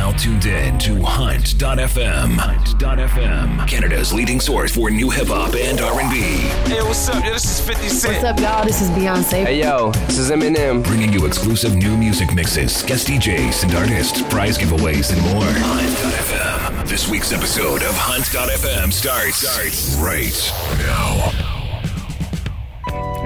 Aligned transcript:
now 0.00 0.12
tuned 0.12 0.46
in 0.46 0.78
to 0.78 1.02
Hunt.fm. 1.02 2.30
Hunt.fm, 2.38 3.68
Canada's 3.68 4.14
leading 4.14 4.40
source 4.40 4.74
for 4.74 4.90
new 4.90 5.10
hip 5.10 5.26
hop 5.26 5.54
and 5.54 5.78
R&B. 5.78 6.20
Hey, 6.70 6.80
what's 6.80 7.06
up? 7.10 7.22
Yo, 7.22 7.32
this 7.32 7.44
is 7.44 7.60
50 7.60 7.88
Cent. 7.90 8.14
What's 8.14 8.24
up, 8.24 8.40
y'all? 8.40 8.64
This 8.64 8.80
is 8.80 8.88
Beyonce. 8.90 9.44
Hey 9.44 9.60
yo, 9.60 9.90
this 10.06 10.16
is 10.16 10.30
Eminem. 10.30 10.82
Bringing 10.82 11.12
you 11.12 11.26
exclusive 11.26 11.76
new 11.76 11.98
music 11.98 12.34
mixes, 12.34 12.82
guest 12.84 13.08
DJs 13.08 13.64
and 13.64 13.74
artists, 13.74 14.22
prize 14.22 14.56
giveaways, 14.56 15.12
and 15.12 15.20
more. 15.34 15.44
Hunt.fm. 15.44 16.88
This 16.88 17.06
week's 17.06 17.32
episode 17.32 17.82
of 17.82 17.94
Hunt.fm 17.94 18.90
starts, 18.94 19.46
starts 19.46 19.96
right 19.96 20.52
now. 20.78 21.59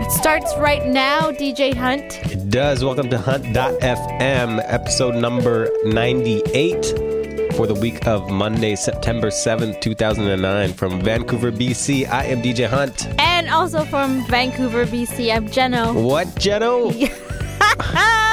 It 0.04 0.10
starts 0.12 0.54
right 0.58 0.84
now, 0.86 1.30
DJ 1.30 1.74
Hunt. 1.74 2.18
It 2.30 2.50
does. 2.50 2.84
Welcome 2.84 3.08
to 3.10 3.18
Hunt.fm, 3.18 4.62
episode 4.64 5.14
number 5.14 5.68
98 5.84 7.52
for 7.54 7.66
the 7.66 7.74
week 7.74 8.06
of 8.06 8.28
Monday, 8.30 8.74
September 8.76 9.28
7th, 9.28 9.80
2009. 9.80 10.72
From 10.74 11.00
Vancouver, 11.00 11.50
BC, 11.50 12.06
I 12.08 12.24
am 12.26 12.42
DJ 12.42 12.68
Hunt. 12.68 13.06
And 13.18 13.48
also 13.48 13.84
from 13.84 14.26
Vancouver, 14.26 14.84
BC, 14.84 15.34
I'm 15.34 15.48
Jeno. 15.48 15.94
What, 16.04 16.26
Jeno? 16.36 16.92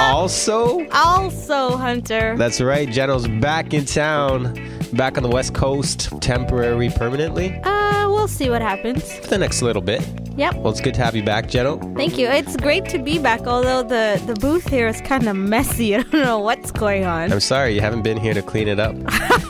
also? 0.02 0.86
Also, 0.90 1.76
Hunter. 1.76 2.36
That's 2.36 2.60
right. 2.60 2.88
Jeno's 2.88 3.26
back 3.40 3.72
in 3.72 3.84
town, 3.86 4.54
back 4.92 5.16
on 5.16 5.22
the 5.22 5.30
West 5.30 5.54
Coast, 5.54 6.10
temporary, 6.20 6.90
permanently, 6.90 7.58
Uh, 7.64 8.08
we'll 8.10 8.28
see 8.28 8.50
what 8.50 8.60
happens. 8.62 9.10
for 9.18 9.26
the 9.28 9.38
next 9.38 9.62
little 9.62 9.82
bit. 9.82 10.02
Yep. 10.36 10.54
Well, 10.56 10.70
it's 10.70 10.80
good 10.80 10.94
to 10.94 11.02
have 11.02 11.14
you 11.14 11.22
back, 11.22 11.46
Jeno. 11.46 11.94
Thank 11.96 12.18
you. 12.18 12.26
It's 12.26 12.56
great 12.56 12.86
to 12.86 12.98
be 12.98 13.18
back, 13.18 13.42
although 13.42 13.82
the, 13.82 14.22
the 14.26 14.34
booth 14.34 14.68
here 14.68 14.88
is 14.88 15.00
kind 15.02 15.28
of 15.28 15.36
messy. 15.36 15.94
I 15.96 16.02
don't 16.02 16.12
know 16.12 16.38
what's 16.38 16.70
going 16.70 17.04
on. 17.04 17.32
I'm 17.32 17.40
sorry 17.40 17.74
you 17.74 17.80
haven't 17.80 18.02
been 18.02 18.16
here 18.16 18.34
to 18.34 18.42
clean 18.42 18.68
it 18.68 18.78
up. 18.78 18.96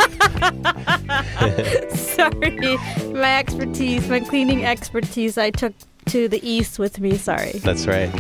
Sorry. 1.92 2.76
My 3.12 3.38
expertise, 3.38 4.09
my 4.09 4.20
cleaning 4.20 4.65
expertise, 4.65 5.38
I 5.38 5.51
took 5.51 5.73
to 6.07 6.29
the 6.29 6.46
east 6.48 6.79
with 6.79 7.01
me. 7.01 7.16
Sorry. 7.16 7.52
That's 7.52 7.87
right. 7.87 8.10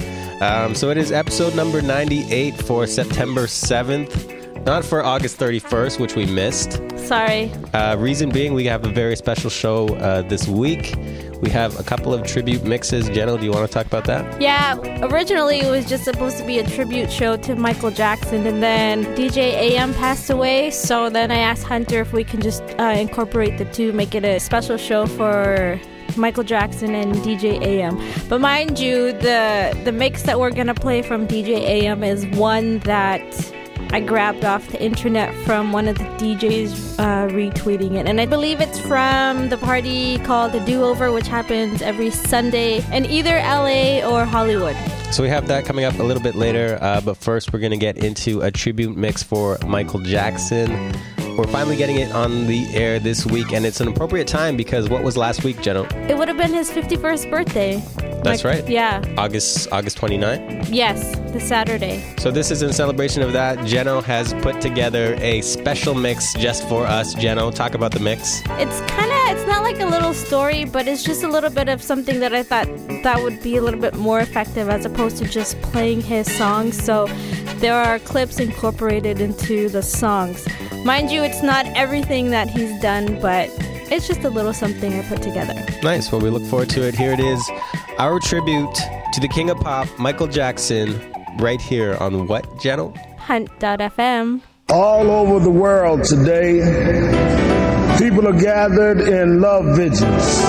Um, 0.40 0.74
so 0.74 0.90
it 0.90 0.98
is 0.98 1.12
episode 1.12 1.54
number 1.56 1.82
98 1.82 2.56
for 2.56 2.86
September 2.86 3.46
7th, 3.46 4.64
not 4.64 4.84
for 4.84 5.04
August 5.04 5.38
31st, 5.38 5.98
which 6.00 6.14
we 6.14 6.26
missed. 6.26 6.80
Sorry. 6.96 7.50
Uh, 7.74 7.96
reason 7.96 8.30
being, 8.30 8.54
we 8.54 8.64
have 8.66 8.84
a 8.84 8.88
very 8.88 9.16
special 9.16 9.50
show 9.50 9.88
uh, 9.96 10.22
this 10.22 10.46
week. 10.46 10.94
We 11.42 11.50
have 11.50 11.78
a 11.78 11.82
couple 11.82 12.14
of 12.14 12.24
tribute 12.24 12.62
mixes. 12.62 13.10
Jeno, 13.10 13.36
do 13.36 13.44
you 13.44 13.50
want 13.50 13.66
to 13.66 13.72
talk 13.72 13.84
about 13.84 14.04
that? 14.04 14.40
Yeah, 14.40 14.78
originally 15.04 15.58
it 15.58 15.68
was 15.68 15.84
just 15.86 16.04
supposed 16.04 16.38
to 16.38 16.46
be 16.46 16.60
a 16.60 16.66
tribute 16.70 17.10
show 17.10 17.36
to 17.38 17.56
Michael 17.56 17.90
Jackson, 17.90 18.46
and 18.46 18.62
then 18.62 19.04
DJ 19.16 19.38
AM 19.38 19.92
passed 19.94 20.30
away. 20.30 20.70
So 20.70 21.10
then 21.10 21.32
I 21.32 21.38
asked 21.38 21.64
Hunter 21.64 22.00
if 22.00 22.12
we 22.12 22.22
can 22.22 22.40
just 22.40 22.62
uh, 22.78 22.94
incorporate 22.96 23.58
the 23.58 23.64
two, 23.64 23.92
make 23.92 24.14
it 24.14 24.24
a 24.24 24.38
special 24.38 24.76
show 24.76 25.06
for 25.06 25.80
Michael 26.16 26.44
Jackson 26.44 26.94
and 26.94 27.12
DJ 27.16 27.60
AM. 27.60 28.00
But 28.28 28.40
mind 28.40 28.78
you, 28.78 29.12
the 29.12 29.76
the 29.84 29.90
mix 29.90 30.22
that 30.22 30.38
we're 30.38 30.52
gonna 30.52 30.74
play 30.74 31.02
from 31.02 31.26
DJ 31.26 31.58
AM 31.58 32.04
is 32.04 32.24
one 32.38 32.78
that 32.80 33.22
I 33.90 34.00
grabbed 34.00 34.44
off 34.44 34.68
the 34.68 34.82
internet 34.82 35.34
from 35.44 35.72
one 35.72 35.88
of 35.88 35.98
the 35.98 36.04
DJs 36.04 36.98
uh, 36.98 37.28
retweeting 37.28 37.96
it. 37.98 38.06
And 38.06 38.20
I 38.20 38.26
believe 38.26 38.60
it's 38.60 38.78
from 38.78 39.48
the 39.48 39.58
party 39.58 40.18
called 40.20 40.52
The 40.52 40.60
Do 40.60 40.82
Over, 40.84 41.12
which 41.12 41.26
happens 41.28 41.82
every 41.82 42.10
Sunday 42.10 42.84
in 42.90 43.04
either 43.06 43.36
LA 43.36 44.00
or 44.06 44.24
Hollywood. 44.24 44.76
So 45.12 45.22
we 45.22 45.28
have 45.28 45.46
that 45.48 45.66
coming 45.66 45.84
up 45.84 45.98
a 45.98 46.02
little 46.02 46.22
bit 46.22 46.34
later. 46.34 46.78
Uh, 46.80 47.00
but 47.02 47.18
first, 47.18 47.52
we're 47.52 47.58
going 47.58 47.72
to 47.72 47.76
get 47.76 47.98
into 47.98 48.40
a 48.40 48.50
tribute 48.50 48.96
mix 48.96 49.22
for 49.22 49.58
Michael 49.66 50.00
Jackson. 50.00 50.94
We're 51.36 51.46
finally 51.46 51.76
getting 51.76 51.96
it 51.96 52.12
on 52.12 52.46
the 52.46 52.66
air 52.74 52.98
this 52.98 53.24
week, 53.24 53.52
and 53.52 53.64
it's 53.64 53.80
an 53.80 53.88
appropriate 53.88 54.28
time 54.28 54.56
because 54.56 54.90
what 54.90 55.02
was 55.02 55.16
last 55.16 55.44
week, 55.44 55.56
Jeno? 55.58 55.90
It 56.10 56.16
would 56.16 56.28
have 56.28 56.36
been 56.36 56.52
his 56.52 56.70
51st 56.70 57.30
birthday. 57.30 57.82
That's 58.22 58.44
Like, 58.44 58.60
right. 58.60 58.68
Yeah. 58.68 59.02
August 59.16 59.66
August 59.72 59.98
29th. 59.98 60.68
Yes, 60.70 61.16
the 61.32 61.40
Saturday. 61.40 62.04
So 62.18 62.30
this 62.30 62.50
is 62.50 62.62
in 62.62 62.72
celebration 62.72 63.22
of 63.22 63.32
that. 63.32 63.58
Jeno 63.60 64.02
has 64.04 64.34
put 64.34 64.60
together 64.60 65.14
a 65.20 65.40
special 65.40 65.94
mix 65.94 66.34
just 66.34 66.68
for 66.68 66.86
us. 66.86 67.14
Jeno, 67.14 67.52
talk 67.52 67.74
about 67.74 67.92
the 67.92 68.00
mix. 68.00 68.42
It's 68.50 68.80
kind 68.82 69.10
of, 69.10 69.36
it's 69.36 69.46
not 69.48 69.62
like 69.62 69.80
a 69.80 69.86
little 69.86 70.14
story, 70.14 70.64
but 70.66 70.86
it's 70.86 71.02
just 71.02 71.24
a 71.24 71.28
little 71.28 71.50
bit 71.50 71.68
of 71.68 71.82
something 71.82 72.20
that 72.20 72.32
I 72.34 72.42
thought 72.42 72.68
that 73.02 73.20
would 73.22 73.42
be 73.42 73.56
a 73.56 73.62
little 73.62 73.80
bit 73.80 73.94
more 73.94 74.20
effective 74.20 74.68
as 74.68 74.84
opposed 74.84 75.16
to 75.16 75.24
just 75.24 75.60
playing 75.62 76.02
his 76.02 76.30
songs. 76.36 76.80
So 76.80 77.06
there 77.56 77.74
are 77.74 77.98
clips 78.00 78.38
incorporated 78.38 79.20
into 79.20 79.68
the 79.68 79.82
songs. 79.82 80.46
Mind 80.84 81.10
you, 81.12 81.21
it's 81.22 81.42
not 81.42 81.66
everything 81.76 82.30
that 82.30 82.48
he's 82.48 82.80
done, 82.80 83.20
but 83.20 83.48
it's 83.90 84.06
just 84.06 84.24
a 84.24 84.30
little 84.30 84.52
something 84.52 84.92
I 84.92 85.02
put 85.02 85.22
together. 85.22 85.54
Nice. 85.82 86.10
Well, 86.10 86.20
we 86.20 86.30
look 86.30 86.44
forward 86.44 86.70
to 86.70 86.86
it. 86.86 86.94
Here 86.94 87.12
it 87.12 87.20
is, 87.20 87.50
our 87.98 88.18
tribute 88.18 88.74
to 89.12 89.20
the 89.20 89.28
King 89.28 89.50
of 89.50 89.58
Pop, 89.58 89.88
Michael 89.98 90.26
Jackson, 90.26 91.00
right 91.38 91.60
here 91.60 91.96
on 92.00 92.26
what, 92.26 92.44
Jeno? 92.56 92.96
Hunt.fm. 93.18 94.40
All 94.70 95.10
over 95.10 95.38
the 95.38 95.50
world 95.50 96.04
today, 96.04 96.60
people 97.98 98.26
are 98.26 98.38
gathered 98.38 99.00
in 99.00 99.40
love 99.40 99.76
vigils 99.76 100.40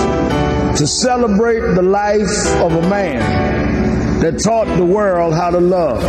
to 0.78 0.86
celebrate 0.86 1.74
the 1.74 1.82
life 1.82 2.46
of 2.60 2.72
a 2.72 2.88
man 2.88 4.20
that 4.20 4.40
taught 4.40 4.66
the 4.76 4.84
world 4.84 5.34
how 5.34 5.50
to 5.50 5.60
love. 5.60 6.02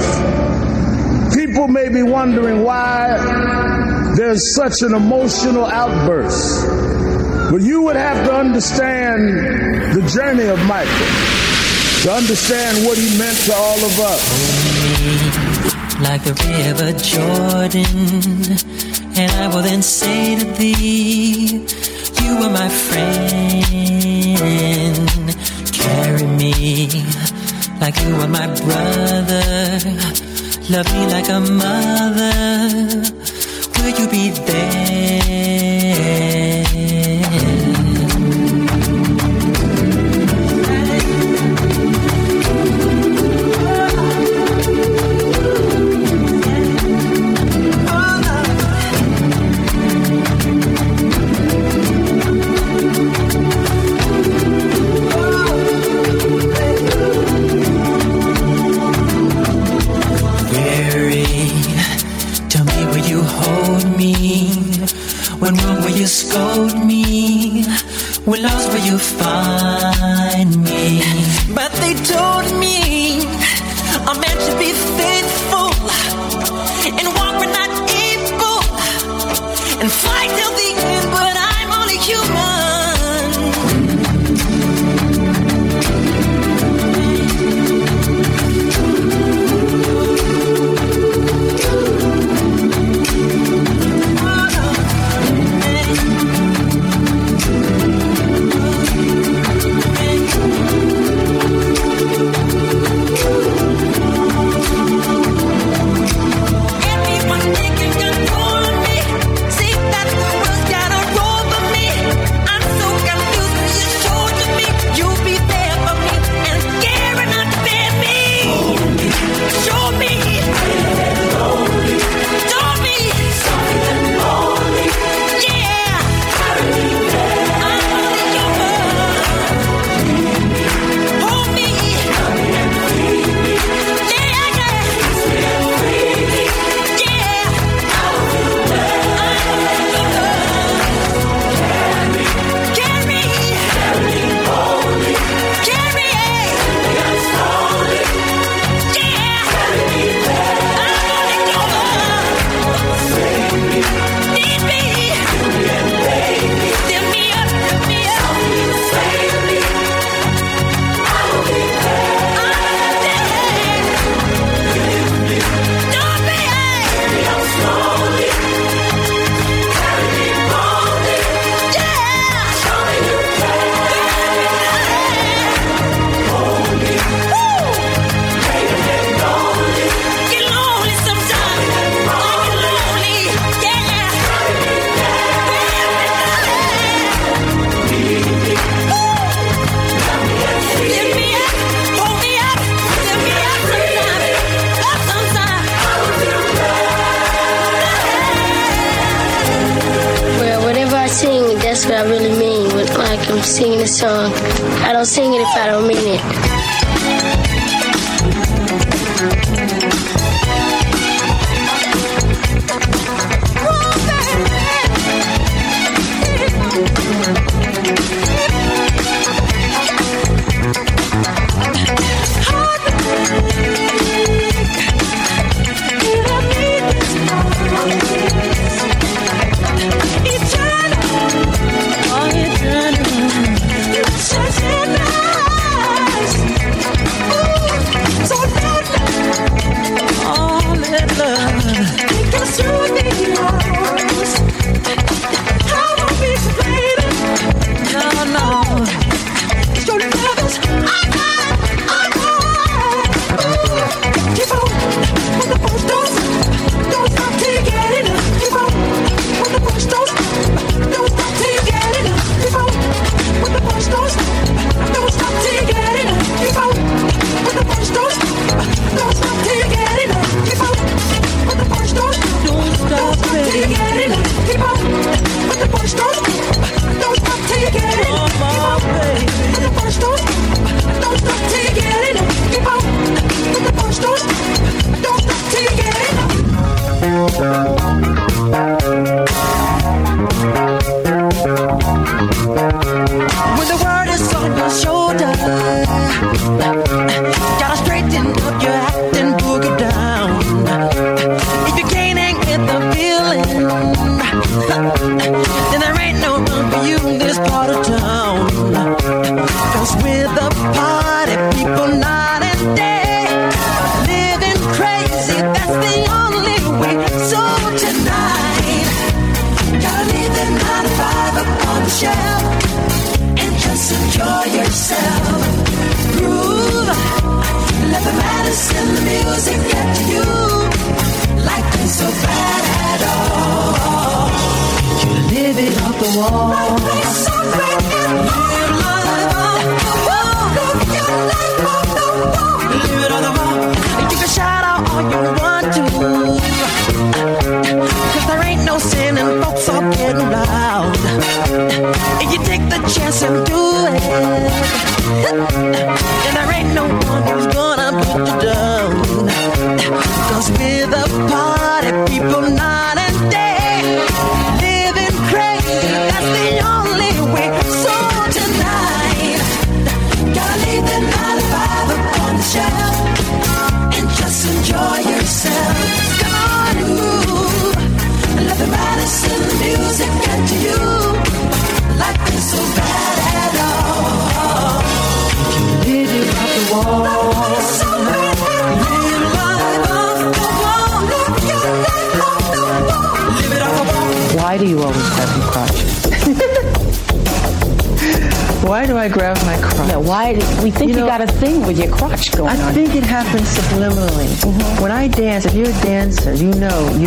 People 1.33 1.67
may 1.67 1.89
be 1.89 2.01
wondering 2.01 2.63
why 2.63 3.84
there's 4.15 4.55
such 4.55 4.81
an 4.81 4.93
emotional 4.93 5.65
outburst, 5.65 6.65
but 7.51 7.61
you 7.61 7.81
would 7.83 7.95
have 7.95 8.25
to 8.27 8.33
understand 8.33 9.21
the 9.95 10.01
journey 10.13 10.45
of 10.47 10.59
Michael 10.65 10.91
to 12.03 12.11
understand 12.11 12.85
what 12.85 12.97
he 12.97 13.17
meant 13.17 13.37
to 13.45 13.53
all 13.53 13.77
of 13.77 13.99
us. 13.99 14.21
like 16.01 16.23
the 16.23 16.33
river 16.47 16.91
Jordan. 16.99 17.95
And 19.17 19.31
I 19.31 19.47
will 19.47 19.63
then 19.63 19.81
say 19.81 20.37
to 20.39 20.45
thee, 20.45 21.65
You 22.21 22.37
are 22.43 22.49
my 22.49 22.69
friend. 22.69 24.15
Carry 25.73 26.27
me 26.27 26.87
like 27.79 27.97
you 28.03 28.15
are 28.15 28.27
my 28.27 28.47
brother. 28.47 29.79
Love 30.69 30.87
me 30.93 31.05
like 31.07 31.29
a 31.29 31.39
mother. 31.39 33.34
Will 33.85 33.93
you 33.99 34.07
be 34.07 34.31
there? 34.31 35.75
When 65.45 65.57
wrong 65.57 65.77
will 65.83 65.95
you 65.95 66.07
scold 66.07 66.73
me? 66.83 67.63
When 68.25 68.41
lost 68.41 68.67
will 68.73 68.83
you 68.83 68.97
find 68.97 70.63
me? 70.63 70.74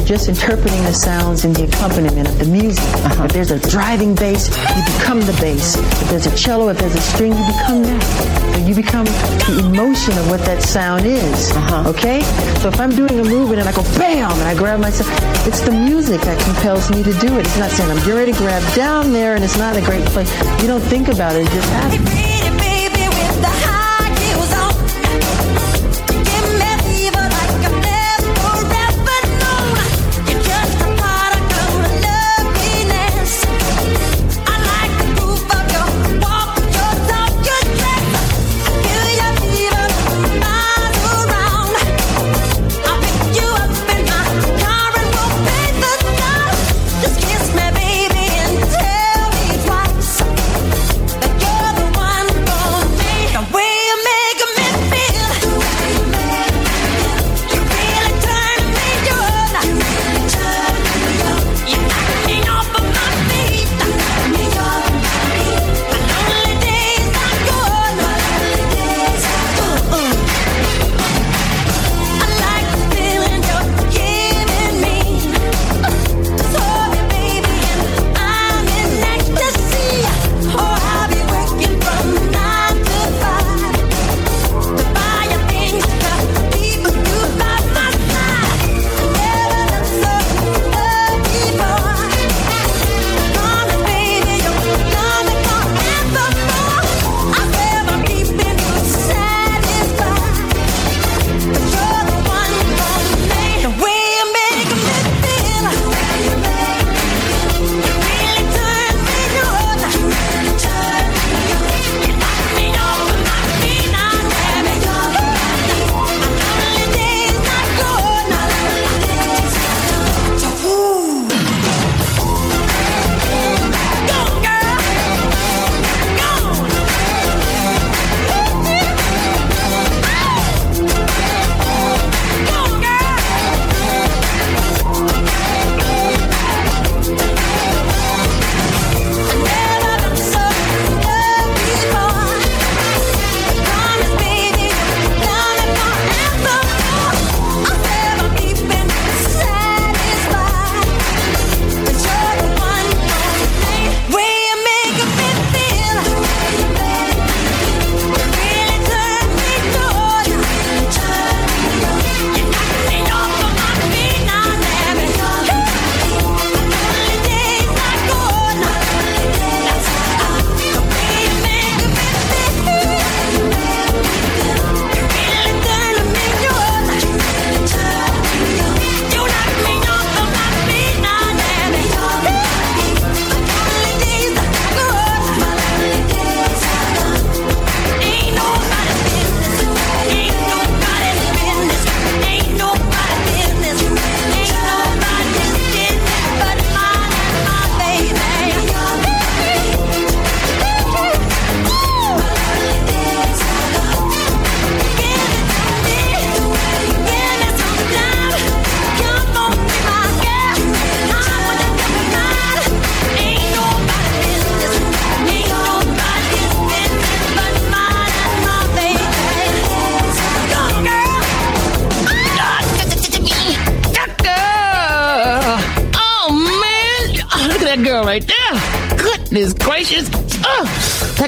just 0.09 0.27
interpreting 0.27 0.83
the 0.85 0.95
sounds 0.95 1.45
and 1.45 1.55
the 1.55 1.65
accompaniment 1.65 2.27
of 2.27 2.39
the 2.39 2.47
music. 2.47 2.83
Uh-huh. 3.05 3.25
If 3.25 3.33
there's 3.33 3.51
a 3.51 3.59
driving 3.69 4.15
bass, 4.15 4.49
you 4.49 4.83
become 4.97 5.21
the 5.21 5.37
bass. 5.39 5.77
If 5.77 6.09
there's 6.09 6.25
a 6.25 6.35
cello, 6.35 6.71
if 6.71 6.79
there's 6.79 6.95
a 6.95 7.01
string, 7.13 7.33
you 7.33 7.45
become 7.45 7.83
that. 7.83 8.57
and 8.57 8.67
you 8.67 8.75
become 8.75 9.05
the 9.05 9.69
emotion 9.69 10.17
of 10.17 10.31
what 10.31 10.41
that 10.47 10.63
sound 10.63 11.05
is. 11.05 11.53
Uh-huh. 11.53 11.91
Okay? 11.91 12.23
So 12.63 12.69
if 12.69 12.81
I'm 12.81 12.97
doing 12.97 13.21
a 13.21 13.25
movement 13.25 13.61
and 13.61 13.69
I 13.69 13.73
go 13.73 13.83
bam 13.99 14.33
and 14.33 14.49
I 14.49 14.55
grab 14.55 14.81
myself, 14.81 15.11
it's 15.47 15.61
the 15.61 15.73
music 15.73 16.23
that 16.23 16.41
compels 16.43 16.91
me 16.91 17.03
to 17.03 17.13
do 17.21 17.37
it. 17.37 17.45
It's 17.45 17.59
not 17.59 17.71
saying 17.71 17.91
I'm 17.91 17.99
getting 17.99 18.15
ready 18.15 18.33
to 18.33 18.39
grab 18.39 18.75
down 18.75 19.13
there 19.13 19.35
and 19.35 19.45
it's 19.45 19.59
not 19.59 19.77
a 19.77 19.83
great 19.83 20.07
place. 20.07 20.33
You 20.63 20.69
don't 20.69 20.81
think 20.81 21.09
about 21.09 21.37
it, 21.37 21.43
it 21.43 21.51
just 21.51 21.69
happens. 21.69 22.38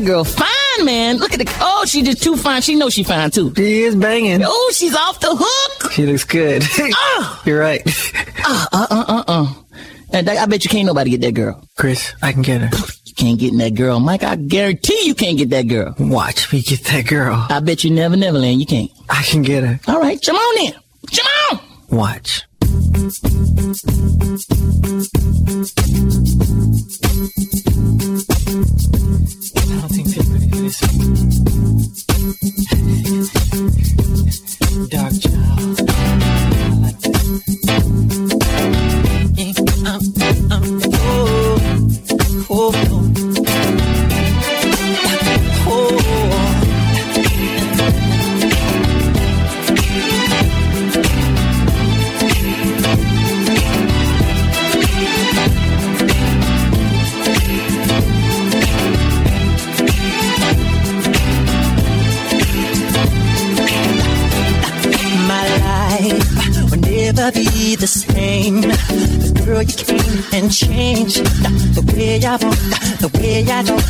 That 0.00 0.06
girl 0.06 0.24
fine, 0.24 0.84
man. 0.84 1.18
Look 1.18 1.32
at 1.32 1.38
the. 1.38 1.58
Oh, 1.60 1.84
she 1.86 2.02
just 2.02 2.22
too 2.22 2.36
fine. 2.36 2.62
She 2.62 2.74
knows 2.76 2.94
she 2.94 3.02
fine 3.02 3.30
too. 3.30 3.52
She 3.56 3.82
is 3.82 3.96
banging. 3.96 4.42
Oh, 4.44 4.72
she's 4.74 4.94
off 4.94 5.20
the 5.20 5.34
hook. 5.38 5.92
She 5.92 6.06
looks 6.06 6.24
good. 6.24 6.62
Oh, 6.78 7.42
You're 7.46 7.60
right. 7.60 7.82
uh, 8.44 8.66
uh, 8.72 8.86
uh, 8.90 9.04
uh, 9.08 9.24
uh. 9.26 9.54
And 10.12 10.28
I 10.28 10.42
I 10.42 10.46
bet 10.46 10.64
you 10.64 10.70
can't 10.70 10.86
nobody 10.86 11.10
get 11.10 11.20
that 11.22 11.34
girl. 11.34 11.62
Chris, 11.76 12.14
I 12.22 12.32
can 12.32 12.42
get 12.42 12.60
her. 12.62 12.70
You 13.04 13.14
can't 13.14 13.38
get 13.38 13.52
in 13.52 13.58
that 13.58 13.74
girl, 13.74 14.00
Mike. 14.00 14.22
I 14.22 14.36
guarantee 14.36 15.02
you 15.04 15.14
can't 15.14 15.38
get 15.38 15.50
that 15.50 15.68
girl. 15.68 15.94
Watch 15.98 16.52
me 16.52 16.62
get 16.62 16.84
that 16.84 17.06
girl. 17.06 17.46
I 17.48 17.60
bet 17.60 17.84
you 17.84 17.90
never, 17.90 18.16
never 18.16 18.38
land. 18.38 18.60
You 18.60 18.66
can't. 18.66 18.90
I 19.08 19.22
can 19.22 19.42
get 19.42 19.64
her. 19.64 19.80
All 19.86 20.00
right, 20.00 20.20
come 20.24 20.36
on 20.36 20.66
in. 20.66 20.74
Come 21.14 21.58
on. 21.58 21.96
Watch. 21.96 22.44
Be 67.32 67.76
the 67.76 67.86
same. 67.86 68.60
Girl, 69.44 69.62
you 69.62 69.76
came 69.76 70.22
and 70.32 70.52
changed 70.52 71.24
the 71.74 71.82
way 71.92 72.22
I 72.24 72.36
walk, 72.36 72.58
the 73.00 73.10
way 73.18 73.44
I 73.48 73.62
talk. 73.62 73.84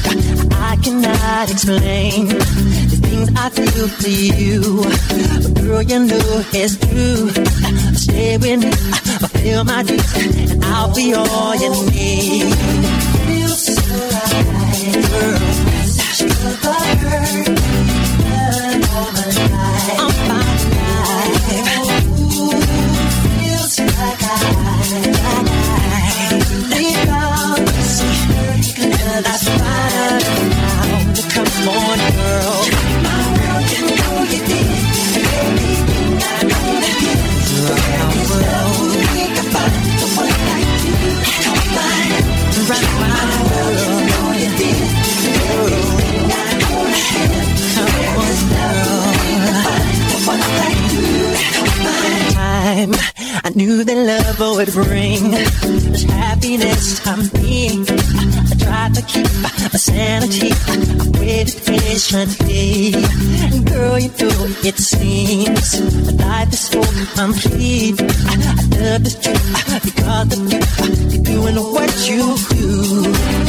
I 0.60 0.76
cannot 0.82 1.50
explain 1.50 2.28
the 2.28 2.98
things 3.02 3.28
I 3.36 3.50
feel 3.50 3.88
for 3.88 4.08
you. 4.08 4.82
But 5.42 5.62
girl, 5.62 5.82
you 5.82 5.98
know 6.06 6.42
it's 6.52 6.76
true. 6.76 7.30
Stay 7.94 8.36
with 8.38 8.64
me, 8.64 8.70
fulfill 9.20 9.64
my 9.64 9.82
dreams, 9.82 10.14
and 10.52 10.64
I'll 10.64 10.94
be 10.94 11.14
all 11.14 11.54
you 11.56 11.70
need. 11.90 12.54
Feels 13.26 13.66
so 13.66 13.74
right, 14.14 14.94
girl. 15.10 15.38
Sugar 16.16 16.80
I'm 19.02 19.49
Knew 53.54 53.82
that 53.82 53.94
love 53.94 54.56
would 54.56 54.72
bring 54.72 55.32
this 55.32 56.04
happiness 56.04 57.00
to 57.00 57.16
me. 57.40 57.82
I 57.82 58.54
tried 58.58 58.94
to 58.94 59.02
keep 59.02 59.26
my 59.42 59.50
sanity. 59.76 60.50
I 60.52 61.18
waited 61.18 61.60
patiently. 61.66 62.94
And 62.94 63.66
girl, 63.66 63.98
you 63.98 64.08
know 64.08 64.46
it 64.62 64.76
seems 64.78 65.80
life 66.20 66.52
is 66.52 66.60
so 66.60 66.80
complete. 67.18 68.00
I, 68.00 68.34
I 68.34 68.82
love 68.82 69.04
this 69.04 69.18
truth 69.18 69.84
because 69.84 70.38
of 70.38 70.52
you. 70.52 70.60
You're 71.10 71.24
doing 71.24 71.56
what 71.56 72.08
you 72.08 72.36
do. 72.50 73.39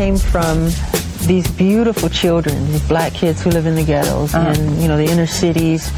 Came 0.00 0.16
from 0.16 0.70
these 1.28 1.46
beautiful 1.58 2.08
children, 2.08 2.56
these 2.72 2.88
black 2.88 3.12
kids 3.12 3.42
who 3.42 3.50
live 3.50 3.66
in 3.66 3.74
the 3.74 3.84
ghettos 3.84 4.32
Uh-huh. 4.32 4.48
and 4.48 4.80
you 4.80 4.88
know 4.88 4.96
the 4.96 5.04
inner 5.04 5.26
cities, 5.26 5.92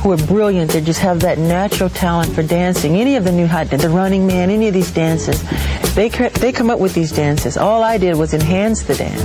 who 0.00 0.12
are 0.12 0.22
brilliant. 0.34 0.70
They 0.70 0.80
just 0.80 1.00
have 1.00 1.18
that 1.26 1.38
natural 1.38 1.90
talent 1.90 2.32
for 2.36 2.44
dancing. 2.44 2.94
Any 2.94 3.16
of 3.16 3.24
the 3.24 3.32
new 3.32 3.48
hot, 3.48 3.68
the 3.70 3.90
Running 3.90 4.28
Man, 4.28 4.48
any 4.50 4.68
of 4.68 4.74
these 4.74 4.92
dances, 4.92 5.42
they 5.96 6.08
they 6.42 6.52
come 6.52 6.70
up 6.70 6.78
with 6.78 6.94
these 6.94 7.10
dances. 7.10 7.56
All 7.56 7.82
I 7.82 7.98
did 7.98 8.14
was 8.14 8.32
enhance 8.32 8.82
the 8.90 8.94
dance. 8.94 9.22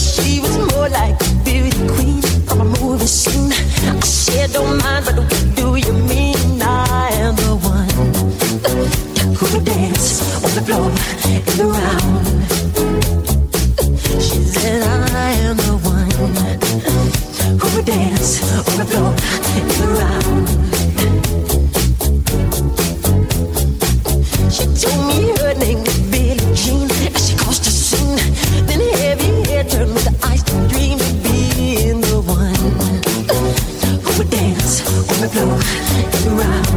She 0.00 0.40
was 0.40 0.56
more 0.72 0.88
like 0.88 1.16
a 1.20 1.30
beauty 1.44 1.76
queen 1.94 2.22
from 2.48 2.58
a 2.62 2.68
movie 2.80 3.06
scene. 3.20 3.52
I 3.92 4.00
said, 4.00 4.52
don't 4.56 4.78
mind, 4.86 5.04
but 5.04 5.16
what 5.20 5.28
do 5.60 5.66
you 5.86 5.92
mean? 6.12 6.62
I 6.62 7.08
am 7.26 7.34
the 7.44 7.54
one 7.76 7.90
who 9.38 9.60
dance 9.72 10.08
on 10.44 10.50
the 10.56 10.62
floor, 10.66 10.88
in 11.28 11.56
the 11.60 11.66
round. 11.76 12.59
I 14.62 15.32
am 15.48 15.56
the 15.56 15.76
one 15.88 16.10
who 17.58 17.76
would 17.76 17.86
dance 17.86 18.42
on 18.68 18.76
the 18.76 18.84
floor, 18.84 19.14
in 19.56 19.66
the 19.80 19.86
round. 19.98 20.48
She 24.52 24.64
told 24.82 25.02
me 25.08 25.18
her 25.38 25.54
name 25.54 25.80
was 25.82 25.98
Billie 26.10 26.54
Jean 26.54 26.88
she 27.16 27.34
caused 27.38 27.66
a 27.66 27.70
scene. 27.70 28.18
Then 28.66 28.80
heavy 28.98 29.30
hair 29.48 29.64
turned 29.64 29.94
with 29.94 30.04
the 30.04 30.12
dream 30.68 31.00
of 31.00 31.22
being 31.22 32.00
the 32.02 32.20
one 32.20 32.54
who 34.02 34.12
would 34.18 34.30
dance 34.30 34.82
on 35.10 35.20
the 35.22 35.28
floor 35.28 35.58
and 36.04 36.38
around. 36.38 36.60
People 36.60 36.69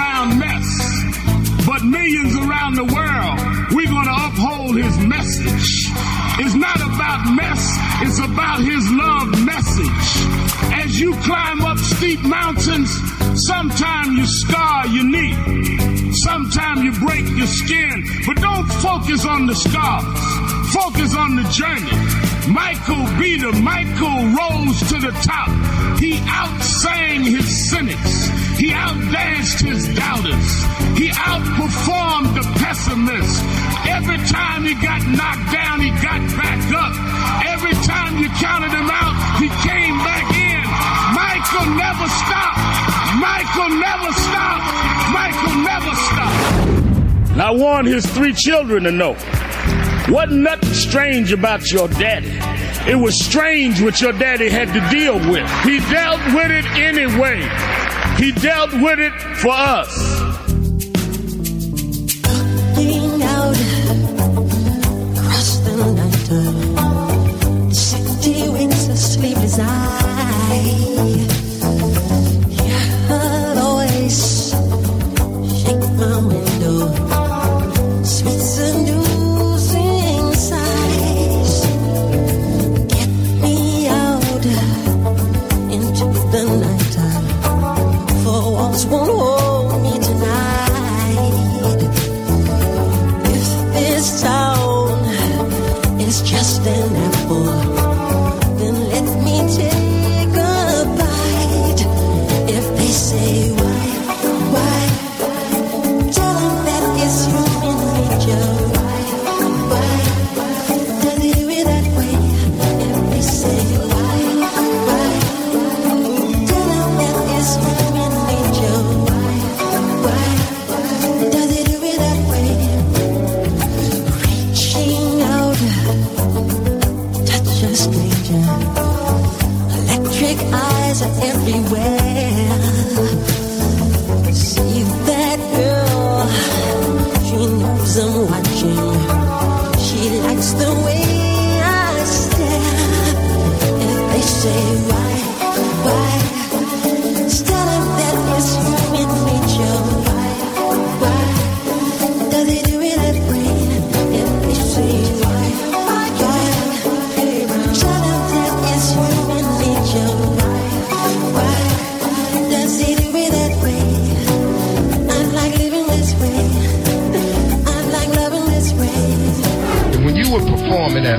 around 0.00 0.38
mess, 0.38 1.64
but 1.66 1.82
millions 1.84 2.34
around 2.36 2.74
the 2.74 2.84
world, 2.84 3.36
we're 3.74 3.88
going 3.88 4.06
to 4.06 4.18
uphold 4.28 4.76
his 4.76 4.96
message. 4.98 5.88
It's 6.40 6.54
not 6.54 6.80
about 6.80 7.34
mess, 7.36 7.60
it's 8.00 8.18
about 8.18 8.60
his 8.60 8.84
love 8.90 9.28
message. 9.44 10.08
As 10.72 10.98
you 10.98 11.12
climb 11.28 11.60
up 11.62 11.78
steep 11.78 12.20
mountains, 12.22 12.90
sometimes 13.34 14.08
you 14.16 14.26
scar 14.26 14.86
your 14.86 15.04
knee. 15.04 16.12
Sometimes 16.12 16.82
you 16.82 16.92
break 17.06 17.26
your 17.36 17.46
skin, 17.46 18.04
but 18.26 18.36
don't 18.38 18.68
focus 18.80 19.26
on 19.26 19.46
the 19.46 19.54
scars. 19.54 20.04
Focus 20.72 21.14
on 21.14 21.36
the 21.36 21.44
journey. 21.50 22.09
Michael 22.48 23.06
Beater, 23.18 23.52
Michael 23.52 24.24
rose 24.32 24.78
to 24.88 24.98
the 24.98 25.12
top. 25.22 25.48
He 25.98 26.14
outsang 26.26 27.24
his 27.24 27.70
cynics. 27.70 28.28
He 28.58 28.72
outdanced 28.72 29.60
his 29.60 29.88
doubters. 29.94 30.64
He 30.96 31.08
outperformed 31.10 32.34
the 32.34 32.44
pessimists. 32.60 33.40
Every 33.88 34.18
time 34.28 34.64
he 34.64 34.74
got 34.74 35.00
knocked 35.06 35.52
down, 35.52 35.80
he 35.80 35.90
got 36.02 36.20
back 36.36 36.60
up. 36.72 36.92
Every 37.46 37.74
time 37.86 38.18
you 38.18 38.28
counted 38.40 38.72
him 38.72 38.88
out, 38.90 39.14
he 39.40 39.48
came 39.66 39.96
back 40.04 40.28
in. 40.36 40.64
Michael 41.16 41.72
never 41.76 42.06
stopped. 42.08 42.60
Michael 43.20 43.70
never 43.80 44.12
stopped. 44.12 44.66
Michael 45.12 45.56
never 45.62 45.94
stopped. 45.94 47.30
And 47.32 47.42
I 47.42 47.50
want 47.50 47.86
his 47.86 48.04
three 48.06 48.32
children 48.32 48.84
to 48.84 48.90
know. 48.90 49.16
Wasn't 50.10 50.40
nothing 50.40 50.74
strange 50.74 51.32
about 51.32 51.70
your 51.70 51.86
daddy. 51.86 52.36
It 52.90 52.96
was 52.96 53.16
strange 53.16 53.80
what 53.80 54.00
your 54.00 54.12
daddy 54.12 54.48
had 54.48 54.72
to 54.74 54.80
deal 54.90 55.14
with. 55.14 55.48
He 55.62 55.78
dealt 55.78 56.20
with 56.34 56.50
it 56.50 56.64
anyway. 56.72 57.40
He 58.16 58.32
dealt 58.32 58.72
with 58.72 58.98
it 58.98 59.12
for 59.36 59.52
us. 59.52 60.20
Out 63.22 63.56
across 65.14 65.58
the 65.58 65.72
night, 65.94 66.69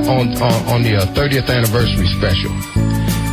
on, 0.08 0.34
on 0.42 0.52
on 0.68 0.82
the 0.82 0.96
uh, 0.96 1.06
30th 1.14 1.48
anniversary 1.48 2.06
special. 2.08 2.50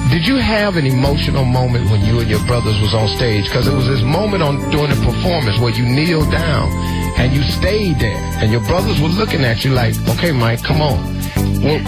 Did 0.09 0.25
you 0.25 0.37
have 0.37 0.75
an 0.75 0.85
emotional 0.85 1.45
moment 1.45 1.89
when 1.91 2.01
you 2.01 2.19
and 2.19 2.29
your 2.29 2.43
brothers 2.45 2.79
was 2.81 2.93
on 2.93 3.07
stage? 3.09 3.45
Because 3.45 3.67
it 3.67 3.73
was 3.73 3.87
this 3.87 4.01
moment 4.01 4.41
on 4.41 4.57
during 4.71 4.89
the 4.89 5.01
performance 5.05 5.59
where 5.59 5.71
you 5.71 5.85
kneeled 5.85 6.31
down 6.31 6.71
and 7.17 7.33
you 7.35 7.43
stayed 7.43 7.99
there, 7.99 8.21
and 8.41 8.51
your 8.51 8.61
brothers 8.61 8.99
were 9.01 9.09
looking 9.09 9.43
at 9.43 9.63
you 9.63 9.71
like, 9.71 9.95
"Okay, 10.09 10.31
Mike, 10.31 10.63
come 10.63 10.81
on." 10.81 10.97
Well, 11.61 11.81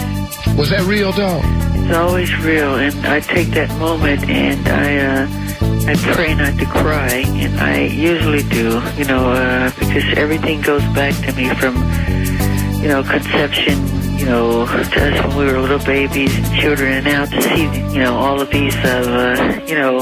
was 0.56 0.70
that 0.70 0.84
real, 0.86 1.12
dog? 1.12 1.42
It's 1.74 1.96
always 1.96 2.32
real, 2.44 2.76
and 2.76 2.94
I 3.06 3.20
take 3.20 3.48
that 3.58 3.70
moment 3.78 4.28
and 4.28 4.68
I 4.68 4.96
uh, 4.98 5.42
I 5.84 5.96
pray 6.14 6.32
not 6.34 6.56
to 6.60 6.66
cry, 6.66 7.24
and 7.26 7.58
I 7.58 7.86
usually 7.86 8.44
do, 8.44 8.80
you 8.96 9.04
know, 9.04 9.32
uh, 9.32 9.70
because 9.80 10.04
everything 10.16 10.60
goes 10.60 10.84
back 10.94 11.12
to 11.26 11.32
me 11.32 11.52
from, 11.56 11.74
you 12.80 12.86
know, 12.86 13.02
conception, 13.02 13.78
you 14.22 14.28
know, 14.28 14.66
to 14.66 14.72
us 14.72 15.26
when 15.26 15.36
we 15.36 15.44
were 15.52 15.58
little 15.58 15.84
babies 15.84 16.32
and 16.38 16.46
children, 16.60 16.92
and 16.92 17.04
now 17.04 17.24
to 17.24 17.42
see, 17.42 17.64
you 17.92 17.98
know, 17.98 18.14
all 18.14 18.40
of 18.40 18.48
these, 18.50 18.74
uh, 18.76 19.60
you 19.66 19.74
know, 19.74 19.98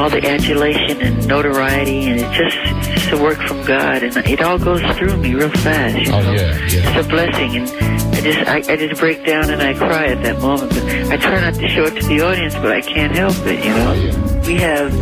all 0.00 0.08
the 0.08 0.22
adulation 0.24 1.00
and 1.02 1.26
notoriety, 1.26 2.06
and 2.06 2.20
it 2.20 2.32
just, 2.32 2.56
it's 2.88 3.02
just 3.02 3.12
a 3.12 3.16
work 3.20 3.38
from 3.38 3.64
God, 3.64 4.04
and 4.04 4.16
it 4.18 4.40
all 4.40 4.58
goes 4.58 4.80
through 4.96 5.16
me 5.16 5.34
real 5.34 5.50
fast. 5.50 5.98
You 6.06 6.12
Oh 6.12 6.22
know? 6.22 6.32
yeah, 6.32 6.56
yeah. 6.66 6.96
It's 6.96 7.06
a 7.06 7.08
blessing, 7.08 7.56
and 7.56 8.14
I 8.14 8.20
just 8.20 8.48
I, 8.48 8.56
I 8.72 8.76
just 8.76 9.00
break 9.00 9.24
down 9.26 9.50
and 9.50 9.60
I 9.62 9.74
cry 9.74 10.06
at 10.06 10.22
that 10.22 10.38
moment. 10.40 10.70
But 10.70 10.84
I 10.84 11.16
try 11.16 11.40
not 11.40 11.54
to 11.54 11.68
show 11.68 11.84
it 11.84 12.00
to 12.00 12.06
the 12.06 12.20
audience, 12.20 12.54
but 12.54 12.70
I 12.70 12.80
can't 12.82 13.16
help 13.16 13.34
it. 13.46 13.64
You 13.64 13.70
know, 13.74 14.42
we 14.46 14.54
have 14.56 14.92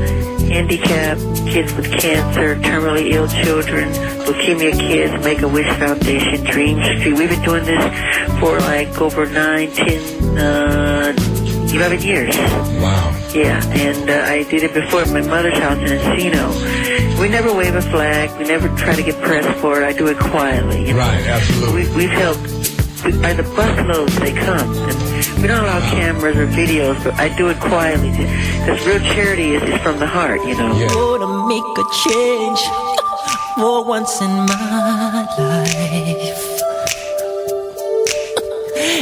handicapped 0.48 1.20
kids 1.46 1.72
with 1.74 1.90
cancer, 1.92 2.56
terminally 2.56 3.12
ill 3.12 3.28
children, 3.28 3.92
leukemia 4.24 4.72
kids, 4.78 5.24
Make 5.24 5.42
a 5.42 5.48
Wish 5.48 5.68
Foundation, 5.78 6.44
Dream 6.44 6.82
Street. 6.82 7.14
We've 7.14 7.28
been 7.30 7.42
doing 7.42 7.64
this 7.64 7.84
for 8.40 8.58
like 8.60 9.00
over 9.00 9.26
nine, 9.26 9.70
ten, 9.72 10.38
uh, 10.38 11.14
eleven 11.74 12.00
years. 12.02 12.36
Wow. 12.36 13.12
Yeah, 13.34 13.62
and 13.74 14.08
uh, 14.08 14.32
I 14.32 14.44
did 14.44 14.62
it 14.62 14.72
before 14.72 15.02
at 15.02 15.10
my 15.10 15.20
mother's 15.20 15.58
house 15.58 15.78
in 15.78 15.98
Encino. 15.98 17.20
We 17.20 17.28
never 17.28 17.52
wave 17.52 17.74
a 17.74 17.82
flag. 17.82 18.38
We 18.38 18.44
never 18.44 18.68
try 18.76 18.94
to 18.94 19.02
get 19.02 19.20
press 19.22 19.60
for 19.60 19.82
it. 19.82 19.84
I 19.84 19.92
do 19.92 20.06
it 20.08 20.18
quietly. 20.18 20.86
You 20.88 20.94
know? 20.94 20.98
Right, 21.00 21.26
absolutely. 21.26 21.88
We, 21.88 21.96
we've 21.96 22.10
helped 22.10 22.55
by 23.14 23.32
the 23.32 23.42
busloads 23.42 24.18
they 24.18 24.32
come. 24.32 24.72
And 24.74 25.42
we 25.42 25.48
don't 25.48 25.62
allow 25.62 25.80
cameras 25.90 26.36
or 26.36 26.46
videos, 26.46 27.02
but 27.04 27.14
I 27.14 27.28
do 27.36 27.48
it 27.48 27.60
quietly 27.60 28.10
because 28.10 28.84
real 28.86 29.00
charity 29.14 29.54
is, 29.54 29.62
is 29.62 29.80
from 29.80 29.98
the 29.98 30.06
heart, 30.06 30.40
you 30.44 30.54
know. 30.56 30.74
Yeah. 30.76 30.88
Gonna 30.88 31.46
make 31.46 31.78
a 31.78 31.84
change 32.04 32.60
for 33.56 33.84
once 33.84 34.20
in 34.20 34.30
my 34.30 35.26
life. 35.38 36.56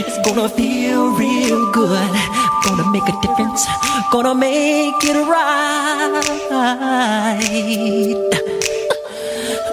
It's 0.07 0.19
gonna 0.27 0.49
feel 0.49 1.17
real 1.17 1.73
good. 1.73 2.13
Gonna 2.65 2.91
make 2.91 3.09
a 3.09 3.21
difference. 3.21 3.67
Gonna 4.11 4.35
make 4.35 5.03
it 5.03 5.17
right. 5.27 6.25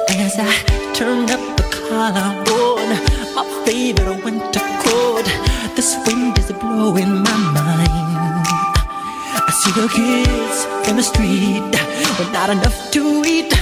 As 0.10 0.36
I 0.40 0.54
turn 0.94 1.30
up 1.30 1.58
the 1.58 1.64
collarbone, 1.72 2.46
oh, 2.50 2.81
my 3.36 3.46
favorite 3.66 4.24
winter 4.24 4.66
coat. 4.84 5.26
This 5.76 5.96
wind 6.06 6.38
is 6.38 6.52
blowing 6.52 7.24
my 7.24 7.38
mind. 7.56 8.46
I 9.48 9.52
see 9.62 9.72
the 9.80 9.88
kids 9.88 10.58
in 10.90 10.96
the 10.98 11.04
street 11.04 11.72
with 12.18 12.32
not 12.34 12.50
enough 12.50 12.92
to 12.92 13.24
eat. 13.26 13.54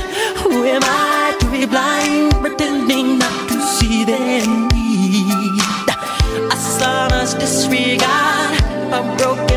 Who 0.41 0.63
am 0.65 0.81
I 0.83 1.35
to 1.39 1.45
be 1.51 1.65
blind, 1.65 2.33
pretending 2.43 3.19
not 3.19 3.49
to 3.49 3.61
see 3.61 4.03
their 4.05 4.45
need? 4.47 5.61
A 6.53 6.57
son's 6.57 7.33
disregard, 7.35 8.51
a 8.91 9.01
broken 9.17 9.48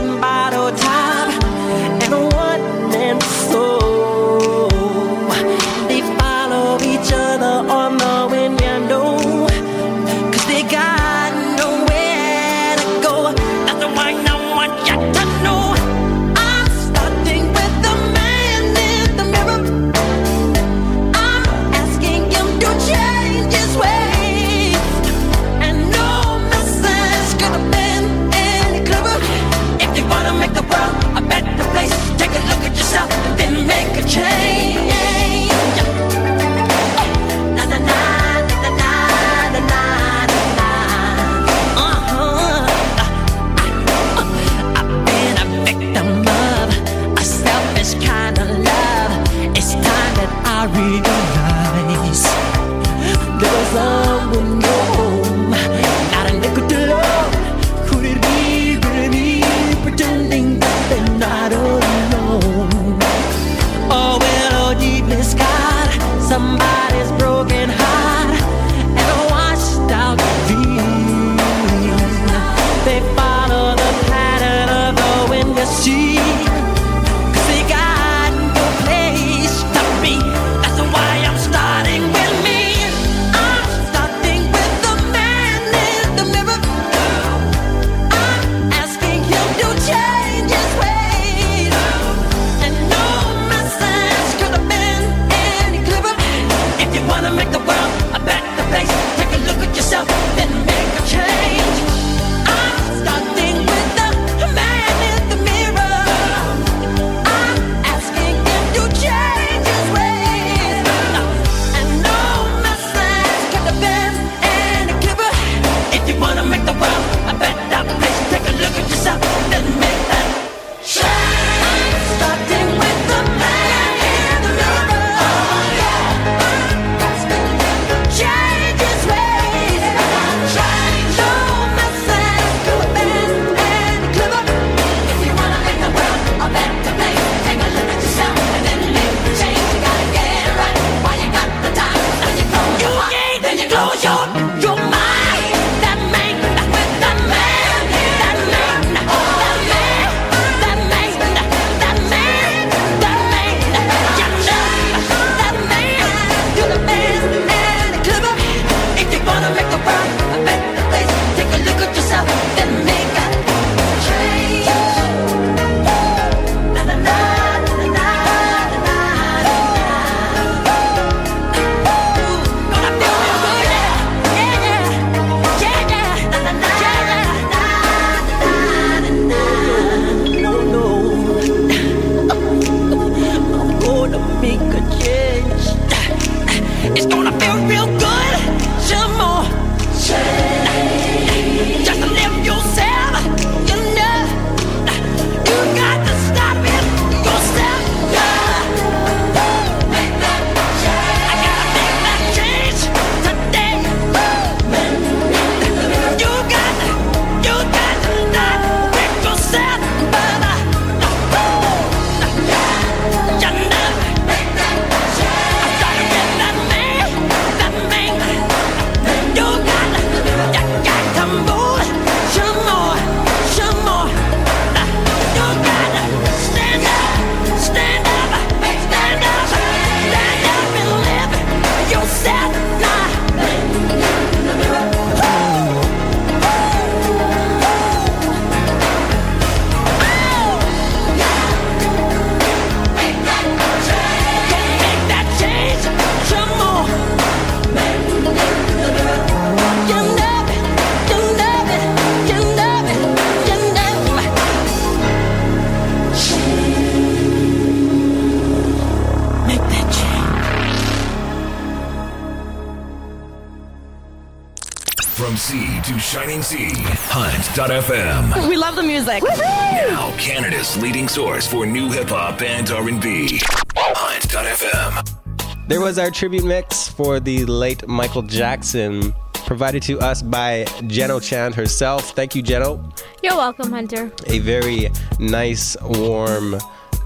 was 275.93 275.99
our 275.99 276.11
tribute 276.11 276.45
mix 276.45 276.89
for 276.89 277.21
the 277.21 277.45
late 277.45 277.87
Michael 277.87 278.23
Jackson, 278.23 279.13
provided 279.35 279.83
to 279.83 280.01
us 280.01 280.23
by 280.23 280.65
Jeno 280.89 281.23
Chan 281.23 281.53
herself. 281.53 282.13
Thank 282.13 282.35
you, 282.35 282.43
Jeno. 282.43 282.81
You're 283.23 283.37
welcome, 283.37 283.71
Hunter. 283.71 284.11
A 284.27 284.39
very 284.39 284.89
nice, 285.19 285.77
warm 285.83 286.57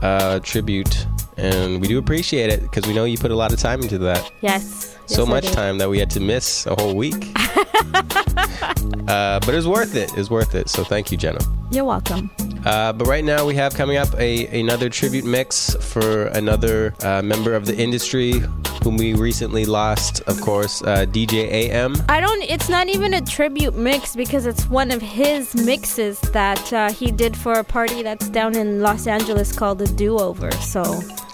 uh, 0.02 0.38
tribute, 0.38 1.04
and 1.36 1.80
we 1.80 1.88
do 1.88 1.98
appreciate 1.98 2.52
it 2.52 2.62
because 2.62 2.86
we 2.86 2.94
know 2.94 3.06
you 3.06 3.18
put 3.18 3.32
a 3.32 3.34
lot 3.34 3.52
of 3.52 3.58
time 3.58 3.82
into 3.82 3.98
that. 3.98 4.30
Yes. 4.40 4.96
so 5.06 5.22
Yes, 5.22 5.28
I 5.28 5.30
much 5.32 5.50
time 5.50 5.78
that 5.78 5.90
we 5.90 5.98
had 5.98 6.10
to 6.10 6.20
miss 6.20 6.64
a 6.66 6.76
whole 6.76 6.94
week. 6.94 7.32
uh, 7.96 9.40
but 9.40 9.48
it 9.48 9.56
was 9.56 9.66
worth 9.66 9.96
it. 9.96 10.12
It 10.12 10.16
was 10.16 10.30
worth 10.30 10.54
it. 10.54 10.68
So 10.68 10.84
thank 10.84 11.10
you, 11.10 11.18
Jeno. 11.18 11.44
You're 11.72 11.84
welcome. 11.84 12.30
Uh, 12.64 12.92
but 12.92 13.06
right 13.06 13.24
now 13.24 13.46
we 13.46 13.54
have 13.54 13.74
coming 13.74 13.96
up 13.96 14.12
a 14.18 14.46
another 14.58 14.88
tribute 14.88 15.24
mix 15.24 15.74
for 15.76 16.26
another 16.26 16.94
uh, 17.02 17.22
member 17.22 17.54
of 17.54 17.64
the 17.64 17.76
industry 17.76 18.42
whom 18.86 18.96
we 18.98 19.14
recently 19.14 19.64
lost, 19.64 20.20
of 20.28 20.40
course, 20.40 20.80
uh, 20.82 21.04
DJ 21.06 21.50
AM. 21.50 21.96
I 22.08 22.20
don't. 22.20 22.40
It's 22.42 22.68
not 22.68 22.88
even 22.88 23.14
a 23.14 23.20
tribute 23.20 23.74
mix 23.74 24.14
because 24.14 24.46
it's 24.46 24.68
one 24.68 24.92
of 24.92 25.02
his 25.02 25.56
mixes 25.56 26.20
that 26.30 26.72
uh, 26.72 26.92
he 26.92 27.10
did 27.10 27.36
for 27.36 27.54
a 27.54 27.64
party 27.64 28.04
that's 28.04 28.28
down 28.28 28.54
in 28.54 28.82
Los 28.82 29.08
Angeles 29.08 29.50
called 29.50 29.78
the 29.78 29.88
Do 29.88 30.20
Over. 30.20 30.52
So 30.52 30.84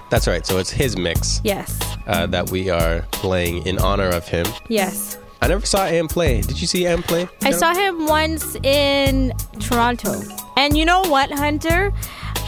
That's 0.09 0.27
right. 0.27 0.47
So 0.47 0.57
it's 0.57 0.71
his 0.71 0.97
mix 0.97 1.43
yes, 1.45 1.79
uh, 2.07 2.27
that 2.29 2.51
we 2.51 2.71
are 2.71 3.03
playing 3.13 3.67
in 3.67 3.79
honor 3.79 4.09
of 4.09 4.27
him. 4.27 4.47
yes. 4.69 5.19
I 5.43 5.49
never 5.49 5.67
saw 5.67 5.85
AM 5.85 6.09
play. 6.09 6.41
Did 6.41 6.59
you 6.59 6.67
see 6.67 6.87
AM 6.87 7.03
play? 7.03 7.29
I 7.43 7.51
saw 7.51 7.75
him 7.75 8.07
once 8.07 8.55
in 8.63 9.35
Toronto, 9.59 10.23
and 10.57 10.75
you 10.75 10.87
know 10.87 11.03
what, 11.03 11.31
Hunter? 11.31 11.93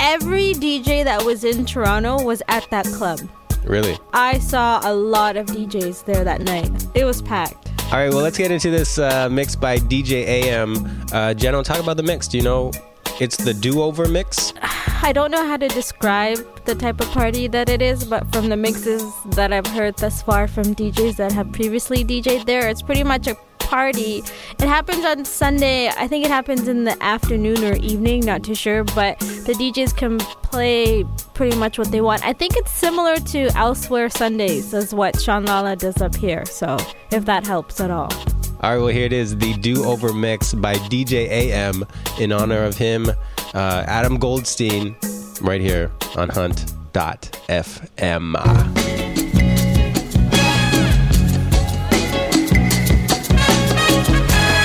Every 0.01 0.55
DJ 0.55 1.05
that 1.05 1.25
was 1.25 1.45
in 1.45 1.67
Toronto 1.67 2.23
was 2.23 2.41
at 2.49 2.71
that 2.71 2.87
club. 2.87 3.21
Really? 3.65 3.99
I 4.13 4.39
saw 4.39 4.81
a 4.83 4.95
lot 4.95 5.37
of 5.37 5.47
DJs 5.47 6.05
there 6.05 6.25
that 6.25 6.43
night. 6.43 6.71
It 6.95 7.05
was 7.05 7.23
packed. 7.23 7.71
All 7.93 7.99
right, 8.01 8.11
well, 8.11 8.23
let's 8.23 8.39
get 8.39 8.51
into 8.51 8.71
this 8.71 8.99
uh, 8.99 9.29
mix 9.31 9.55
by 9.55 9.79
DJ 9.79 10.25
AM. 10.27 10.77
Uh, 11.13 11.35
Jeno, 11.35 11.63
talk 11.63 11.79
about 11.79 11.97
the 11.97 12.03
mix. 12.03 12.27
Do 12.27 12.39
you 12.39 12.45
know 12.45 12.73
it's 13.21 13.37
the 13.37 13.55
do 13.55 13.83
over 13.83 14.09
mix? 14.09 14.53
I 15.03 15.13
don't 15.13 15.31
know 15.31 15.47
how 15.47 15.57
to 15.59 15.69
describe 15.69 16.39
the 16.65 16.75
type 16.75 17.01
of 17.01 17.09
party 17.11 17.47
that 17.49 17.69
it 17.69 17.83
is, 17.83 18.05
but 18.05 18.27
from 18.33 18.49
the 18.49 18.57
mixes 18.57 19.05
that 19.33 19.53
I've 19.53 19.67
heard 19.67 19.97
thus 19.97 20.23
far 20.23 20.49
from 20.49 20.75
DJs 20.75 21.17
that 21.17 21.31
have 21.33 21.53
previously 21.53 22.05
DJed 22.05 22.47
there, 22.47 22.69
it's 22.69 22.83
pretty 22.83 23.05
much 23.05 23.27
a 23.27 23.37
party. 23.65 24.23
It 24.59 24.69
happens 24.69 25.05
on 25.05 25.25
Sunday. 25.25 25.89
I 25.89 26.07
think 26.09 26.25
it 26.25 26.31
happens 26.31 26.69
in 26.69 26.85
the 26.85 27.03
afternoon 27.03 27.65
or 27.65 27.75
evening, 27.77 28.25
not 28.25 28.43
too 28.45 28.55
sure, 28.55 28.85
but 28.85 29.19
the 29.19 29.55
DJs 29.55 29.97
can 29.97 30.19
play 30.19 31.05
pretty 31.35 31.57
much 31.57 31.79
what 31.79 31.91
they 31.91 32.01
want. 32.01 32.25
I 32.25 32.33
think 32.33 32.57
it's 32.57 32.71
similar 32.71 33.17
to 33.17 33.49
Elsewhere 33.57 34.09
Sundays, 34.09 34.73
is 34.73 34.95
what 34.95 35.21
Sean 35.21 35.45
Lala 35.45 35.77
does 35.77 36.01
up 36.01 36.15
here, 36.15 36.45
so 36.47 36.77
if 37.11 37.25
that 37.25 37.47
helps 37.47 37.81
at 37.81 37.91
all. 37.91 38.13
All 38.61 38.71
right, 38.71 38.79
well, 38.79 38.87
here 38.87 39.05
it 39.05 39.13
is 39.13 39.37
the 39.37 39.53
do 39.55 39.85
over 39.85 40.13
mix 40.13 40.55
by 40.55 40.75
DJ 40.77 41.29
AM 41.29 41.85
in 42.19 42.33
honor 42.33 42.65
of 42.65 42.79
him, 42.79 43.11
uh, 43.53 43.85
Adam 43.87 44.19
Goldstein, 44.19 44.97
right 45.43 45.61
here 45.61 45.91
on 46.17 46.31
Hunt.fm. 46.31 46.75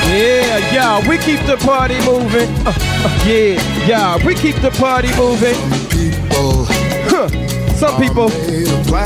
Yeah, 0.09 0.57
yeah, 0.73 1.07
we 1.07 1.19
keep 1.19 1.39
the 1.45 1.55
party 1.57 1.99
moving. 2.03 2.49
Uh, 2.65 2.73
uh, 2.75 3.23
yeah, 3.27 3.85
yeah, 3.85 4.25
we 4.25 4.33
keep 4.33 4.55
the 4.55 4.71
party 4.71 5.09
moving. 5.15 5.53
People, 5.89 6.65
huh. 7.07 7.29
Some 7.75 7.95
people, 8.01 8.29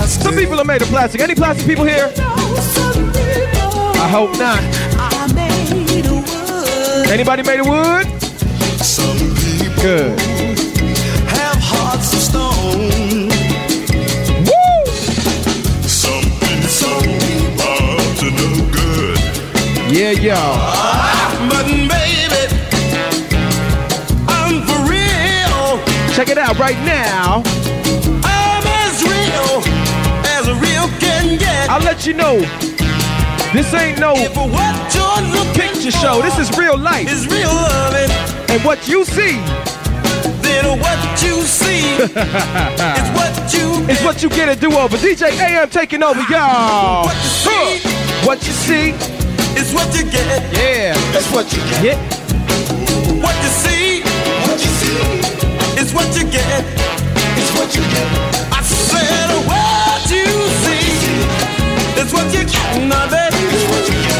some 0.07 0.33
people 0.33 0.59
are 0.61 0.65
made 0.65 0.81
of 0.81 0.87
plastic. 0.87 1.19
Any 1.19 1.35
plastic 1.35 1.67
people 1.67 1.83
here? 1.83 2.09
I 3.95 4.07
hope 4.09 4.31
not. 4.39 4.63
Anybody 7.09 7.43
made 7.43 7.59
of 7.59 7.67
wood? 7.67 8.07
Good. 9.81 10.32
Yeah, 19.93 20.09
y'all. 20.09 20.57
But 21.51 21.67
baby, 21.67 22.49
I'm 24.27 24.65
for 24.65 24.89
real. 24.89 25.77
Check 26.15 26.29
it 26.29 26.39
out 26.39 26.57
right 26.57 26.79
now. 26.81 27.43
I'm 28.25 28.65
as 28.65 29.03
real 29.05 29.61
as 30.33 30.47
a 30.47 30.55
real 30.55 30.87
can 30.97 31.37
get. 31.37 31.69
I'll 31.69 31.83
let 31.83 32.07
you 32.07 32.15
know. 32.15 32.39
This 33.53 33.71
ain't 33.75 33.99
no 33.99 34.15
What 34.15 34.95
you're 34.95 35.53
picture 35.53 35.91
show. 35.91 36.23
This 36.23 36.39
is 36.39 36.57
real 36.57 36.75
life. 36.75 37.07
is 37.07 37.27
real 37.27 37.53
loving. 37.53 38.09
And 38.49 38.63
what 38.65 38.87
you 38.87 39.05
see 39.05 39.37
Then 40.41 40.79
what 40.79 41.21
you 41.21 41.39
see 41.43 41.85
is 42.01 42.09
what 43.13 43.53
you 43.53 43.69
is 43.87 44.03
what 44.03 44.23
you 44.23 44.29
get 44.29 44.51
to 44.51 44.59
do 44.59 44.75
over. 44.75 44.97
DJ 44.97 45.39
AM 45.39 45.69
taking 45.69 46.01
over, 46.01 46.21
y'all. 46.31 47.05
What 47.05 47.15
you 47.15 47.29
see 47.29 47.43
Huh. 47.53 48.03
What 48.25 48.47
you 48.47 48.53
see, 48.53 48.91
is 49.57 49.73
what 49.73 49.93
you 49.95 50.03
get. 50.09 50.25
yeah, 50.53 50.93
that's 51.13 51.29
what 51.31 51.51
you 51.53 51.61
get. 51.81 51.97
What 53.23 53.35
you 53.43 53.51
see, 53.63 54.01
what 54.47 54.59
you 54.59 54.71
see 54.79 54.97
is 55.81 55.93
what 55.93 56.09
you 56.15 56.23
get. 56.29 56.63
It's 57.39 57.51
what 57.57 57.69
you 57.75 57.81
get. 57.93 58.07
I 58.51 58.61
said 58.61 59.29
what 59.49 60.03
you 60.09 60.25
see 60.63 62.01
is 62.01 62.13
what 62.13 62.27
you 62.33 62.43
get. 62.45 62.87
Now 62.87 63.09
baby, 63.09 63.41
it's 63.55 63.65
what 63.69 63.83
you 63.89 63.97
get. 64.03 64.12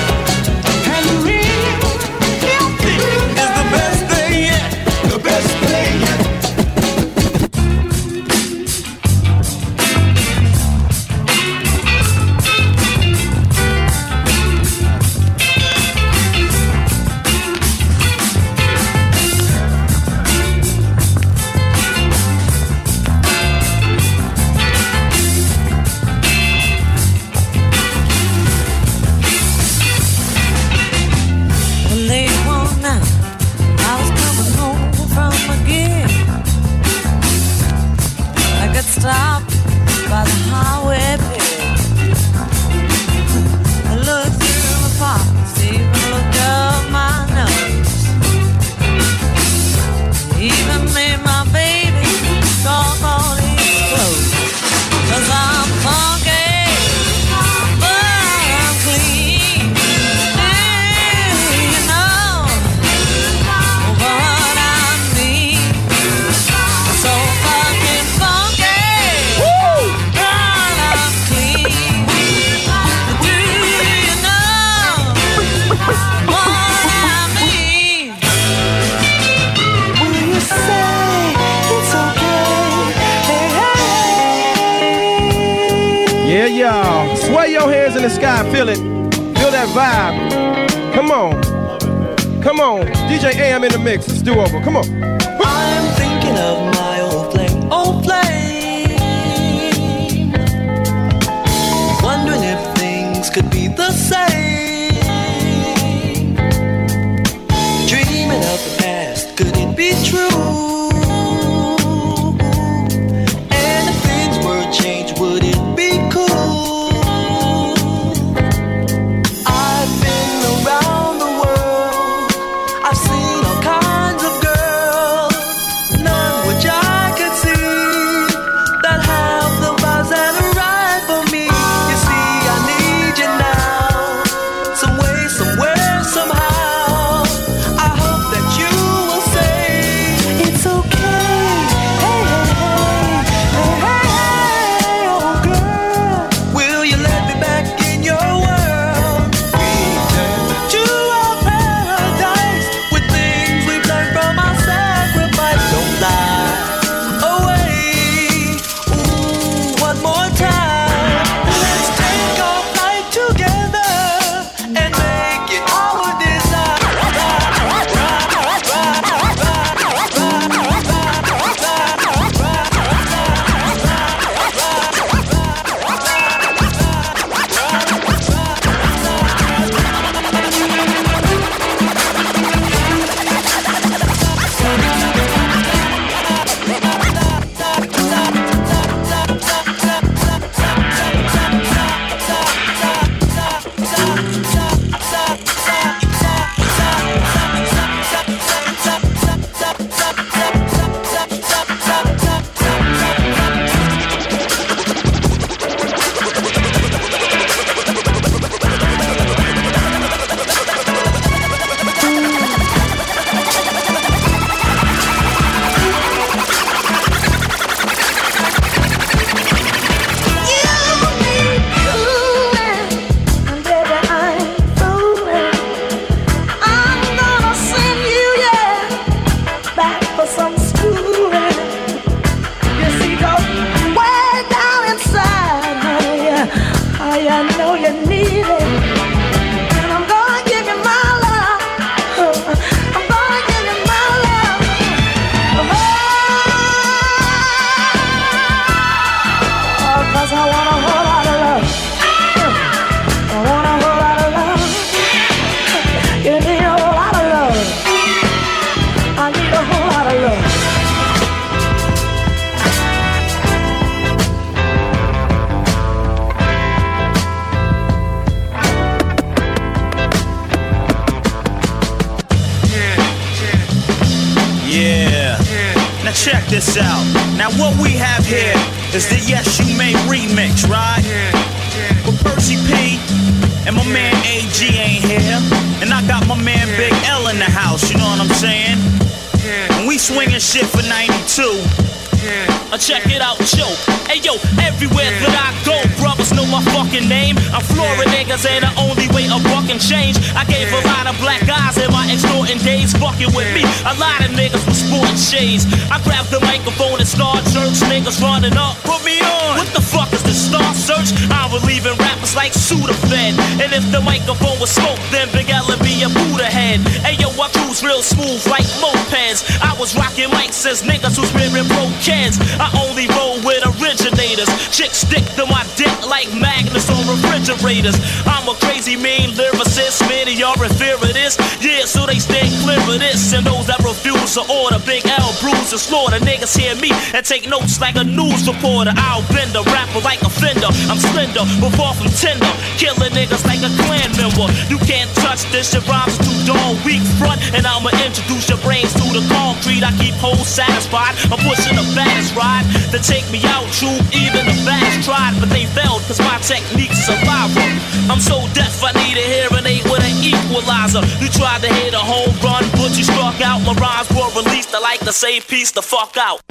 And 337.13 337.23
take 337.25 337.47
notes 337.47 337.79
like 337.79 337.95
a 337.95 338.03
news 338.03 338.49
reporter. 338.49 338.91
I'll 338.97 339.21
bend 339.29 339.53
a 339.55 339.61
rapper 339.69 340.01
like 340.01 340.21
a 340.25 340.29
fender. 340.29 340.67
I'm 340.89 340.97
slender, 340.97 341.45
but 341.61 341.71
far 341.77 341.93
from 341.93 342.09
tender. 342.09 342.49
Killing 342.81 343.13
niggas 343.13 343.45
like 343.45 343.61
a 343.61 343.69
clan 343.85 344.09
member. 344.17 344.49
You 344.67 344.81
can't 344.81 345.09
touch 345.21 345.45
this. 345.53 345.73
Your 345.73 345.85
rhymes 345.85 346.17
are 346.17 346.25
too 346.25 346.37
darn 346.49 346.73
weak 346.81 347.05
front. 347.21 347.39
And 347.53 347.69
I'ma 347.69 347.93
introduce 348.01 348.49
your 348.49 348.57
brains 348.65 348.93
to 348.97 349.05
the 349.13 349.21
concrete. 349.29 349.85
I 349.85 349.93
keep 350.01 350.17
hoes 350.17 350.49
satisfied. 350.49 351.13
I'm 351.29 351.39
pushing 351.45 351.77
the 351.77 351.85
fast 351.93 352.33
ride 352.33 352.65
to 352.89 352.97
take 352.97 353.29
me 353.29 353.45
out. 353.45 353.69
True, 353.77 353.93
even 354.09 354.41
the 354.49 354.57
baddest 354.65 355.05
tried, 355.05 355.37
but 355.37 355.53
they 355.53 355.69
failed 355.77 356.01
cause 356.09 356.19
my 356.19 356.41
technique's 356.41 357.05
a 357.09 357.15
viral. 357.21 357.77
I'm 358.09 358.19
so 358.19 358.41
deaf, 358.57 358.81
I 358.83 358.91
need 359.05 359.17
a 359.17 359.25
hearing 359.25 359.65
aid 359.69 359.85
with 359.85 360.01
an 360.01 360.17
equalizer. 360.17 361.05
You 361.21 361.29
tried 361.29 361.61
to 361.61 361.69
hit 361.69 361.93
a 361.93 362.01
home 362.01 362.33
run, 362.41 362.65
but 362.73 362.97
you 362.97 363.05
struck 363.05 363.37
out. 363.41 363.61
My 363.61 363.73
rhymes 363.77 364.09
were 364.09 364.29
released. 364.41 364.73
I 364.73 364.79
like 364.79 364.99
to 365.01 365.13
say 365.13 365.39
peace 365.39 365.71
the 365.71 365.81
fuck 365.81 366.17
out. 366.17 366.41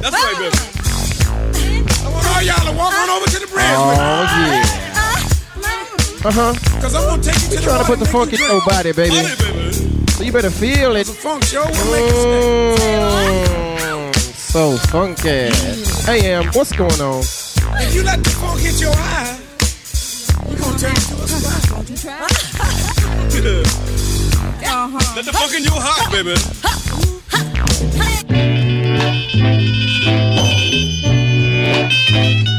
That's 0.00 0.16
right, 0.16 0.36
baby. 0.38 0.56
I 2.04 2.08
want 2.12 2.26
all 2.26 2.42
y'all 2.42 2.64
to 2.66 2.76
walk 2.76 2.94
on 2.94 3.10
over 3.10 3.26
to 3.26 3.38
the 3.38 3.46
bridge 3.46 3.64
Oh, 3.76 3.90
with 3.90 3.98
yeah. 3.98 4.80
Uh 6.22 6.30
huh. 6.32 6.52
Cause 6.80 6.94
I'm 6.94 7.04
gonna 7.08 7.22
take 7.22 7.34
you 7.34 7.40
to 7.40 7.50
We 7.50 7.56
the 7.56 7.62
trying 7.62 7.80
to 7.80 7.84
put 7.86 7.98
the 7.98 8.06
funk 8.06 8.32
in 8.32 8.38
your 8.40 8.60
body, 8.66 8.92
baby. 8.92 9.16
Body, 9.16 9.34
baby. 9.38 9.72
So 10.10 10.22
you 10.24 10.32
better 10.32 10.50
feel 10.50 10.96
it. 10.96 11.00
It's 11.00 11.10
a 11.10 11.14
funk 11.14 11.44
show. 11.44 11.64
We'll 11.64 12.76
Mm, 12.76 14.14
so 14.34 14.76
funky. 14.88 15.48
Hey, 16.04 16.32
Am, 16.32 16.46
what's 16.52 16.72
going 16.72 17.00
on? 17.00 17.20
If 17.20 17.94
you 17.94 18.02
let 18.02 18.22
the 18.22 18.30
funk 18.30 18.60
hit 18.60 18.80
your 18.80 18.92
eye, 18.92 19.38
we're 20.46 20.58
gonna 20.58 20.78
turn 20.78 20.92
it 20.92 21.00
to 21.08 21.14
a 21.22 21.28
spot. 21.28 22.30
Let 25.16 25.24
the 25.24 25.32
funk 25.32 25.54
in 25.54 25.64
your 25.64 25.80
heart, 25.80 26.12
baby. 26.12 26.34
over, 31.90 32.44
the 32.44 32.49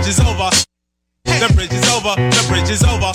bridge 0.00 0.08
is 0.08 0.20
over. 0.20 0.50
The 1.24 1.52
bridge 1.54 1.72
is 1.72 1.88
over, 1.92 2.14
the 2.16 2.44
bridge 2.48 2.70
is 2.70 2.82
over. 2.82 3.12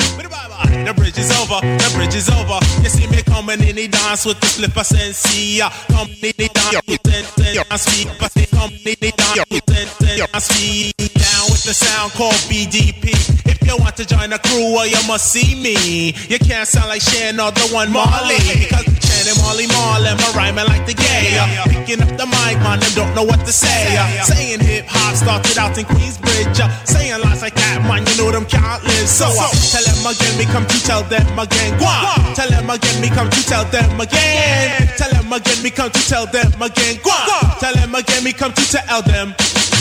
The 0.85 0.93
bridge 0.93 1.17
is 1.17 1.31
over, 1.41 1.59
the 1.61 1.91
bridge 1.95 2.13
is 2.13 2.29
over. 2.29 2.59
You 2.83 2.89
see 2.89 3.07
me 3.07 3.23
coming 3.23 3.61
in 3.67 3.75
the 3.75 3.87
dance 3.87 4.25
with 4.25 4.39
the 4.39 4.45
slipper 4.45 4.83
sensi. 4.83 5.59
Come 5.89 6.09
in 6.09 6.33
the 6.37 6.49
dance, 6.53 6.85
then 7.03 7.25
then 7.37 7.77
speak, 7.77 8.09
but 8.19 8.31
come 8.51 8.71
in 8.85 8.95
the 9.01 9.11
dance, 9.17 9.49
then 9.65 9.87
then 9.99 10.41
speak. 10.41 11.13
Down 11.13 11.54
with 11.55 11.63
the 11.63 11.73
sound 11.73 12.11
called 12.11 12.35
BDP. 12.51 13.15
If 13.47 13.63
you 13.63 13.77
want 13.79 13.95
to 13.95 14.05
join 14.05 14.29
the 14.29 14.39
crew, 14.43 14.75
well 14.75 14.87
you 14.87 14.99
must 15.07 15.31
see 15.31 15.55
me. 15.55 16.11
You 16.27 16.39
can't 16.39 16.67
sound 16.67 16.91
like 16.91 16.99
Shan 16.99 17.39
or 17.39 17.51
the 17.55 17.71
one 17.71 17.91
Marley, 17.95 18.43
because 18.59 18.83
Shan 18.99 19.23
and 19.31 19.39
Marley 19.39 19.67
Marlin, 19.71 20.19
my 20.19 20.29
rhyming 20.35 20.67
like 20.67 20.83
the 20.83 20.91
gay. 20.91 21.39
Picking 21.71 22.03
up 22.03 22.11
the 22.19 22.27
mic, 22.27 22.59
man, 22.59 22.83
and 22.83 22.93
don't 22.95 23.15
know 23.15 23.23
what 23.23 23.39
to 23.47 23.53
say. 23.55 23.95
Saying 24.27 24.59
hip 24.59 24.85
hop 24.87 25.15
started 25.15 25.55
out 25.55 25.77
in 25.79 25.85
Queensbridge. 25.87 26.59
Saying 26.83 27.23
lines 27.23 27.41
like 27.41 27.55
that, 27.55 27.79
man, 27.87 28.03
you 28.03 28.15
know 28.19 28.35
them 28.35 28.43
can't 28.45 28.83
live. 28.83 29.07
So 29.07 29.23
uh, 29.31 29.47
tell 29.71 29.85
them 29.87 30.03
again, 30.03 30.35
me 30.35 30.45
come 30.51 30.67
to 30.67 30.77
tell 30.83 31.03
them 31.07 31.39
again. 31.39 31.71
On. 31.79 32.35
Tell 32.35 32.51
them 32.51 32.67
again, 32.67 32.99
me 32.99 33.07
come 33.07 33.31
to 33.31 33.41
tell 33.47 33.63
them 33.71 33.95
again. 33.95 34.91
Tell 34.99 35.11
them 35.11 35.31
again, 35.31 35.63
me 35.63 35.71
come 35.71 35.91
to 35.91 36.01
tell 36.03 36.27
them 36.27 36.51
again. 36.59 36.99
On. 36.99 37.59
Tell 37.63 37.73
them 37.73 37.95
again, 37.95 38.23
me 38.27 38.33
come 38.35 38.51
to 38.51 38.63
tell 38.67 39.01
them. 39.07 39.31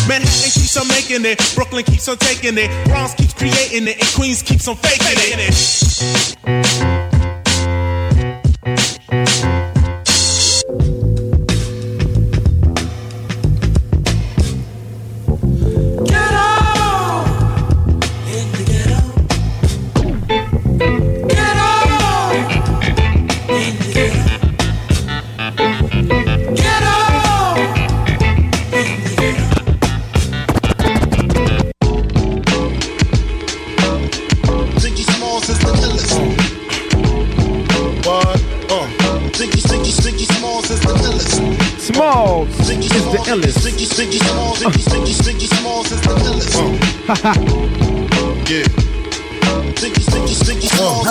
Manhattan 0.06 0.63
it, 1.24 1.38
Brooklyn 1.54 1.84
keeps 1.84 2.08
on 2.08 2.16
taking 2.16 2.56
it, 2.56 2.70
Bronx 2.86 3.14
keeps 3.14 3.34
creating 3.34 3.88
it, 3.88 3.98
and 4.00 4.08
Queens 4.14 4.42
keeps 4.42 4.66
on 4.68 4.76
faking 4.76 5.04
it. 5.38 7.13
Illest. 43.26 43.64
Biggie, 43.64 43.86
Biggie 43.96 44.22
Smalls, 44.24 44.58
Biggie, 44.60 44.84
Biggie, 44.90 45.14
Biggie 45.24 45.48
Smalls 45.56 45.90
is 45.92 46.00
the 46.00 46.14
illest. 46.28 46.54
Yeah. 48.46 48.73
The. 50.74 51.04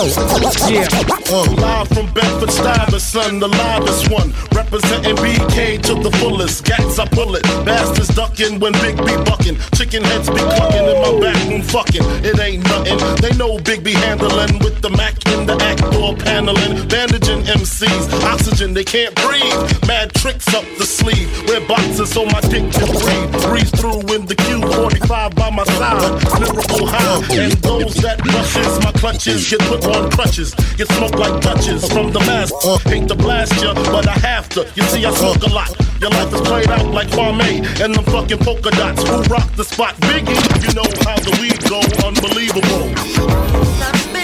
Yeah. 0.69 0.87
Uh, 1.31 1.47
live 1.55 1.87
from 1.87 2.11
Bedford 2.13 2.51
Stuyvesant, 2.51 3.39
the 3.39 3.47
livest 3.47 4.11
one. 4.11 4.33
Representing 4.53 5.15
BK 5.15 5.81
to 5.83 5.95
the 5.95 6.11
fullest. 6.17 6.65
Gats, 6.65 6.99
I 6.99 7.07
pull 7.07 7.35
it. 7.35 7.43
Bastards 7.65 8.13
ducking 8.13 8.59
when 8.59 8.73
Big 8.83 8.97
B 8.97 9.15
bucking. 9.23 9.57
Chicken 9.75 10.03
heads 10.03 10.29
be 10.29 10.35
clucking 10.35 10.85
in 10.85 10.97
my 11.01 11.19
back 11.21 11.49
room 11.49 11.61
fucking. 11.61 12.03
It 12.27 12.39
ain't 12.39 12.63
nothing. 12.65 12.99
They 13.21 13.35
know 13.37 13.57
Big 13.59 13.83
B 13.83 13.93
handling 13.93 14.59
with 14.59 14.81
the 14.81 14.89
Mac 14.89 15.15
in 15.27 15.45
the 15.45 15.55
act 15.63 15.81
door 15.91 16.15
paneling. 16.15 16.87
Bandaging 16.87 17.43
MCs. 17.43 18.11
Oxygen, 18.23 18.73
they 18.73 18.83
can't 18.83 19.15
breathe. 19.23 19.87
Mad 19.87 20.13
tricks 20.13 20.53
up 20.53 20.65
the 20.77 20.85
sleeve. 20.85 21.29
Wear 21.47 21.65
boxes 21.67 22.11
so 22.11 22.25
my 22.25 22.41
dick 22.51 22.67
can 22.73 22.89
breathe. 22.91 23.31
Breeze 23.47 23.71
through 23.79 24.01
in 24.13 24.25
the 24.25 24.35
Q45 24.35 25.35
by 25.35 25.49
my 25.49 25.63
side. 25.63 26.11
Lyrical 26.39 26.87
high. 26.87 27.23
And 27.31 27.53
those 27.63 27.95
that 28.03 28.19
rushes 28.27 28.83
my 28.83 28.91
clutches 28.91 29.52
get 29.57 29.67
put 29.67 29.85
on 29.95 30.09
crutches. 30.11 30.53
Get 30.77 30.87
smoked 30.89 31.15
like 31.15 31.41
Dutches 31.41 31.87
from 31.91 32.11
the 32.11 32.19
mask. 32.21 32.53
Uh, 32.63 32.77
hate 32.89 33.07
to 33.07 33.15
blast 33.15 33.61
ya, 33.61 33.73
but 33.73 34.07
I 34.07 34.13
have 34.13 34.49
to. 34.49 34.61
You 34.75 34.83
see, 34.83 35.05
I 35.05 35.13
smoke 35.13 35.43
a 35.43 35.49
lot. 35.49 35.69
Your 36.01 36.09
life 36.09 36.33
is 36.33 36.41
played 36.41 36.69
out 36.69 36.87
like 36.87 37.07
Kwame 37.09 37.59
and 37.83 37.93
the 37.93 38.01
fucking 38.11 38.39
polka 38.39 38.71
dots. 38.71 39.07
Who 39.07 39.21
rock 39.23 39.49
the 39.55 39.63
spot? 39.63 39.95
Biggie, 40.07 40.37
you 40.63 40.73
know 40.73 40.89
how 41.05 41.17
the 41.19 41.37
weed 41.39 41.59
go. 41.69 41.81
Unbelievable. 42.07 44.22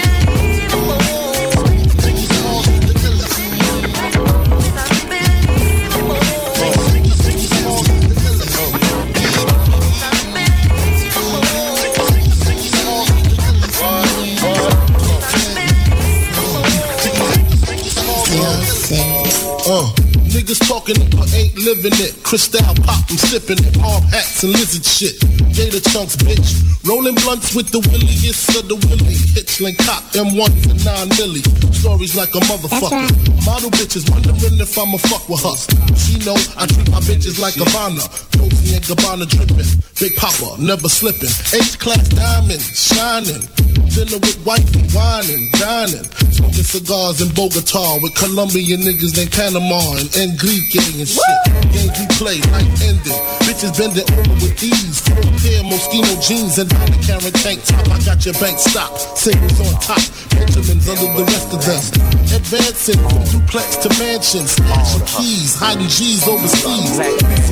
Niggas 20.39 20.63
talking 20.71 20.95
it 20.95 21.11
but 21.11 21.27
ain't 21.35 21.51
living 21.59 21.91
it. 21.99 22.15
Cristal 22.23 22.63
pop, 22.87 23.03
I'm 23.11 23.19
sipping 23.27 23.59
it. 23.59 23.75
Hard 23.75 24.07
hats 24.07 24.41
and 24.47 24.53
lizard 24.55 24.85
shit. 24.87 25.19
Gator 25.51 25.83
chunks, 25.91 26.15
bitch. 26.15 26.63
Rolling 26.87 27.15
blunts 27.27 27.53
with 27.53 27.67
the 27.75 27.83
williest 27.91 28.47
of 28.55 28.71
the 28.71 28.79
willy. 28.87 29.19
Hitchling 29.35 29.75
cop, 29.83 29.99
M1 30.15 30.47
for 30.63 30.79
9 30.79 31.11
milli. 31.19 31.43
Stories 31.75 32.15
like 32.15 32.31
a 32.35 32.41
motherfucker. 32.47 33.11
Model 33.43 33.69
bitches 33.75 34.07
wondering 34.07 34.63
if 34.63 34.79
I'ma 34.79 34.95
fuck 35.11 35.27
with 35.27 35.43
her. 35.43 35.59
She 35.99 36.15
know 36.23 36.39
I 36.55 36.63
treat 36.71 36.87
my 36.87 37.03
bitches 37.03 37.35
like 37.35 37.59
Gabbana. 37.59 38.07
Dolce 38.31 38.79
and 38.79 38.85
Gabbana 38.87 39.27
dripping. 39.27 39.67
Big 39.99 40.15
Papa, 40.15 40.55
never 40.55 40.87
slipping. 40.87 41.27
H-class 41.51 42.07
diamond, 42.15 42.63
shining. 42.63 43.43
Dinner 43.91 44.23
with 44.23 44.39
wifey, 44.45 44.87
whining, 44.95 45.51
dining. 45.59 46.07
Smoking 46.31 46.63
cigars 46.63 47.19
in 47.19 47.27
Bogota 47.35 47.99
with 48.01 48.15
Colombian 48.15 48.81
niggas 48.81 49.17
named 49.17 49.31
Panama 49.31 49.81
and 50.15 50.28
Enrique 50.29 51.01
and 51.01 51.09
shit. 51.09 51.39
Games 51.73 51.89
we 51.97 52.05
play, 52.21 52.37
night 52.53 52.69
ending. 52.85 53.17
Bitches 53.49 53.73
bending 53.73 54.05
over 54.13 54.35
with 54.45 54.57
these. 54.61 55.01
Full 55.01 55.17
pair 55.41 55.65
Moschino 55.65 56.13
jeans 56.21 56.59
and 56.59 56.69
Donna 56.69 56.97
Karan 57.01 57.33
tank 57.41 57.65
top. 57.65 57.81
I 57.89 57.97
got 58.05 58.21
your 58.25 58.37
bank 58.37 58.59
stopped. 58.59 59.17
Singles 59.17 59.57
on 59.57 59.73
top. 59.81 60.01
Benjamins 60.29 60.85
under 60.85 61.09
the 61.17 61.25
rest 61.25 61.49
of 61.49 61.65
us. 61.65 61.89
Advancing 62.29 63.01
from 63.09 63.23
duplex 63.25 63.77
to 63.81 63.89
mansions. 63.97 64.53
Stashing 64.53 65.05
keys, 65.09 65.57
hiding 65.57 65.89
G's 65.89 66.21
overseas. 66.27 67.01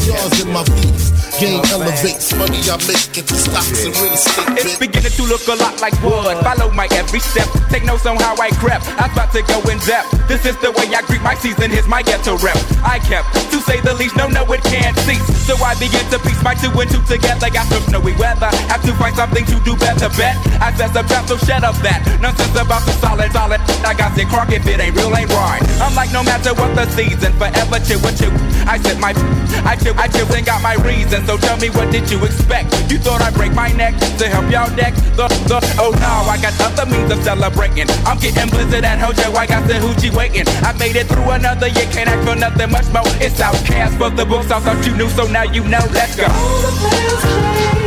Cigars 0.05 0.37
in 0.45 0.53
my 0.53 0.61
beats. 0.77 1.09
Game 1.41 1.61
elevates. 1.73 2.29
Money 2.37 2.61
I 2.69 2.77
make 2.85 3.17
into 3.17 3.33
stocks 3.33 3.85
and 3.85 3.93
real 3.97 4.13
estate. 4.13 4.53
It's 4.61 4.77
beginning 4.77 5.17
to 5.17 5.23
look 5.25 5.41
a 5.49 5.57
lot 5.57 5.81
like 5.81 5.97
wood. 6.05 6.37
Follow 6.45 6.69
my 6.73 6.87
every 6.93 7.21
step. 7.21 7.49
Take 7.69 7.85
notes 7.85 8.05
on 8.05 8.17
how 8.17 8.37
I 8.37 8.53
crept. 8.61 8.85
I'm 9.01 9.09
about 9.09 9.33
to 9.33 9.41
go 9.41 9.57
in 9.65 9.81
depth. 9.81 10.13
This 10.27 10.45
is 10.45 10.55
the 10.61 10.69
way 10.77 10.93
I 10.93 11.01
greet 11.09 11.21
my 11.21 11.33
season. 11.35 11.71
Here's 11.71 11.87
my 11.87 12.03
ghetto 12.03 12.37
rep. 12.37 12.57
I 12.83 12.99
kept, 12.99 13.33
to 13.51 13.59
say 13.61 13.81
the 13.81 13.93
least, 13.93 14.15
no, 14.15 14.27
no, 14.27 14.43
it 14.51 14.63
can't 14.63 14.97
cease. 15.07 15.23
So 15.47 15.55
I 15.63 15.75
begin 15.79 16.03
to 16.11 16.19
piece 16.19 16.43
my 16.43 16.53
two 16.53 16.67
and 16.75 16.91
two 16.91 17.01
together. 17.07 17.49
Got 17.49 17.67
some 17.71 17.83
snowy 17.87 18.11
weather. 18.19 18.51
Have 18.67 18.83
to 18.83 18.91
find 18.99 19.15
something 19.15 19.45
to 19.45 19.55
do 19.63 19.75
better. 19.77 20.09
Bet 20.19 20.35
I 20.59 20.75
said 20.75 20.91
some 20.91 21.07
trap, 21.07 21.23
so 21.27 21.37
shut 21.37 21.63
up 21.63 21.79
that. 21.87 22.03
Nonsense 22.19 22.51
about 22.59 22.83
the 22.83 22.91
solid, 22.99 23.31
solid. 23.31 23.61
I 23.87 23.93
got 23.93 24.11
sick 24.11 24.27
crock 24.27 24.51
if 24.51 24.67
it 24.67 24.79
ain't 24.79 24.95
real, 24.95 25.15
ain't 25.15 25.31
right. 25.31 25.63
I'm 25.79 25.95
like, 25.95 26.11
no 26.11 26.23
matter 26.23 26.51
what 26.53 26.75
the 26.75 26.83
season, 26.91 27.31
forever 27.39 27.79
chill 27.79 28.01
with 28.03 28.19
you. 28.19 28.27
I 28.67 28.75
said 28.81 28.99
my, 28.99 29.15
I 29.63 29.77
chill, 29.77 29.95
I 29.95 30.07
chill 30.09 30.27
and 30.33 30.45
got 30.45 30.59
my 30.61 30.75
reason. 30.83 31.23
So 31.23 31.37
tell 31.37 31.55
me, 31.57 31.69
what 31.69 31.91
did 31.91 32.11
you 32.11 32.19
expect? 32.25 32.73
You 32.91 32.99
thought 32.99 33.21
I'd 33.21 33.33
break 33.33 33.53
my 33.53 33.71
neck 33.71 33.95
to 34.19 34.27
help 34.27 34.51
y'all 34.51 34.67
deck 34.75 34.97
the, 35.15 35.27
the, 35.47 35.57
oh 35.77 35.93
no, 36.01 36.13
I 36.27 36.41
got 36.41 36.57
other 36.59 36.89
means 36.89 37.11
of 37.11 37.21
celebrating. 37.23 37.85
I'm 38.03 38.17
getting 38.17 38.49
blizzard 38.49 38.83
and 38.83 38.99
Hojo, 38.99 39.31
I 39.37 39.45
got 39.47 39.67
the 39.67 39.75
hoochie 39.77 40.13
waiting. 40.13 40.49
I 40.65 40.73
made 40.77 40.97
it 40.97 41.07
through 41.07 41.29
another 41.31 41.69
year, 41.69 41.87
can't 41.93 42.09
act 42.09 42.25
for 42.25 42.35
nothing 42.35 42.56
much 42.65 42.87
more. 42.91 43.03
It's 43.21 43.39
OutKast, 43.39 43.99
but 43.99 44.15
the 44.15 44.25
books 44.25 44.49
I 44.49 44.59
thought 44.59 44.85
you 44.85 44.95
knew, 44.97 45.09
so 45.09 45.27
now 45.27 45.43
you 45.43 45.63
know. 45.63 45.85
Let's 45.91 46.15
go. 46.15 47.86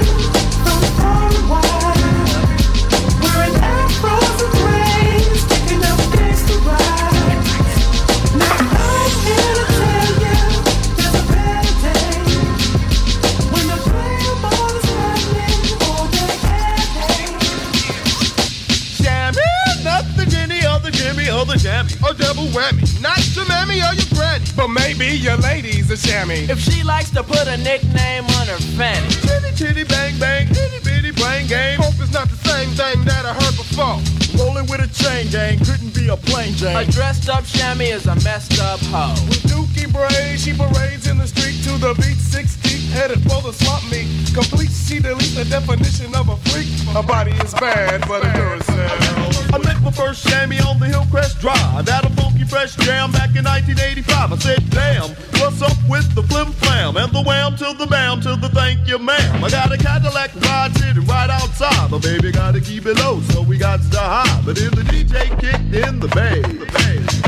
A 22.10 22.14
double 22.14 22.46
whammy. 22.50 22.82
Not 23.00 23.22
your 23.36 23.46
mammy 23.46 23.78
or 23.78 23.94
your 23.94 24.10
granny. 24.12 24.44
But 24.56 24.66
maybe 24.66 25.16
your 25.16 25.36
lady's 25.36 25.88
a 25.92 25.94
shammy. 25.94 26.48
If 26.48 26.58
she 26.58 26.82
likes 26.82 27.10
to 27.10 27.22
put 27.22 27.46
a 27.46 27.56
nickname 27.56 28.24
on 28.24 28.48
her 28.48 28.58
fanny. 28.74 29.06
Chitty 29.22 29.54
chitty 29.54 29.84
bang 29.84 30.18
bang, 30.18 30.48
itty 30.50 30.82
bitty 30.82 31.12
playing 31.12 31.46
game. 31.46 31.78
Hope 31.78 31.94
it's 32.00 32.12
not 32.12 32.28
the 32.28 32.48
same 32.48 32.70
thing 32.70 33.04
that 33.04 33.24
I 33.24 33.32
heard 33.32 33.54
before. 33.54 34.02
Rolling 34.42 34.66
with 34.66 34.80
a 34.82 34.90
chain 34.90 35.30
gang 35.30 35.58
couldn't 35.58 35.94
be 35.94 36.08
a 36.08 36.16
plain 36.16 36.54
Jane. 36.54 36.76
A 36.76 36.84
dressed 36.84 37.28
up 37.28 37.44
chamois 37.44 37.94
is 37.94 38.06
a 38.06 38.16
messed 38.26 38.58
up 38.58 38.80
hoe. 38.90 39.14
With 39.28 39.46
dookie 39.46 39.86
braids, 39.92 40.42
she 40.42 40.52
parades 40.52 41.06
in 41.06 41.16
the 41.16 41.28
street 41.28 41.62
to 41.62 41.78
the 41.78 41.94
beat 41.94 42.18
60. 42.18 42.79
Headed 42.90 43.22
for 43.22 43.40
the 43.42 43.52
swamp 43.52 43.84
meet. 43.90 44.08
Complete 44.34 44.70
see 44.70 45.00
delete 45.00 45.34
the 45.34 45.44
definition 45.44 46.14
of 46.14 46.28
a 46.28 46.36
freak. 46.50 46.68
A 46.94 47.02
body 47.02 47.32
is 47.42 47.54
bad, 47.54 48.06
but 48.06 48.22
a 48.22 48.28
Duracell. 48.36 49.54
I 49.54 49.58
met 49.58 49.80
my 49.82 49.90
first 49.90 50.26
chamois 50.26 50.66
on 50.68 50.78
the 50.78 50.86
Hillcrest 50.86 51.40
Drive. 51.40 51.88
At 51.88 52.04
a 52.04 52.10
funky 52.10 52.44
fresh 52.44 52.76
jam 52.76 53.12
back 53.12 53.34
in 53.34 53.44
1985. 53.44 54.32
I 54.32 54.36
said, 54.36 54.62
damn, 54.70 55.10
what's 55.40 55.62
up 55.62 55.76
with 55.88 56.06
the 56.14 56.22
flim 56.22 56.52
flam? 56.52 56.96
And 56.96 57.12
the 57.12 57.22
wham 57.22 57.56
to 57.56 57.74
the 57.78 57.86
bam 57.86 58.20
to 58.22 58.36
the 58.36 58.48
thank 58.50 58.86
you, 58.86 58.98
ma'am. 58.98 59.44
I 59.44 59.50
got 59.50 59.72
a 59.72 59.78
Cadillac 59.78 60.34
ride 60.42 60.76
sitting 60.76 61.06
right 61.06 61.30
outside. 61.30 61.90
But 61.90 62.02
baby 62.02 62.32
gotta 62.32 62.60
keep 62.60 62.86
it 62.86 62.98
low, 62.98 63.20
so 63.32 63.42
we 63.42 63.58
got 63.58 63.80
to 63.92 63.98
high. 63.98 64.42
But 64.44 64.56
then 64.56 64.70
the 64.70 64.82
DJ 64.82 65.28
kicked 65.40 65.74
in 65.74 66.00
the 66.00 66.08
bass. 66.08 66.70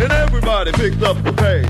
And 0.02 0.10
everybody 0.10 0.72
picked 0.72 1.02
up 1.02 1.22
the 1.22 1.32
pace. 1.32 1.66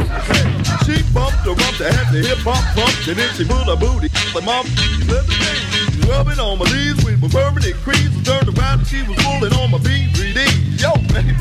She 0.87 1.03
bumped 1.13 1.45
her 1.45 1.53
rump 1.53 1.77
to 1.77 1.93
have 1.93 2.13
the 2.13 2.25
hip 2.25 2.39
hop 2.39 2.65
pump. 2.75 2.93
And 3.07 3.19
then 3.19 3.29
she 3.37 3.45
moved 3.45 3.69
her 3.69 3.77
booty. 3.83 4.09
The 4.31 4.43
mom 4.47 4.65
let 5.11 5.27
the 5.27 5.35
bass. 5.43 6.07
Rubbing 6.07 6.39
on 6.39 6.59
my 6.59 6.67
knees 6.71 7.03
with 7.05 7.19
my 7.21 7.29
permanent 7.29 7.75
crease. 7.83 8.15
I 8.15 8.23
turned 8.23 8.49
around 8.55 8.79
and 8.81 8.89
she 8.89 9.03
was 9.03 9.19
pulling 9.27 9.53
on 9.59 9.71
my 9.75 9.79
B3D. 9.79 10.39
Yo, 10.79 10.95
baby, 11.11 11.35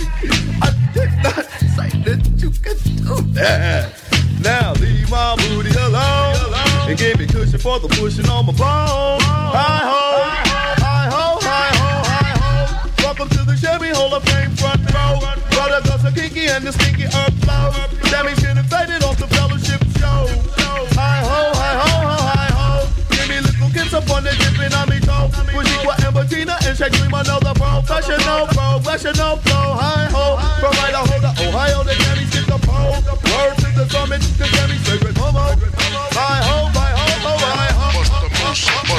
I 0.66 0.70
did 0.94 1.12
not 1.22 1.46
say 1.78 1.90
that 2.06 2.22
you 2.42 2.50
could 2.50 2.82
do 2.82 3.16
that. 3.38 3.94
Now 4.42 4.74
leave 4.82 5.10
my 5.12 5.38
booty 5.38 5.70
alone 5.78 6.54
and 6.90 6.98
give 6.98 7.20
me 7.20 7.28
cushion 7.28 7.60
for 7.60 7.80
the 7.80 7.88
pushing 7.90 8.28
on 8.28 8.48
my 8.48 8.54
bone. 8.54 9.22
Hi 9.54 9.86
ho, 9.92 10.04
hi 10.82 11.06
ho, 11.14 11.26
hi 11.46 11.70
ho, 11.78 12.00
hi 12.10 12.32
ho. 12.42 13.06
Welcome 13.06 13.30
to 13.30 13.44
the 13.46 13.56
Chevy 13.56 13.90
Hall 13.90 14.14
of 14.16 14.24
Fame 14.24 14.50
front 14.58 14.82
row. 14.94 15.22
Brother 15.54 15.82
goes 15.88 16.04
a 16.06 16.12
kinky 16.12 16.48
and 16.48 16.66
the 16.66 16.74
stinky 16.74 17.06
earth 17.06 17.38
flow. 17.46 17.70
Sammy's 18.10 18.40
getting 18.40 18.41
Shaq 27.24 27.30
Dream 27.30 27.42
another 27.42 27.54
professional, 27.54 28.48
professional 28.48 29.38
flow. 29.38 29.76
Hi 29.78 30.06
ho, 30.12 30.38
from 30.60 30.74
Idaho 30.86 31.20
to 31.20 31.48
Ohio, 31.48 31.84
the 31.84 31.94
Sammy 31.94 32.26
skip 32.26 32.46
the 32.46 32.58
pole. 32.66 32.98
Word 33.32 33.58
to 33.58 33.70
the 33.76 33.90
summit, 33.90 34.22
the 34.38 34.46
Sammy 34.48 34.78
sacred 34.78 35.18
homo. 35.18 35.56
Hi 36.14 36.42
ho, 36.42 36.70
hi 36.74 36.92
ho, 37.22 37.38
hi 37.38 37.68
ho. 37.74 38.91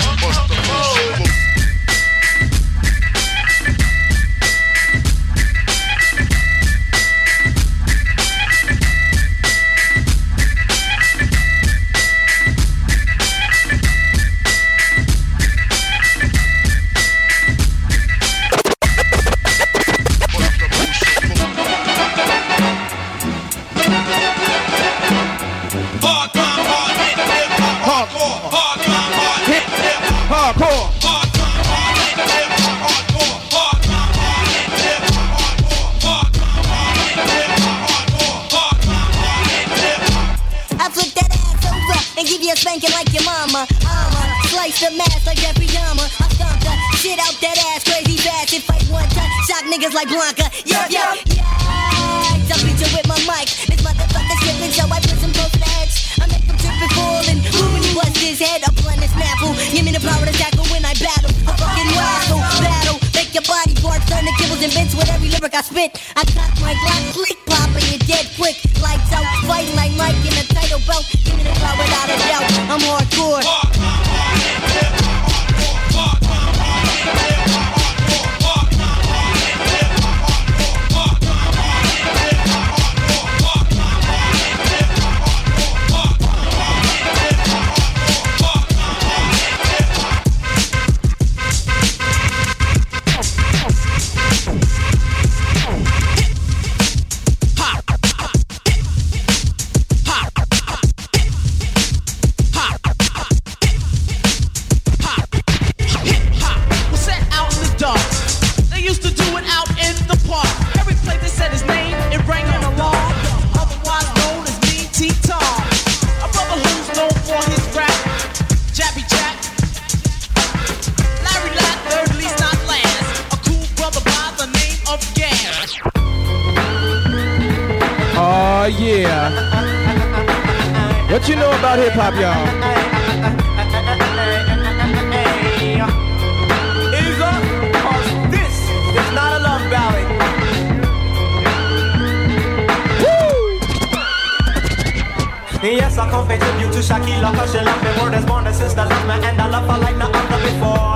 I 145.99 146.27
pay 146.27 146.39
tribute 146.39 146.73
to 146.73 146.81
Shakila, 146.81 147.35
cause 147.35 147.53
she 147.53 147.61
love 147.61 147.83
me 147.85 147.91
more 147.99 148.11
than 148.11 148.25
born 148.27 148.47
a 148.47 148.53
sister, 148.53 148.85
love 148.85 149.07
me, 149.07 149.27
and 149.27 149.41
I 149.41 149.47
love 149.49 149.69
her 149.69 149.79
like 149.79 149.97
no 149.97 150.07
other 150.07 150.41
before. 150.43 150.93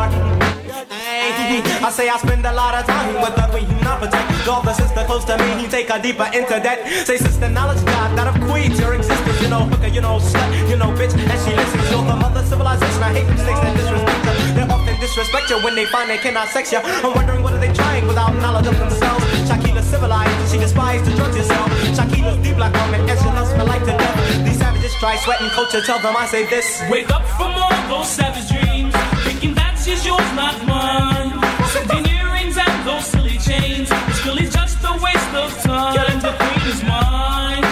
I 1.87 1.91
say 1.91 2.09
I 2.09 2.19
spend 2.19 2.45
a 2.45 2.53
lot 2.53 2.75
of 2.75 2.85
time 2.87 3.15
with 3.23 3.39
her 3.39 3.49
queen, 3.49 3.71
not 3.81 4.01
protect. 4.01 4.27
Draw 4.43 4.61
the 4.63 4.75
sister 4.75 5.05
close 5.07 5.25
to 5.27 5.39
me, 5.39 5.63
he 5.63 5.67
take 5.69 5.89
her 5.89 6.03
deeper 6.03 6.27
into 6.35 6.59
that. 6.59 6.83
Say 7.07 7.17
sister, 7.17 7.49
knowledge 7.49 7.85
God, 7.87 8.19
that 8.19 8.27
of 8.27 8.37
queens, 8.49 8.81
your 8.81 8.95
existence, 8.95 9.41
you 9.41 9.49
know, 9.49 9.63
hooker, 9.71 9.87
you 9.87 10.01
know, 10.01 10.19
slut, 10.19 10.51
you 10.69 10.77
know, 10.77 10.91
bitch, 10.99 11.15
and 11.15 11.39
she 11.47 11.55
listens. 11.55 11.87
You're 11.91 12.03
the 12.03 12.17
mother 12.17 12.43
civilization, 12.43 13.03
I 13.03 13.15
hate 13.15 13.29
mistakes 13.31 13.61
that 13.63 13.77
disrespect 13.79 14.25
her. 14.27 14.35
They 14.59 14.67
often 14.67 14.97
disrespect 14.99 15.51
you 15.51 15.63
when 15.63 15.75
they 15.77 15.87
find 15.87 16.11
they 16.11 16.19
cannot 16.19 16.49
sex 16.49 16.73
you. 16.73 16.81
I'm 16.83 17.15
wondering 17.15 17.43
what 17.43 17.55
are 17.55 17.63
they 17.63 17.73
trying 17.73 18.07
without 18.09 18.35
knowledge 18.43 18.67
of 18.67 18.77
themselves. 18.79 19.23
Shakila 19.47 19.83
civilized, 19.83 20.51
she 20.51 20.59
despised 20.59 21.05
the 21.07 21.15
drugs 21.15 21.37
herself. 21.37 21.71
Shakila's 21.95 22.43
deep 22.43 22.57
black 22.57 22.75
woman, 22.75 23.09
and 23.09 23.19
she 23.21 23.31
loves 23.31 23.55
me 23.55 23.63
like 23.63 23.85
to 23.87 23.95
try 25.07 25.17
sweating 25.17 25.51
culture, 25.51 25.81
tell 25.83 26.01
them 26.01 26.17
I 26.17 26.27
say 26.27 26.47
this. 26.47 26.83
Wake 26.91 27.11
up 27.13 27.25
from 27.39 27.53
all 27.55 27.77
those 27.89 28.09
savage 28.11 28.49
dreams, 28.51 28.93
thinking 29.23 29.55
that 29.55 29.79
she's 29.79 30.05
yours, 30.05 30.31
not 30.35 30.57
mine. 30.67 31.31
Sending 31.71 32.07
earrings 32.19 32.57
and 32.59 32.77
those 32.89 33.07
silly 33.07 33.39
chains, 33.39 33.89
it's 34.11 34.27
really 34.27 34.49
just 34.59 34.79
a 34.83 34.93
waste 35.05 35.33
of 35.43 35.51
time. 35.63 36.19
The 36.27 36.33
queen 36.41 36.63
is 36.73 36.81
mine. 36.83 37.67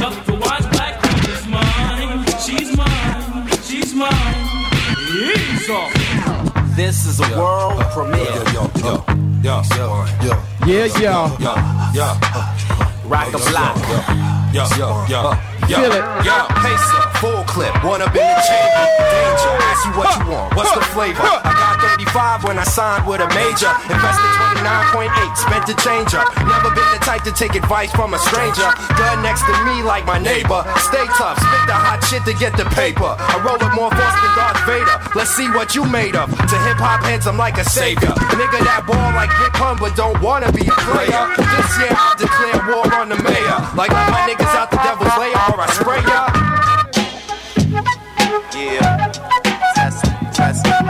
But 0.00 0.14
the 0.26 0.34
wise 0.42 0.66
black 0.74 0.94
queen 1.02 1.22
is 1.34 1.44
mine. 1.56 2.18
She's 2.44 2.70
mine. 2.76 3.46
She's 3.68 3.94
mine. 3.94 4.44
Ease 5.22 5.70
off. 5.70 5.92
This 6.74 7.06
is 7.06 7.20
a 7.20 7.30
world 7.38 7.80
premiere. 7.94 8.42
Yo, 8.56 8.64
yo, 8.82 8.94
yo, 9.46 9.62
yo, 9.78 9.88
yo, 10.26 10.34
Yeah, 10.66 10.86
y'all. 10.98 11.30
yo, 11.38 11.54
yo, 11.94 12.63
Rock 13.04 13.28
a 13.28 13.38
block. 13.50 13.76
yo, 14.52 14.64
yo, 14.78 14.88
yo, 15.08 15.20
yo, 15.68 15.76
Feel 15.76 15.92
it. 15.92 16.04
yo, 16.24 16.36
pacer, 16.56 17.02
full 17.20 17.44
clip, 17.44 17.72
one 17.84 18.00
up 18.00 18.14
in 18.14 18.22
the 18.24 18.42
chamber, 18.48 18.84
danger, 19.12 19.52
ask 19.60 19.84
you 19.86 19.92
what 19.92 20.08
you 20.18 20.32
want, 20.32 20.54
what's 20.56 20.72
the 20.74 20.80
flavor? 20.92 21.20
I 21.20 21.52
got 21.52 21.73
35 21.94 22.42
when 22.42 22.58
I 22.58 22.64
signed 22.66 23.06
with 23.06 23.22
a 23.22 23.28
major. 23.38 23.70
Invested 23.86 24.32
29.8, 24.66 25.14
spent 25.38 25.64
the 25.70 25.78
change 25.78 26.10
up. 26.18 26.26
Never 26.42 26.74
been 26.74 26.90
the 26.90 26.98
type 27.06 27.22
to 27.22 27.30
take 27.30 27.54
advice 27.54 27.94
from 27.94 28.14
a 28.14 28.18
stranger. 28.18 28.66
Gun 28.98 29.22
next 29.22 29.46
to 29.46 29.54
me 29.62 29.86
like 29.86 30.02
my 30.02 30.18
neighbor. 30.18 30.66
Stay 30.90 31.06
tough, 31.14 31.38
spit 31.38 31.64
the 31.70 31.76
hot 31.78 32.02
shit 32.10 32.26
to 32.26 32.34
get 32.34 32.58
the 32.58 32.66
paper. 32.74 33.06
I 33.06 33.38
roll 33.46 33.62
with 33.62 33.70
more 33.78 33.94
force 33.94 34.16
than 34.18 34.32
Darth 34.34 34.58
Vader. 34.66 34.96
Let's 35.14 35.30
see 35.38 35.46
what 35.54 35.78
you 35.78 35.86
made 35.86 36.18
of. 36.18 36.34
To 36.34 36.56
hip 36.66 36.82
hop 36.82 37.06
heads, 37.06 37.30
I'm 37.30 37.38
like 37.38 37.62
a 37.62 37.66
savior. 37.70 38.10
Nigga 38.34 38.58
that 38.66 38.82
ball 38.90 39.14
like 39.14 39.30
Big 39.38 39.54
Pun, 39.54 39.78
but 39.78 39.94
don't 39.94 40.18
wanna 40.18 40.50
be 40.50 40.66
a 40.66 40.76
player. 40.90 41.22
This 41.38 41.70
year 41.78 41.94
I'll 41.94 42.18
declare 42.18 42.58
war 42.74 42.90
on 42.98 43.06
the 43.14 43.18
mayor. 43.22 43.58
Like 43.78 43.94
my 43.94 44.26
niggas 44.26 44.50
out 44.58 44.74
the 44.74 44.82
devil's 44.82 45.14
lair, 45.14 45.38
or 45.54 45.62
I 45.62 45.70
spray 45.70 46.02
ya. 46.10 46.26
Yeah. 48.50 49.14
Test, 49.78 50.02
test, 50.34 50.83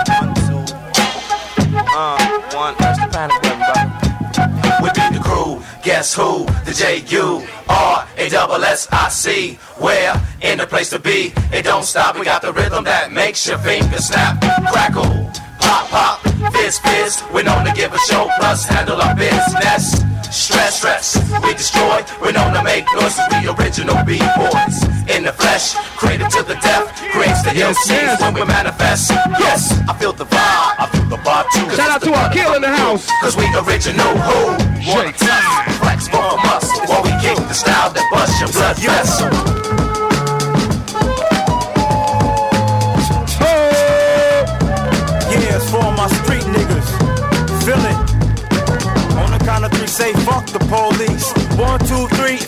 Guess 5.85 6.15
who? 6.15 6.47
The 6.65 6.73
J 6.73 7.05
U 7.15 7.47
R 7.69 8.09
A 8.17 8.31
double 8.31 8.65
S 8.65 8.89
I 8.91 9.11
C. 9.11 9.59
Where? 9.77 10.15
In 10.41 10.57
the 10.57 10.67
place 10.67 10.89
to 10.91 10.99
be. 10.99 11.35
It 11.53 11.65
don't 11.65 11.85
stop. 11.85 12.19
We 12.19 12.25
got 12.25 12.41
the 12.41 12.55
rhythm 12.55 12.85
that 12.85 13.13
makes 13.13 13.47
your 13.47 13.59
fingers 13.59 14.07
snap. 14.07 14.41
Crackle. 14.73 15.29
Pop, 15.61 15.89
pop. 15.93 16.21
Fizz, 16.57 16.79
fizz. 16.79 17.23
We're 17.35 17.45
known 17.45 17.67
to 17.67 17.73
give 17.75 17.93
a 17.93 17.99
show 17.99 18.31
plus 18.41 18.65
handle 18.65 18.97
our 18.97 19.15
business. 19.15 20.01
Stress, 20.33 20.79
stress. 20.79 21.21
We 21.45 21.53
destroy. 21.53 22.01
We're 22.19 22.33
known 22.33 22.55
to 22.55 22.65
make 22.65 22.87
noises. 22.97 23.21
We 23.29 23.53
original 23.53 24.03
B-boys. 24.09 24.77
In 25.13 25.29
the 25.29 25.37
flesh. 25.37 25.75
Created 26.01 26.31
to 26.31 26.43
the 26.45 26.57
death. 26.65 26.97
Creates 27.13 27.43
the 27.43 27.51
MCs 27.51 27.93
yes. 27.93 28.23
when 28.23 28.33
we 28.33 28.45
manifest. 28.47 29.11
Yes, 29.37 29.79
I 29.87 29.93
feel 29.99 30.15
the 30.15 30.25
vibe. 30.25 30.81
I 30.81 30.89
feel 30.91 31.09
the 31.13 31.21
vibe 31.21 31.45
too. 31.53 31.77
Shout 31.77 31.91
out 31.91 32.03
to 32.03 32.13
our 32.15 32.33
kill 32.33 32.55
in 32.55 32.63
the 32.63 32.73
house. 32.73 33.07
Cause 33.21 33.37
we 33.37 33.45
original 33.53 34.17
who? 34.25 34.65
Wanna 34.89 35.13
test, 36.05 36.11
flex 36.11 36.11
both 36.11 36.39
of 36.39 36.45
us 36.45 36.89
While 36.89 37.03
we 37.03 37.11
kick 37.21 37.37
the 37.37 37.55
style 37.55 37.91
that 37.93 38.09
bust 38.11 38.41
your 38.41 38.51
blood 38.53 38.77
vessel 38.79 39.31
Yeah, 45.31 45.57
it's 45.57 45.71
for 45.71 45.91
my 45.93 46.07
street 46.23 46.45
niggas. 46.45 46.89
Feel 47.65 47.83
it. 47.91 47.99
On 49.19 49.31
the 49.31 49.45
count 49.45 49.65
of 49.65 49.73
three, 49.73 49.87
say 49.87 50.13
fuck 50.25 50.47
the 50.47 50.61
police. 50.71 51.33
One, 51.59 51.81
two, 51.81 52.07
three. 52.17 52.39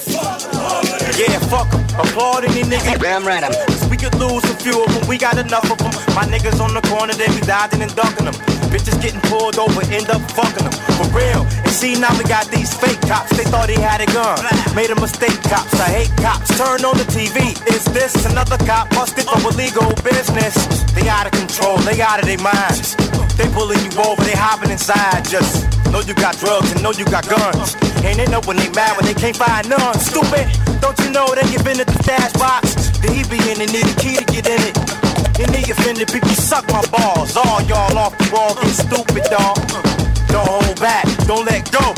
Yeah, 1.18 1.38
fuck 1.50 1.72
'em. 1.74 1.82
Applaud 1.98 2.44
any 2.44 2.62
nigga. 2.62 3.00
Damn 3.00 3.24
right, 3.26 3.42
Cause 3.42 3.88
we 3.88 3.96
could 3.96 4.14
lose 4.16 4.44
a 4.44 4.54
few 4.56 4.84
of 4.84 4.92
them. 4.94 5.08
We 5.08 5.18
got 5.18 5.38
enough 5.38 5.70
of 5.70 5.78
them. 5.78 5.92
My 6.14 6.24
niggas 6.24 6.60
on 6.60 6.74
the 6.74 6.82
corner, 6.82 7.14
they 7.14 7.26
be 7.28 7.40
dodging 7.40 7.82
and 7.82 7.94
ducking 7.96 8.26
them. 8.26 8.55
Bitches 8.76 9.00
getting 9.00 9.24
pulled 9.32 9.56
over, 9.56 9.80
end 9.88 10.10
up 10.12 10.20
fucking 10.36 10.68
them. 10.68 10.76
For 11.00 11.08
real. 11.16 11.48
And 11.64 11.72
see, 11.72 11.96
now 11.96 12.12
we 12.20 12.28
got 12.28 12.44
these 12.52 12.76
fake 12.76 13.00
cops. 13.08 13.32
They 13.32 13.48
thought 13.48 13.70
he 13.70 13.80
had 13.80 14.04
a 14.04 14.08
gun. 14.12 14.36
Made 14.76 14.90
a 14.92 15.00
mistake, 15.00 15.32
cops. 15.48 15.80
I 15.80 16.04
hate 16.04 16.12
cops. 16.20 16.52
Turn 16.60 16.84
on 16.84 16.92
the 17.00 17.08
TV. 17.08 17.56
Is 17.72 17.88
this 17.96 18.12
another 18.28 18.60
cop 18.68 18.90
busted 18.90 19.24
for 19.24 19.40
illegal 19.48 19.88
business? 20.04 20.52
They 20.92 21.08
out 21.08 21.24
of 21.24 21.32
control. 21.32 21.78
They 21.88 22.02
out 22.02 22.20
of 22.20 22.28
their 22.28 22.36
minds. 22.36 23.00
They 23.40 23.48
pulling 23.48 23.80
you 23.80 23.96
over. 23.96 24.20
They 24.20 24.36
hopping 24.36 24.68
inside. 24.68 25.24
Just 25.24 25.64
know 25.88 26.04
you 26.04 26.12
got 26.12 26.36
drugs 26.36 26.68
and 26.72 26.82
know 26.82 26.92
you 26.92 27.06
got 27.06 27.24
guns. 27.24 27.80
And 28.04 28.20
they 28.20 28.28
know 28.28 28.44
when 28.44 28.58
they 28.60 28.68
mad 28.76 29.00
when 29.00 29.08
they 29.08 29.16
can't 29.16 29.40
find 29.40 29.72
none. 29.72 29.96
Stupid. 29.96 30.52
Don't 30.84 30.98
you 31.00 31.08
know 31.16 31.24
they 31.32 31.48
give 31.48 31.64
in 31.64 31.80
the 31.80 31.88
stash 32.04 32.36
box? 32.36 32.92
The 33.00 33.08
he 33.08 33.24
be 33.24 33.40
in 33.48 33.56
and 33.56 33.72
need 33.72 33.88
a 33.88 33.96
key 33.96 34.20
to 34.20 34.24
get 34.28 34.44
in 34.44 34.60
it. 34.68 34.95
The 35.34 35.72
offended 35.72 36.08
people 36.08 36.28
suck 36.30 36.66
my 36.68 36.82
balls. 36.86 37.36
All 37.36 37.60
y'all 37.62 37.98
off 37.98 38.16
the 38.18 38.30
wall 38.32 38.54
get 38.54 38.70
stupid, 38.70 39.24
dog. 39.30 39.58
Don't 40.28 40.46
hold 40.46 40.80
back. 40.80 41.04
Don't 41.26 41.44
let 41.44 41.70
go. 41.72 41.94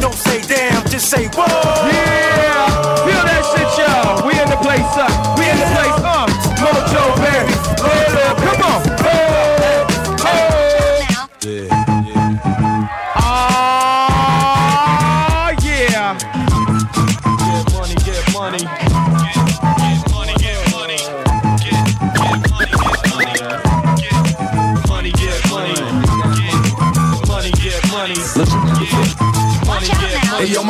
Don't 0.00 0.14
say 0.14 0.42
damn. 0.42 0.82
Just 0.88 1.08
say 1.08 1.28
whoa. 1.28 1.46
Yeah. 1.46 3.06
Feel 3.06 3.24
that 3.24 3.42
shit, 3.52 3.68
y'all. 3.78 4.26
We 4.26 4.32
in 4.38 4.48
the 4.48 4.60
place, 4.60 4.92
uh. 4.96 5.08
We 5.38 5.48
in 5.48 5.58
the 5.58 5.68
place, 5.72 6.00
uh. 6.04 6.26
Mojo 6.60 7.16
Berry. 7.22 8.41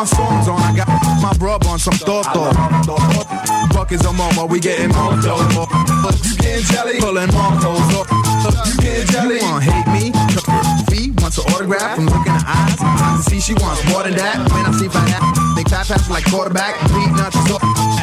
My 0.02 0.06
song's 0.06 0.48
on. 0.48 0.60
I 0.60 0.74
got 0.74 0.88
my 1.22 1.32
rub 1.38 1.64
on 1.66 1.78
some 1.78 1.94
Toto. 1.94 2.50
Buckets 3.72 4.04
of 4.04 4.16
mama, 4.16 4.46
we 4.46 4.58
getting 4.58 4.88
more. 4.88 5.12
You 5.12 6.36
getting 6.38 6.64
jelly? 6.64 6.98
Pulling 6.98 7.30
more 7.30 7.52
hoes 7.62 7.94
up. 7.94 8.66
You 8.66 8.82
getting 8.82 9.06
jelly? 9.06 9.36
You 9.36 9.42
wanna 9.42 9.60
hate 9.64 9.86
me? 9.92 10.21
Wants 11.32 11.48
an 11.48 11.54
autograph 11.56 11.96
from 11.96 12.06
looking 12.12 12.28
in 12.28 12.44
her 12.44 12.44
eyes. 12.44 12.76
I 12.76 13.20
see 13.24 13.40
she 13.40 13.54
wants 13.56 13.80
more 13.88 14.04
than 14.04 14.12
that. 14.20 14.36
When 14.52 14.68
I 14.68 14.72
see 14.76 14.88
fat 14.92 15.08
ass, 15.16 15.56
they 15.56 15.64
fat 15.64 15.88
pass 15.88 16.04
like 16.10 16.28
quarterback. 16.28 16.76
Beat 16.92 17.08
so 17.48 17.56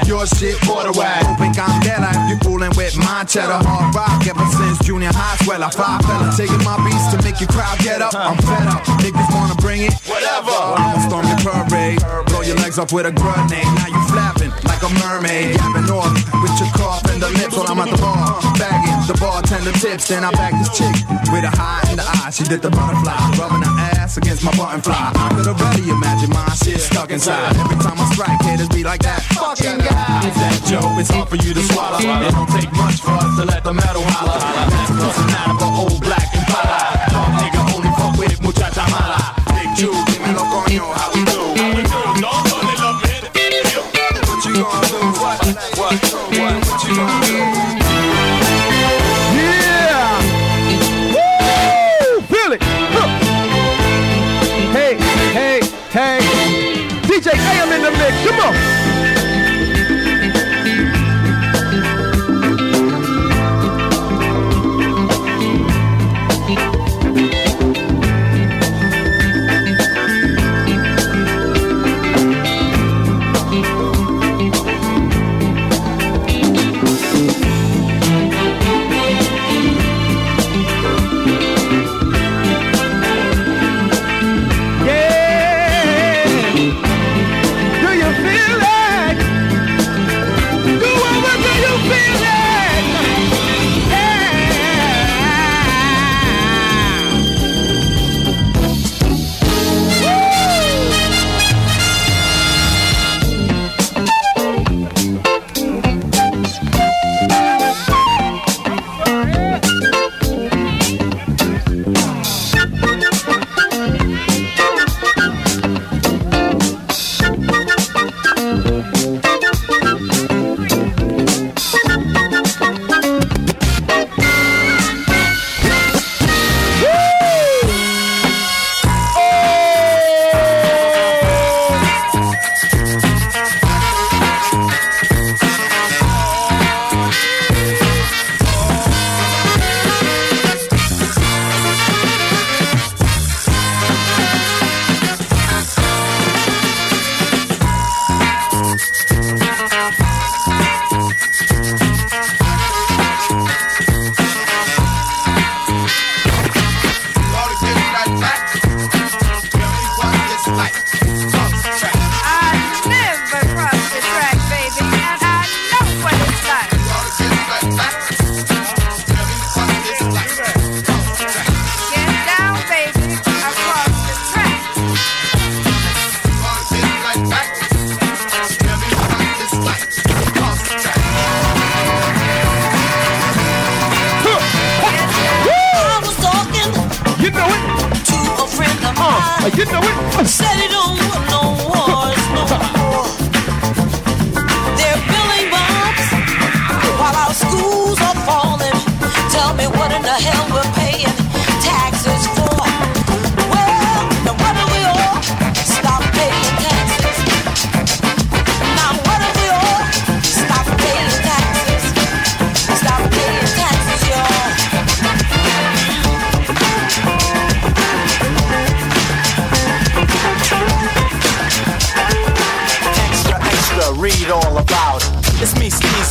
your 0.10 0.26
shit 0.26 0.58
quarter 0.66 0.90
whack. 0.98 1.22
Open 1.30 1.54
candela, 1.54 2.10
you 2.26 2.42
fooling 2.42 2.74
with 2.74 2.98
my 2.98 3.22
cheddar 3.30 3.62
hard 3.62 3.94
rock. 3.94 4.26
Ever 4.26 4.46
since 4.58 4.82
junior 4.82 5.14
high, 5.14 5.38
swell 5.46 5.62
I 5.62 5.70
five 5.70 6.02
fella. 6.10 6.34
Taking 6.34 6.58
my 6.66 6.82
beats 6.82 7.06
to 7.14 7.22
make 7.22 7.38
your 7.38 7.54
crowd 7.54 7.78
get 7.86 8.02
up. 8.02 8.18
I'm 8.18 8.34
fed 8.42 8.66
up. 8.66 8.82
Niggas 8.98 9.30
wanna 9.30 9.54
bring 9.62 9.86
it. 9.86 9.94
Whatever. 10.10 10.50
I'ma 10.50 10.98
storm 11.06 11.30
the 11.30 11.38
eh? 11.38 11.46
parade. 11.46 12.02
Blow 12.34 12.42
your 12.42 12.58
legs 12.58 12.82
off 12.82 12.90
with 12.90 13.06
a 13.06 13.14
grenade. 13.14 13.62
Eh? 13.62 13.78
Now 13.78 13.94
you 13.94 14.02
flapping 14.10 14.49
like 14.80 14.92
a 14.92 15.00
mermaid. 15.00 15.56
Yapping 15.56 15.92
off 15.92 16.14
with 16.42 16.56
your 16.60 16.72
cough 16.76 17.04
and 17.12 17.22
the 17.22 17.30
lips 17.30 17.56
while 17.56 17.68
I'm 17.68 17.80
at 17.80 17.90
the 17.90 17.98
bar. 17.98 18.40
Bagging 18.58 19.08
the 19.08 19.18
bartender 19.20 19.72
tips. 19.74 20.08
Then 20.08 20.24
I 20.24 20.32
bag 20.32 20.54
this 20.56 20.72
chick 20.78 20.94
with 21.32 21.44
a 21.44 21.52
high 21.52 21.84
in 21.92 21.98
the 21.98 22.06
eye. 22.06 22.30
She 22.32 22.44
did 22.44 22.62
the 22.62 22.70
butterfly. 22.70 23.16
Rubbing 23.38 23.64
her 23.64 23.76
ass 24.00 24.18
against 24.18 24.44
my 24.44 24.56
button 24.56 24.82
fly. 24.82 25.12
I 25.16 25.30
could 25.36 25.48
already 25.48 25.90
imagine 25.90 26.30
my 26.30 26.48
shit 26.56 26.80
stuck 26.80 27.12
inside. 27.12 27.56
Every 27.58 27.78
time 27.78 28.00
I 28.00 28.06
strike, 28.14 28.42
haters 28.42 28.70
be 28.70 28.84
like 28.84 29.02
that. 29.04 29.22
Fucking 29.36 29.80
guy. 29.80 30.28
Is 30.28 30.36
that 30.36 30.58
Joe? 30.68 31.00
It's 31.00 31.10
hard 31.10 31.30
for 31.30 31.38
you 31.38 31.54
to 31.54 31.62
swallow. 31.62 32.00
It 32.00 32.32
don't 32.32 32.50
take 32.50 32.72
much 32.74 33.02
for 33.02 33.12
us 33.12 33.32
to 33.40 33.46
let 33.46 33.64
the 33.64 33.74
metal 33.74 34.04
holler. 34.06 34.40
That's 34.40 35.60
for 35.60 35.72
old 35.80 36.02
black 36.02 36.39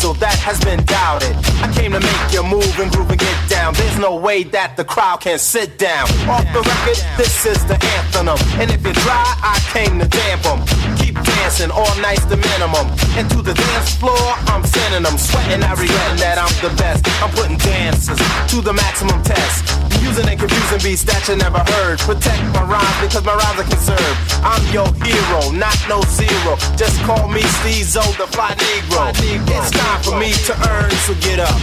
Steezel, 0.09 0.18
that 0.20 0.38
has 0.38 0.61
been 0.64 0.82
doubted. 0.84 1.34
I 1.62 1.72
came 1.72 1.92
to 1.92 2.00
make 2.00 2.32
you 2.32 2.42
move 2.42 2.78
and 2.78 2.90
groove 2.90 3.11
and 3.11 3.18
get 3.18 3.48
down. 3.48 3.74
There's 3.74 3.98
no 3.98 4.16
way 4.16 4.42
that 4.44 4.76
the 4.76 4.84
crowd 4.84 5.20
can 5.20 5.38
sit 5.38 5.78
down. 5.78 6.09
Off 6.28 6.44
the 6.52 6.61
record, 6.61 6.98
this 7.16 7.46
is 7.46 7.64
the 7.66 7.74
anthem. 7.74 8.28
And 8.61 8.70
if 8.70 8.84
you 8.86 8.92
try, 8.92 9.24
I 9.42 9.59
came 9.72 9.98
to 9.98 10.09
damp 10.09 10.46
'em. 10.46 10.97
Dancing, 11.24 11.70
all 11.70 11.94
night's 12.00 12.24
the 12.26 12.36
minimum. 12.36 12.86
And 13.16 13.28
to 13.30 13.42
the 13.42 13.54
dance 13.54 13.94
floor, 13.96 14.26
I'm 14.52 14.64
sending 14.64 15.02
them. 15.02 15.16
Sweating, 15.18 15.62
I 15.62 15.72
regret 15.74 16.18
that 16.22 16.38
I'm 16.38 16.52
the 16.62 16.74
best. 16.76 17.06
I'm 17.22 17.30
putting 17.34 17.58
dances 17.58 18.18
to 18.52 18.56
the 18.60 18.72
maximum 18.72 19.22
test. 19.22 19.64
Using 20.02 20.28
and 20.28 20.38
confusing 20.38 20.80
beats 20.82 21.04
that 21.04 21.26
you 21.28 21.36
never 21.36 21.58
heard. 21.58 21.98
Protect 22.00 22.42
my 22.54 22.62
rhymes 22.64 22.98
because 23.02 23.24
my 23.24 23.34
rhymes 23.34 23.58
are 23.58 23.68
conserved. 23.68 24.18
I'm 24.44 24.62
your 24.70 24.88
hero, 25.02 25.50
not 25.56 25.76
no 25.88 26.00
zero. 26.14 26.54
Just 26.78 26.96
call 27.02 27.28
me 27.28 27.42
Steezo, 27.60 28.04
the 28.16 28.26
fly 28.30 28.54
Negro. 28.54 29.10
It's 29.18 29.70
time 29.70 30.00
for 30.02 30.16
me 30.18 30.32
to 30.46 30.54
earn, 30.70 30.90
so 31.06 31.14
get 31.20 31.40
up. 31.40 31.58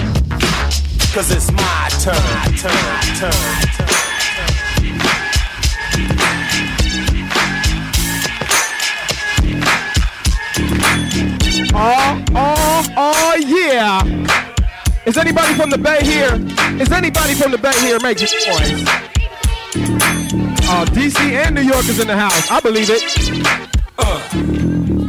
Cause 1.16 1.32
it's 1.32 1.50
my 1.52 1.88
turn, 2.04 2.16
turn, 2.60 3.16
turn, 3.16 3.88
turn. 3.88 3.95
Oh, 11.78 12.24
oh, 12.36 12.86
oh, 12.96 13.36
yeah. 13.36 14.02
Is 15.06 15.18
anybody 15.18 15.54
from 15.56 15.70
the 15.70 15.78
Bay 15.78 16.04
here? 16.04 16.34
Is 16.82 16.92
anybody 16.92 17.34
from 17.34 17.52
the 17.52 17.58
Bay 17.58 17.78
here? 17.82 18.00
Make 18.00 18.22
your 18.22 18.30
noise. 18.48 18.88
Uh, 20.68 20.82
oh, 20.82 20.86
DC 20.92 21.20
and 21.20 21.54
New 21.54 21.62
York 21.62 21.86
is 21.90 22.00
in 22.00 22.08
the 22.08 22.16
house. 22.16 22.50
I 22.50 22.62
believe 22.62 22.90
it. 22.90 23.76
things 23.98 25.05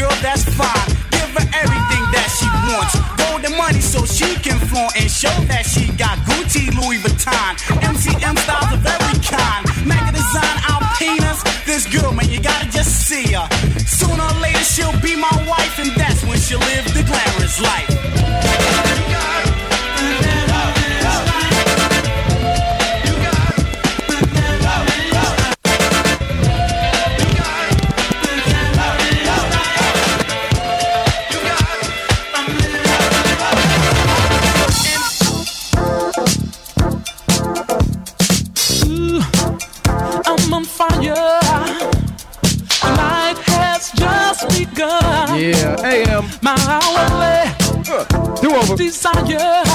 girl 0.00 0.16
that's 0.24 0.44
fine. 0.56 0.88
Give 1.12 1.30
her 1.36 1.46
everything 1.52 2.04
that 2.16 2.28
she 2.32 2.48
wants. 2.72 2.96
Golden 3.20 3.52
money 3.56 3.80
so 3.80 4.00
she 4.08 4.32
can 4.40 4.56
flaunt 4.68 4.96
and 4.96 5.10
show 5.10 5.36
that 5.52 5.68
she 5.68 5.92
got 6.00 6.16
Gucci, 6.24 6.72
Louis 6.72 6.98
Vuitton. 7.04 7.52
MCM 7.84 8.36
styles 8.40 8.72
of 8.72 8.80
every 8.80 9.18
kind. 9.20 9.62
Mega 9.84 10.12
design 10.16 10.56
Alpinas. 10.72 11.40
This 11.68 11.84
girl, 11.84 12.12
man, 12.12 12.30
you 12.30 12.40
gotta 12.40 12.68
just 12.72 13.08
see 13.08 13.36
her. 13.36 13.46
Sooner 13.84 14.24
or 14.24 14.36
later, 14.40 14.64
she'll 14.64 14.96
be 15.04 15.16
my 15.16 15.36
wife, 15.44 15.78
and 15.78 15.92
that's 16.00 16.24
when 16.24 16.38
she'll 16.38 16.64
live 16.72 16.86
the 16.96 17.04
glamorous 17.04 17.60
life. 17.60 18.09
desire 48.80 49.69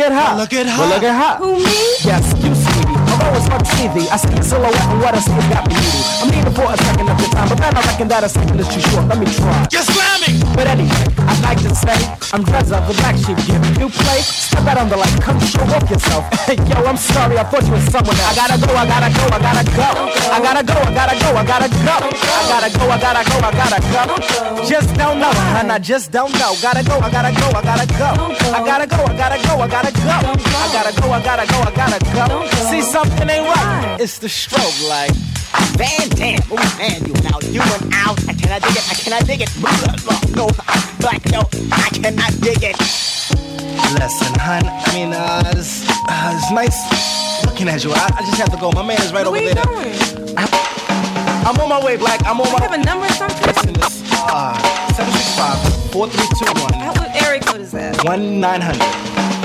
look 0.00 0.12
at 0.12 0.16
her. 0.16 0.36
Look 0.36 0.52
at 0.52 0.66
her. 0.66 0.78
But 0.78 0.88
look 0.88 1.02
at 1.04 1.16
her. 1.20 1.32
Who 1.44 1.56
me? 1.60 1.76
Yes, 2.00 2.24
you, 2.40 2.54
sweetie. 2.56 2.96
Although 3.12 3.36
it's 3.36 3.48
on 3.52 3.60
TV, 3.76 4.08
I 4.08 4.16
see 4.16 4.32
a 4.32 4.42
silhouette, 4.42 4.88
and 4.88 5.00
what 5.00 5.14
I 5.14 5.20
see 5.20 5.32
has 5.32 5.48
got 5.52 5.68
me 5.68 5.76
needy. 5.76 6.00
I'm 6.20 6.28
needing 6.32 6.54
for 6.56 6.72
a 6.72 6.76
second 6.76 7.06
of 7.10 7.20
your 7.20 7.30
time, 7.30 7.48
but 7.48 7.58
then 7.60 7.76
I 7.76 7.80
reckon 7.84 8.08
that 8.08 8.24
a 8.24 8.28
second 8.28 8.56
is 8.60 8.68
too 8.68 8.80
short. 8.80 9.04
Let 9.08 9.18
me 9.20 9.26
try. 9.28 9.68
You're 9.68 9.84
slamming! 9.84 10.40
But 10.56 10.66
anyway, 10.72 11.04
I'd 11.28 11.42
like 11.44 11.60
to 11.68 11.74
say 11.76 11.96
I'm 12.32 12.44
Drezza, 12.44 12.80
the 12.88 12.94
black 12.96 13.16
sheep 13.20 13.36
I 17.40 17.44
thought 17.48 17.64
you 17.64 17.72
were 17.72 17.80
someone 17.88 18.12
else. 18.20 18.36
I 18.36 18.36
gotta 18.36 18.60
go, 18.60 18.68
I 18.76 18.84
gotta 18.84 19.08
go, 19.16 19.24
I 19.32 19.40
gotta 19.40 19.64
go. 19.72 19.88
I 20.28 20.38
gotta 20.44 20.60
go, 20.60 20.76
I 20.76 20.92
gotta 20.92 21.16
go, 21.16 21.28
I 21.32 21.44
gotta 21.48 21.68
go. 21.72 21.96
I 21.96 22.44
gotta 22.52 22.68
go, 22.76 22.84
I 22.84 23.00
gotta 23.00 23.22
go, 23.24 23.36
I 23.40 23.52
gotta 23.56 23.80
go. 23.80 24.68
Just 24.68 24.92
don't 25.00 25.16
know, 25.16 25.32
and 25.56 25.72
I 25.72 25.78
just 25.78 26.12
don't 26.12 26.36
know. 26.36 26.52
Gotta 26.60 26.84
go, 26.84 27.00
I 27.00 27.08
gotta 27.08 27.32
go, 27.32 27.48
I 27.56 27.62
gotta 27.64 27.86
go. 27.96 28.12
I 28.52 28.60
gotta 28.60 28.86
go, 28.86 29.00
I 29.08 29.16
gotta 29.16 29.38
go, 29.40 29.56
I 29.56 29.68
gotta 29.72 29.88
go. 29.88 30.04
I 30.04 30.68
gotta 30.68 30.92
go, 31.00 31.06
I 31.16 31.22
gotta 31.24 31.46
go, 31.48 31.58
I 31.64 31.72
gotta 31.72 32.00
go. 32.12 32.46
See 32.68 32.82
something 32.82 33.30
ain't 33.30 33.48
right. 33.48 33.96
It's 33.98 34.18
the 34.18 34.28
strobe 34.28 34.76
light. 34.86 35.16
Van 35.80 36.12
Dam, 36.12 36.44
oh 36.52 36.60
man, 36.76 37.00
you 37.08 37.14
now 37.24 37.40
you 37.40 37.64
and 37.64 37.88
out. 38.04 38.20
I 38.28 38.36
cannot 38.36 38.60
dig 38.60 38.76
it. 38.76 38.84
I 38.84 38.94
cannot 39.00 39.24
dig 39.24 39.40
it. 39.40 40.36
No, 40.36 40.44
black, 41.00 41.24
no, 41.32 41.48
I 41.72 41.88
cannot 41.92 42.32
dig 42.40 42.62
it. 42.62 42.76
Listen, 43.98 44.32
hun, 44.38 44.62
I 44.64 44.94
mean, 44.94 45.12
uh, 45.12 45.42
it's, 45.56 45.88
uh, 46.06 46.36
it's 46.36 46.52
nice 46.52 47.44
looking 47.44 47.68
at 47.68 47.82
you. 47.82 47.92
I, 47.92 48.08
I, 48.14 48.20
just 48.24 48.38
have 48.38 48.52
to 48.52 48.60
go. 48.60 48.70
My 48.72 48.86
man 48.86 49.00
is 49.00 49.12
right 49.12 49.26
Where 49.26 49.42
over 49.42 49.54
there. 49.54 49.64
Going? 49.64 50.38
I, 50.38 50.46
am 51.48 51.58
on 51.58 51.68
my 51.68 51.84
way, 51.84 51.96
black. 51.96 52.20
I'm 52.24 52.40
on 52.40 52.46
you 52.46 52.52
my. 52.52 52.58
You 52.58 52.70
have 52.70 52.80
a 52.80 52.84
number 52.84 53.06
or 53.06 53.10
something? 53.10 53.46
Listen, 53.46 53.74
uh, 54.28 54.54
4321. 55.90 56.94
What 56.94 57.22
area 57.22 57.40
code 57.40 57.60
is 57.62 57.72
that? 57.72 58.04
1900. 58.04 59.39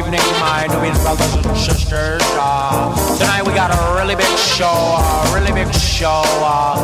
Evening, 0.00 0.20
my 0.40 0.66
Nubian 0.68 0.96
brothers 1.02 1.34
and 1.34 1.56
sisters. 1.56 2.22
Uh, 2.40 3.18
tonight 3.18 3.42
we 3.46 3.52
got 3.52 3.70
a 3.70 3.96
really 3.98 4.16
big 4.16 4.38
show, 4.38 4.64
a 4.64 5.30
really 5.34 5.52
big 5.52 5.72
show. 5.74 6.22
Uh, 6.40 6.78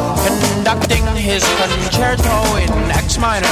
conducting 0.52 1.06
his 1.16 1.42
concerto 1.56 2.56
in 2.56 2.70
X 2.90 3.16
minor, 3.16 3.46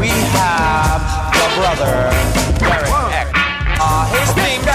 we 0.00 0.08
have 0.08 1.02
the 1.36 1.48
brother, 1.60 2.08
Derek 2.58 3.03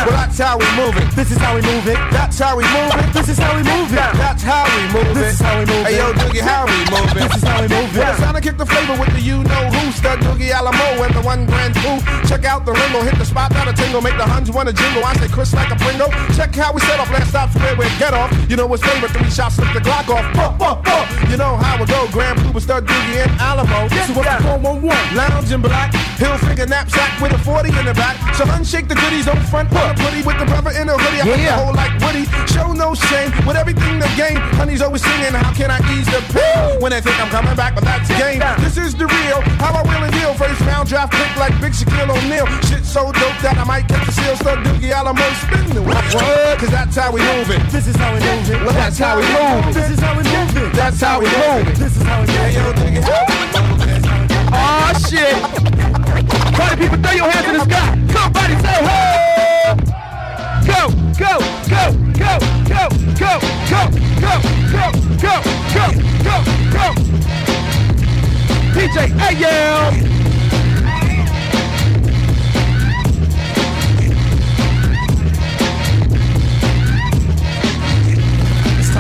Well, 0.06 0.16
that's 0.16 0.40
how 0.40 0.58
we 0.58 0.68
move 0.80 0.96
it. 0.96 1.08
This 1.16 1.32
is 1.32 1.38
how 1.38 1.56
we 1.56 1.62
move 1.62 1.88
it. 1.88 2.00
That's 2.12 2.40
how 2.40 2.56
we 2.56 2.64
move 2.64 2.94
it. 2.96 3.12
This 3.12 3.28
is 3.30 3.38
how 3.38 3.52
we 3.56 3.64
move 3.64 3.92
it. 3.92 4.00
That's 4.16 4.44
how 4.44 4.64
we 4.64 4.84
move 4.96 5.12
it. 5.12 5.20
This 5.20 5.34
is 5.36 5.42
how 5.42 5.60
we 5.60 5.66
move 5.66 5.84
it. 5.84 5.92
Hey, 5.92 5.98
yo, 6.00 6.14
Doogie, 6.14 6.40
how 6.40 6.64
we 6.64 6.80
move 6.88 7.12
it. 7.12 7.28
This 7.28 7.36
is 7.36 7.44
how 7.44 7.62
we 7.62 7.68
move 7.68 7.90
it. 7.92 8.00
Well, 8.00 8.12
it's 8.12 8.24
time 8.24 8.36
to 8.36 8.42
kick 8.42 8.58
the 8.58 8.66
flavor 8.66 8.96
with 9.00 9.12
the 9.12 9.22
you 9.22 9.44
know 9.44 9.64
who. 9.72 9.92
Stud 9.92 10.20
Doogie 10.20 10.52
Alamo 10.52 11.04
and 11.04 11.14
the 11.16 11.22
one 11.22 11.46
grand 11.46 11.74
two. 11.76 11.98
Check 12.28 12.46
out 12.46 12.66
the 12.66 12.74
ringo. 12.74 13.02
Hit 13.02 13.18
the 13.18 13.26
spot, 13.26 13.52
not 13.52 13.68
a 13.68 13.74
tingle. 13.74 14.02
Make 14.02 14.18
the 14.18 14.28
huns 14.28 14.52
wanna 14.52 14.74
jingle. 14.74 15.04
I 15.04 15.14
say 15.16 15.28
Chris 15.28 15.54
like 15.54 15.72
a 15.72 15.76
Pringo. 15.76 16.08
Check 16.36 16.56
how 16.56 16.74
we 16.74 16.82
set 16.82 17.00
off. 17.00 17.12
Last 17.12 17.30
stop 17.30 17.50
where 17.56 17.76
we 17.76 17.86
get 17.98 18.14
off. 18.14 18.32
You 18.50 18.56
know 18.56 18.68
what's 18.68 18.84
favorite. 18.84 19.12
Three 19.12 19.30
shots, 19.30 19.56
slip 19.56 19.74
the 19.74 19.80
Glock 19.80 20.10
off. 20.10 20.26
Buh, 20.36 20.52
buh, 20.58 20.76
buh. 20.82 21.06
You 21.30 21.38
know 21.38 21.58
how 21.58 21.82
it 21.82 21.90
go. 21.90 22.08
Grand 22.12 22.40
Pooper, 22.40 22.62
Stud 22.62 22.86
Doogie 22.88 23.24
and 23.24 23.32
Alamo. 23.40 23.88
So 24.06 24.14
what's 24.14 24.36
the 24.38 24.44
411? 24.44 25.16
Lounge 25.16 25.52
in 25.52 25.62
black. 25.62 25.94
Hill 26.20 26.38
finger 26.38 26.66
knapsack 26.66 27.20
with 27.22 27.34
a 27.34 27.38
40 27.40 27.70
in 27.70 27.86
the 27.86 27.94
back. 27.94 28.16
So 28.36 28.46
unshake 28.46 28.88
the 28.88 28.96
goodies 28.96 29.28
on 29.28 29.38
front. 29.48 29.70
Put 29.90 29.98
a 29.98 30.04
putty 30.06 30.22
with 30.22 30.38
the 30.38 30.46
brother 30.46 30.70
in 30.70 30.86
a 30.86 30.94
hoodie. 30.94 31.18
I 31.18 31.26
yeah. 31.26 31.58
the 31.58 31.66
whole 31.66 31.74
like 31.74 31.98
Woody. 32.06 32.30
Show 32.54 32.74
no 32.78 32.94
shame 32.94 33.34
with 33.42 33.58
everything 33.58 33.98
the 33.98 34.06
game. 34.14 34.38
Honey's 34.54 34.86
always 34.86 35.02
singing. 35.02 35.34
How 35.34 35.50
can 35.50 35.74
I 35.74 35.82
ease 35.98 36.06
the 36.06 36.22
pain 36.30 36.78
when 36.78 36.94
they 36.94 37.02
think 37.02 37.18
I'm 37.18 37.30
coming 37.34 37.58
back? 37.58 37.74
But 37.74 37.90
that's 37.90 38.06
the 38.06 38.14
game. 38.14 38.38
This 38.62 38.78
is 38.78 38.94
the 38.94 39.10
real. 39.10 39.42
How 39.58 39.74
I 39.74 39.82
really 39.90 40.14
deal. 40.14 40.38
First 40.38 40.62
round 40.62 40.90
draft 40.90 41.14
pick 41.14 41.34
like 41.42 41.58
Big 41.58 41.74
Shaquille 41.74 42.06
O'Neal. 42.06 42.46
Shit 42.70 42.86
so 42.86 43.10
dope 43.10 43.34
that 43.42 43.58
I 43.58 43.66
might 43.66 43.90
catch 43.90 44.06
a 44.06 44.12
seal. 44.14 44.36
Start 44.38 44.62
Doogie 44.62 44.94
Alamo 44.94 45.26
spin 45.42 45.66
the 45.74 45.82
what? 45.82 45.98
Cause 46.62 46.70
that's 46.70 46.96
how 46.96 47.10
we 47.10 47.26
move 47.26 47.50
it. 47.50 47.62
This 47.74 47.88
is 47.88 47.96
how 47.98 48.14
we 48.14 48.22
move 48.22 48.46
it. 48.46 48.62
Well, 48.62 48.78
that's 48.78 48.98
how 49.02 49.18
we 49.18 49.26
move 49.26 49.66
it. 49.66 49.74
This 49.74 49.90
is 49.90 50.00
how 50.00 50.14
we 50.14 50.22
move 50.22 50.54
it. 50.54 50.74
That's 50.78 51.02
how 51.02 51.18
we 51.18 51.26
move 51.26 51.66
it. 51.66 51.76
This 51.82 51.98
is 51.98 52.04
how 52.06 52.22
we 52.22 52.28
move 52.30 52.46
it. 52.46 52.54
Yo, 52.54 52.66
Doogie, 52.78 53.02
how 53.02 53.26
we 53.26 53.74
move 53.74 53.90
it. 53.90 54.06
Oh 54.54 54.94
shit! 55.02 55.34
Party 56.54 56.78
people, 56.78 57.02
throw 57.02 57.14
your 57.18 57.30
hands 57.30 57.48
in 57.50 57.54
the 57.58 57.66
sky. 57.66 57.90
Somebody 58.14 58.54
say 58.62 58.86
hey! 58.86 59.29
Go, 60.70 60.82
go, 61.18 61.34
go, 61.68 61.84
go, 62.20 62.34
go, 62.70 62.84
go, 63.20 63.32
go, 63.70 63.82
go, 64.22 64.34
go, 64.70 64.86
go, 65.18 65.36
go, 65.74 65.86
go, 66.24 66.36
go. 66.74 66.86
DJ 68.74 68.98
Ayel. 69.28 70.19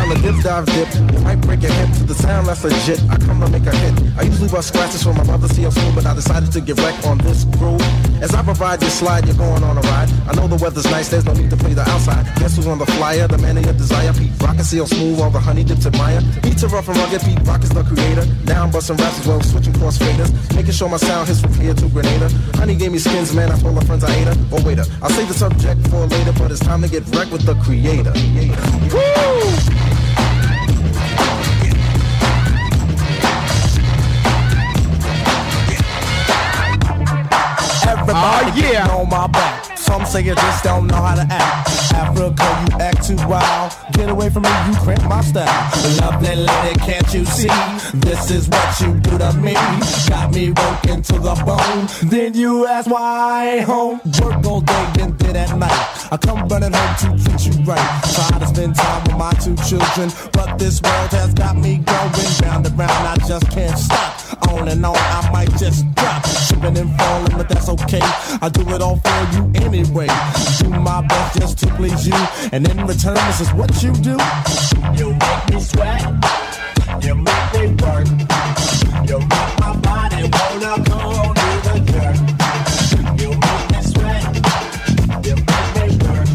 Time 0.09 0.23
to 0.23 0.31
dip, 0.31 0.41
dive, 0.41 0.65
dip. 0.65 1.21
Might 1.21 1.39
break 1.41 1.61
your 1.61 1.71
hip 1.71 1.93
to 1.97 2.03
the 2.03 2.15
sound 2.15 2.47
less 2.47 2.63
legit. 2.63 2.99
I 3.11 3.17
come 3.17 3.39
to 3.41 3.47
make 3.47 3.67
a 3.67 3.75
hit. 3.75 3.93
I 4.17 4.23
usually 4.23 4.49
bust 4.49 4.69
scratches 4.69 5.03
from 5.03 5.15
my 5.15 5.23
brother 5.23 5.47
CL 5.47 5.69
Smooth, 5.69 5.93
but 5.93 6.05
I 6.07 6.15
decided 6.15 6.51
to 6.51 6.61
get 6.61 6.81
wrecked 6.81 7.05
on 7.05 7.19
this 7.19 7.43
groove. 7.43 7.79
As 8.19 8.33
I 8.33 8.41
provide 8.41 8.81
your 8.81 8.89
slide, 8.89 9.27
you're 9.27 9.37
going 9.37 9.61
on 9.61 9.77
a 9.77 9.81
ride. 9.81 10.09
I 10.25 10.33
know 10.33 10.47
the 10.47 10.55
weather's 10.55 10.85
nice, 10.85 11.09
there's 11.09 11.25
no 11.25 11.33
need 11.33 11.51
to 11.51 11.57
play 11.57 11.75
the 11.75 11.87
outside. 11.87 12.25
Guess 12.39 12.55
who's 12.55 12.65
on 12.65 12.79
the 12.79 12.87
flyer? 12.97 13.27
The 13.27 13.37
man 13.37 13.59
of 13.59 13.65
your 13.65 13.75
desire, 13.75 14.11
Pete 14.13 14.33
Rock 14.41 14.57
and 14.57 14.65
CL 14.65 14.87
Smooth, 14.87 15.19
all 15.19 15.29
the 15.29 15.39
honey 15.39 15.63
dips 15.63 15.85
admire. 15.85 16.17
Are 16.17 16.67
rough 16.67 16.89
and 16.89 16.97
rugged, 16.97 17.21
Pete 17.21 17.47
Rock 17.47 17.61
is 17.61 17.69
the 17.69 17.83
creator. 17.83 18.25
Now 18.45 18.63
I'm 18.63 18.71
busting 18.71 18.97
raps 18.97 19.19
as 19.19 19.27
well, 19.27 19.41
switching 19.41 19.73
cross 19.73 19.99
faders. 19.99 20.33
Making 20.55 20.73
sure 20.73 20.89
my 20.89 20.97
sound 20.97 21.27
hits 21.27 21.39
from 21.39 21.53
here 21.53 21.75
to 21.75 21.87
Grenada. 21.87 22.29
Honey 22.57 22.75
gave 22.75 22.91
me 22.91 22.97
skins, 22.97 23.33
man, 23.35 23.51
I 23.51 23.59
told 23.59 23.75
my 23.75 23.83
friends 23.85 24.03
I 24.03 24.11
ate 24.15 24.27
her. 24.27 24.35
Oh, 24.51 24.61
waiter, 24.65 24.85
I'll 25.03 25.09
save 25.11 25.27
the 25.27 25.35
subject 25.35 25.87
for 25.87 26.07
later, 26.07 26.33
but 26.33 26.49
it's 26.49 26.59
time 26.59 26.81
to 26.81 26.89
get 26.89 27.05
wrecked 27.15 27.31
with 27.31 27.45
the 27.45 27.53
creator. 27.61 28.11
Woo! 28.91 29.98
Everybody 38.09 38.65
ah, 38.65 38.87
yeah. 38.89 38.95
on 38.95 39.07
my 39.07 39.27
back. 39.27 39.77
Some 39.77 40.03
say 40.03 40.23
you 40.23 40.33
just 40.33 40.63
don't 40.63 40.87
know 40.87 40.95
how 40.95 41.13
to 41.13 41.27
act. 41.29 41.93
Africa, 41.93 42.43
you 42.71 42.79
act 42.81 43.05
too 43.05 43.15
wild. 43.27 43.71
Get 43.93 44.09
away 44.09 44.29
from 44.29 44.43
me, 44.43 44.49
you 44.67 44.75
cramp 44.77 45.03
my 45.09 45.21
style. 45.21 45.45
Lovely 45.99 46.35
lady, 46.35 46.79
can't 46.79 47.13
you 47.13 47.25
see? 47.25 47.49
This 47.93 48.31
is 48.31 48.47
what 48.49 48.79
you 48.81 48.93
do 48.99 49.17
to 49.17 49.33
me. 49.33 49.53
Got 50.07 50.33
me 50.33 50.51
working 50.51 51.01
to 51.01 51.13
the 51.13 51.35
bone. 51.45 52.09
Then 52.09 52.33
you 52.33 52.65
ask 52.65 52.89
why 52.89 53.59
home. 53.61 53.99
Work 54.21 54.45
all 54.45 54.61
day, 54.61 54.91
then 54.95 55.17
did 55.17 55.35
at 55.35 55.57
night. 55.57 56.09
I 56.11 56.17
come 56.17 56.47
running 56.47 56.73
home 56.73 57.17
to 57.17 57.23
treat 57.23 57.45
you 57.45 57.63
right. 57.63 58.01
Try 58.13 58.39
to 58.39 58.47
spend 58.47 58.75
time 58.75 59.03
with 59.03 59.17
my 59.17 59.31
two 59.33 59.55
children, 59.67 60.11
but 60.33 60.57
this 60.57 60.81
world 60.81 61.11
has 61.11 61.33
got 61.33 61.57
me 61.57 61.77
going 61.77 62.11
round 62.43 62.65
and 62.65 62.77
round. 62.77 62.91
I 62.91 63.15
just 63.27 63.49
can't 63.51 63.77
stop. 63.77 64.47
On 64.49 64.67
and 64.67 64.85
on, 64.85 64.95
I 64.95 65.29
might 65.31 65.51
just 65.57 65.85
drop. 65.95 66.23
Tripping 66.47 66.77
and 66.77 66.97
falling, 66.97 67.37
but 67.37 67.49
that's 67.49 67.69
okay. 67.69 68.01
I 68.41 68.49
do 68.51 68.61
it 68.73 68.81
all 68.81 68.97
for 68.97 69.35
you 69.35 69.51
anyway. 69.55 70.07
Do 70.59 70.69
my 70.69 71.05
best 71.07 71.39
just 71.39 71.59
to 71.59 71.67
please 71.75 72.07
you, 72.07 72.15
and 72.51 72.67
in 72.67 72.85
return, 72.87 73.15
this 73.27 73.41
is 73.41 73.53
what 73.53 73.78
you 73.83 73.93
do. 73.93 74.17
You 74.97 75.13
make 75.13 75.53
me 75.53 75.59
sweat. 75.61 76.01
You 77.01 77.15
make 77.15 77.53
me 77.53 77.67
work. 77.81 78.07
You 79.07 79.19
make 79.19 79.53
my 79.59 79.75
body 79.81 80.23
wanna 80.35 80.73
go 80.89 80.99
do 81.39 81.49
the 81.65 81.75
dirt. 81.87 82.17
You 83.21 83.29
make 83.29 83.65
me 83.71 83.81
sweat. 83.91 84.23
You 85.25 85.35
make 85.47 85.71
me 85.75 85.85
work. 86.03 86.29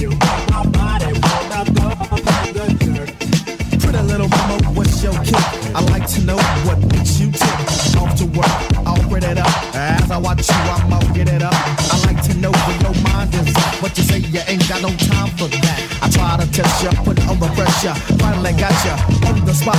You 0.00 0.10
make 0.10 0.50
my 0.50 0.64
body 0.72 1.10
wanna 1.24 1.60
go 1.76 1.88
do 2.16 2.52
the 2.54 2.66
dirt. 2.80 3.80
Pretty 3.82 4.02
little 4.04 4.28
mama, 4.28 4.56
what's 4.72 5.02
your 5.02 5.12
kick? 5.24 5.36
I 5.74 5.80
like 5.92 6.06
to 6.14 6.20
know 6.24 6.38
what 6.64 6.78
makes 6.92 7.20
you 7.20 7.30
tick. 7.30 7.58
Off 8.00 8.16
to 8.18 8.26
work, 8.26 8.86
I'll 8.86 9.02
bring 9.08 9.24
it 9.24 9.38
up. 9.38 9.74
As 9.74 10.10
I 10.10 10.16
watch 10.16 10.48
you, 10.48 10.54
I'm 10.54 10.88
gonna 10.88 11.12
get 11.14 11.28
it 11.28 11.42
up. 11.42 11.54
I 11.54 12.00
like 12.06 12.22
to 12.24 12.34
know 12.38 12.52
where 12.52 12.78
your 12.80 12.94
mind 13.02 13.34
is. 13.34 13.52
But 13.82 13.96
you 13.98 14.04
say 14.04 14.18
you 14.20 14.40
ain't 14.48 14.66
got 14.68 14.80
no 14.80 14.88
time 14.88 15.28
for 15.36 15.48
that. 15.48 15.97
I 16.38 16.46
try 16.46 16.46
to 16.46 16.52
test 16.52 16.82
you, 16.82 16.90
put 17.02 17.18
on 17.26 17.38
the 17.40 17.48
pressure. 17.54 17.94
Finally 18.18 18.52
got 18.54 18.74
you 18.84 18.94
on 19.26 19.44
the 19.44 19.52
spot. 19.52 19.76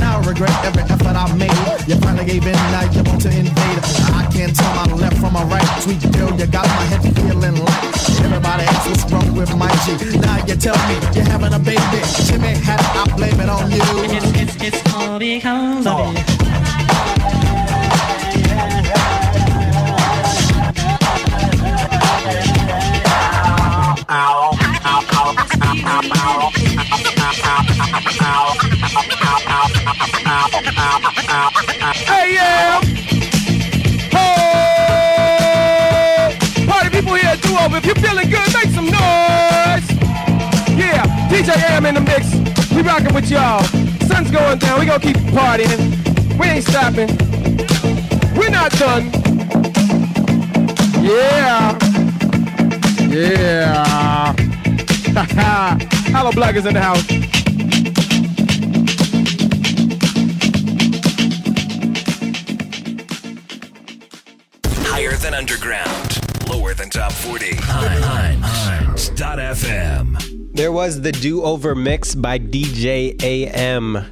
Now 0.00 0.18
I 0.18 0.26
regret 0.26 0.50
every 0.64 0.82
effort 0.82 1.14
I 1.14 1.32
made. 1.36 1.54
You 1.86 1.96
finally 1.96 2.24
gave 2.24 2.46
in, 2.46 2.52
now 2.52 2.90
you 2.90 3.02
want 3.04 3.22
to 3.22 3.28
invade. 3.30 3.78
I 4.18 4.26
can't 4.32 4.54
tell 4.54 4.74
my 4.74 4.92
left 4.94 5.18
from 5.18 5.32
my 5.34 5.44
right. 5.44 5.66
Sweet 5.82 6.02
girl, 6.12 6.34
you 6.34 6.46
got 6.46 6.66
my 6.66 6.84
head 6.90 7.02
feeling 7.14 7.56
light. 7.62 7.94
Everybody 8.26 8.64
else 8.64 8.88
was 8.88 9.12
wrong 9.12 9.34
with 9.36 9.54
my 9.56 9.70
G. 9.86 10.18
Now 10.18 10.44
you 10.46 10.56
tell 10.56 10.78
me 10.88 10.98
you're 11.14 11.28
having 11.30 11.52
a 11.54 11.58
baby. 11.58 12.00
Jimmy 12.26 12.58
had 12.58 12.80
it, 12.80 12.90
I 12.98 13.04
blame 13.16 13.40
it 13.40 13.48
on 13.48 13.70
you. 13.70 13.82
It's, 14.10 14.30
it's, 14.34 14.56
it's 14.62 14.94
all 14.94 15.18
because 15.18 15.86
of 15.86 16.14
you. 16.14 16.40
Hey! 26.20 26.26
Party 36.66 36.90
people 36.90 37.14
here, 37.14 37.36
do. 37.36 37.56
If 37.74 37.86
you're 37.86 37.94
feeling 37.94 38.28
good, 38.28 38.52
make 38.52 38.68
some 38.74 38.84
noise! 38.84 39.86
Yeah, 40.76 41.06
DJ 41.30 41.56
AM 41.70 41.86
in 41.86 41.94
the 41.94 42.02
mix. 42.02 42.34
We 42.74 42.82
rocking 42.82 43.14
with 43.14 43.30
y'all. 43.30 43.62
Sun's 44.06 44.30
going 44.30 44.58
down. 44.58 44.78
We 44.78 44.84
gonna 44.84 45.00
keep 45.00 45.16
partying. 45.32 46.38
We 46.38 46.48
ain't 46.48 46.66
stopping. 46.66 47.08
We're 48.36 48.50
not 48.50 48.72
done. 48.72 49.10
Yeah. 51.02 51.78
Yeah. 53.08 54.36
Hello, 56.12 56.32
bloggers 56.32 56.66
in 56.66 56.74
the 56.74 56.80
house. 56.80 57.06
Higher 64.88 65.16
than 65.18 65.34
underground, 65.34 66.48
lower 66.48 66.74
than 66.74 66.90
top 66.90 67.12
40. 67.12 67.54
Hunt.fm. 67.62 68.90
There 70.52 70.72
was 70.72 71.00
the 71.00 71.12
do 71.12 71.44
over 71.44 71.76
mix 71.76 72.16
by 72.16 72.40
DJ 72.40 73.22
AM 73.22 74.04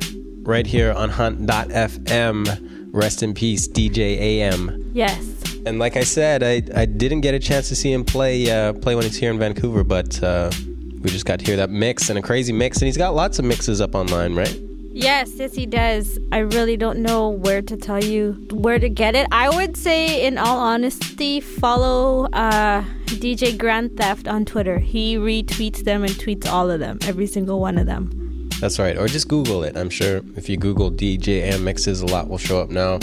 right 0.45 0.69
here 0.69 0.93
on 0.93 1.11
Hunt.fm. 1.11 2.89
Rest 2.93 3.25
in 3.25 3.35
peace, 3.35 3.67
DJ 3.67 3.99
AM. 4.19 4.93
Yes. 4.95 5.19
And 5.67 5.81
like 5.81 5.97
I 5.97 6.05
said, 6.05 6.45
I, 6.45 6.63
I 6.81 6.87
didn't 6.87 7.23
get 7.23 7.35
a 7.35 7.41
chance 7.41 7.69
to 7.71 7.77
see 7.77 7.93
him 7.93 8.05
play 8.05 8.49
uh, 8.49 8.73
play 8.75 8.95
when 8.95 9.03
he's 9.03 9.17
here 9.17 9.33
in 9.33 9.39
Vancouver, 9.41 9.83
but 9.83 10.23
uh, 10.23 10.53
we 11.03 11.11
just 11.11 11.27
got 11.27 11.39
to 11.41 11.45
hear 11.45 11.57
that 11.57 11.71
mix 11.71 12.11
and 12.11 12.19
a 12.19 12.23
crazy 12.23 12.53
mix, 12.53 12.79
and 12.79 12.87
he's 12.87 12.97
got 12.97 13.15
lots 13.15 13.39
of 13.39 13.45
mixes 13.45 13.81
up 13.81 13.95
online, 13.95 14.35
right? 14.35 14.59
Yes, 14.93 15.35
yes, 15.37 15.55
he 15.55 15.65
does. 15.65 16.19
I 16.33 16.39
really 16.39 16.77
don't 16.77 16.99
know 16.99 17.29
where 17.29 17.63
to 17.63 17.77
tell 17.77 18.03
you 18.03 18.33
where 18.51 18.81
to 18.81 18.89
get 18.89 19.15
it. 19.15 19.29
I 19.31 19.49
would 19.49 19.77
say, 19.77 20.27
in 20.27 20.39
all 20.39 20.59
honesty, 20.59 21.41
follow 21.41 22.25
uh, 22.33 22.83
DJ 23.07 23.57
Grandtheft 23.57 24.29
on 24.31 24.45
Twitter. 24.45 24.79
He 24.79 25.17
retweets 25.17 25.85
them 25.85 26.03
and 26.03 26.13
tweets 26.13 26.47
all 26.47 26.69
of 26.71 26.81
them, 26.81 26.99
every 27.03 27.29
single 27.29 27.61
one 27.61 27.79
of 27.79 27.87
them. 27.87 28.49
That's 28.61 28.81
right. 28.81 28.99
Or 28.99 29.07
just 29.07 29.29
Google 29.29 29.63
it. 29.63 29.77
I'm 29.77 29.91
sure 29.91 30.21
if 30.35 30.49
you 30.49 30.57
Google 30.57 30.91
DJ 30.91 31.43
AM 31.43 31.63
mixes, 31.63 32.01
a 32.01 32.07
lot 32.07 32.29
will 32.29 32.39
show 32.39 32.61
up 32.61 32.71
now. 32.71 32.99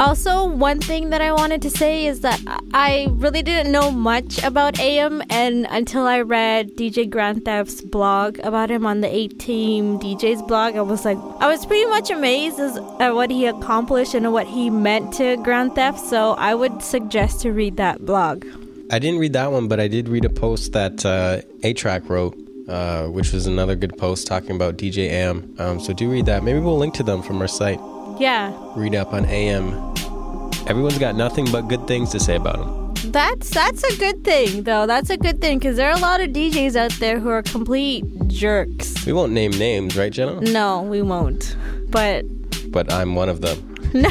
Also, 0.00 0.44
one 0.44 0.78
thing 0.78 1.10
that 1.10 1.20
I 1.20 1.32
wanted 1.32 1.60
to 1.62 1.70
say 1.70 2.06
is 2.06 2.20
that 2.20 2.40
I 2.72 3.08
really 3.10 3.42
didn't 3.42 3.72
know 3.72 3.90
much 3.90 4.40
about 4.44 4.78
AM, 4.78 5.22
and 5.28 5.66
until 5.70 6.06
I 6.06 6.20
read 6.20 6.76
DJ 6.76 7.10
Grandtheft's 7.10 7.80
blog 7.80 8.38
about 8.44 8.70
him 8.70 8.86
on 8.86 9.00
the 9.00 9.12
8 9.12 9.40
Team 9.40 9.98
DJs 9.98 10.46
blog, 10.46 10.76
I 10.76 10.82
was 10.82 11.04
like, 11.04 11.18
I 11.40 11.48
was 11.48 11.66
pretty 11.66 11.86
much 11.86 12.10
amazed 12.10 12.60
at 13.00 13.12
what 13.16 13.32
he 13.32 13.46
accomplished 13.46 14.14
and 14.14 14.32
what 14.32 14.46
he 14.46 14.70
meant 14.70 15.14
to 15.14 15.36
Grandtheft. 15.38 15.98
So 15.98 16.34
I 16.34 16.54
would 16.54 16.80
suggest 16.80 17.40
to 17.40 17.52
read 17.52 17.76
that 17.78 18.06
blog. 18.06 18.46
I 18.92 19.00
didn't 19.00 19.18
read 19.18 19.32
that 19.32 19.50
one, 19.50 19.66
but 19.66 19.80
I 19.80 19.88
did 19.88 20.08
read 20.08 20.24
a 20.24 20.30
post 20.30 20.72
that 20.74 21.04
uh, 21.04 21.42
A-Trak 21.64 22.08
wrote, 22.08 22.38
uh, 22.68 23.08
which 23.08 23.32
was 23.32 23.48
another 23.48 23.74
good 23.74 23.98
post 23.98 24.28
talking 24.28 24.52
about 24.54 24.76
DJ 24.76 25.08
AM. 25.08 25.56
Um, 25.58 25.80
so 25.80 25.92
do 25.92 26.08
read 26.08 26.26
that. 26.26 26.44
Maybe 26.44 26.60
we'll 26.60 26.78
link 26.78 26.94
to 26.94 27.02
them 27.02 27.20
from 27.20 27.40
our 27.40 27.48
site. 27.48 27.80
Yeah, 28.18 28.52
Read 28.76 28.94
up 28.94 29.12
on 29.12 29.24
AM. 29.26 29.72
Everyone's 30.66 30.98
got 30.98 31.14
nothing 31.14 31.50
but 31.50 31.62
good 31.62 31.86
things 31.86 32.10
to 32.10 32.20
say 32.20 32.36
about 32.36 32.56
him. 32.58 33.12
that's 33.12 33.48
that's 33.50 33.82
a 33.84 33.96
good 33.96 34.24
thing 34.24 34.64
though. 34.64 34.86
That's 34.86 35.08
a 35.10 35.16
good 35.16 35.40
thing 35.40 35.58
because 35.58 35.76
there 35.76 35.88
are 35.90 35.96
a 35.96 36.00
lot 36.00 36.20
of 36.20 36.30
DJs 36.30 36.76
out 36.76 36.92
there 36.98 37.18
who 37.20 37.28
are 37.28 37.42
complete 37.42 38.04
jerks. 38.26 39.06
We 39.06 39.12
won't 39.12 39.32
name 39.32 39.52
names, 39.52 39.96
right, 39.96 40.12
Jeno? 40.12 40.40
No, 40.52 40.82
we 40.82 41.00
won't. 41.00 41.56
But 41.90 42.24
But 42.70 42.92
I'm 42.92 43.14
one 43.14 43.28
of 43.28 43.40
them. 43.40 43.74
no, 43.94 44.08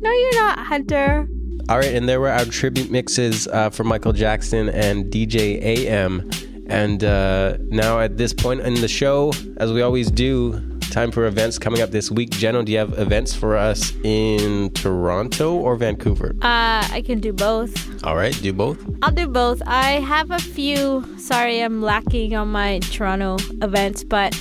no, 0.00 0.10
you're 0.12 0.34
not, 0.34 0.58
Hunter. 0.58 1.26
All 1.68 1.78
right, 1.78 1.94
and 1.94 2.06
there 2.08 2.20
were 2.20 2.28
our 2.28 2.44
tribute 2.44 2.90
mixes 2.90 3.48
uh, 3.48 3.70
for 3.70 3.84
Michael 3.84 4.12
Jackson 4.12 4.68
and 4.68 5.06
DJ 5.06 5.60
AM. 5.62 6.30
And 6.66 7.02
uh, 7.02 7.56
now 7.70 8.00
at 8.00 8.16
this 8.18 8.32
point 8.34 8.60
in 8.60 8.74
the 8.74 8.88
show, 8.88 9.32
as 9.56 9.72
we 9.72 9.80
always 9.82 10.10
do, 10.10 10.52
time 10.94 11.10
for 11.10 11.26
events 11.26 11.58
coming 11.58 11.82
up 11.82 11.90
this 11.90 12.08
week. 12.08 12.30
Jeno, 12.30 12.64
do 12.64 12.70
you 12.70 12.78
have 12.78 12.96
events 13.00 13.34
for 13.34 13.56
us 13.56 13.92
in 14.04 14.70
Toronto 14.74 15.56
or 15.56 15.74
Vancouver? 15.74 16.36
Uh, 16.40 16.86
I 16.88 17.02
can 17.04 17.18
do 17.18 17.32
both. 17.32 18.04
All 18.04 18.14
right, 18.14 18.32
do 18.40 18.52
both. 18.52 18.78
I'll 19.02 19.10
do 19.10 19.26
both. 19.26 19.60
I 19.66 19.94
have 19.94 20.30
a 20.30 20.38
few. 20.38 21.04
Sorry, 21.18 21.58
I'm 21.60 21.82
lacking 21.82 22.36
on 22.36 22.52
my 22.52 22.78
Toronto 22.78 23.38
events, 23.60 24.04
but 24.04 24.40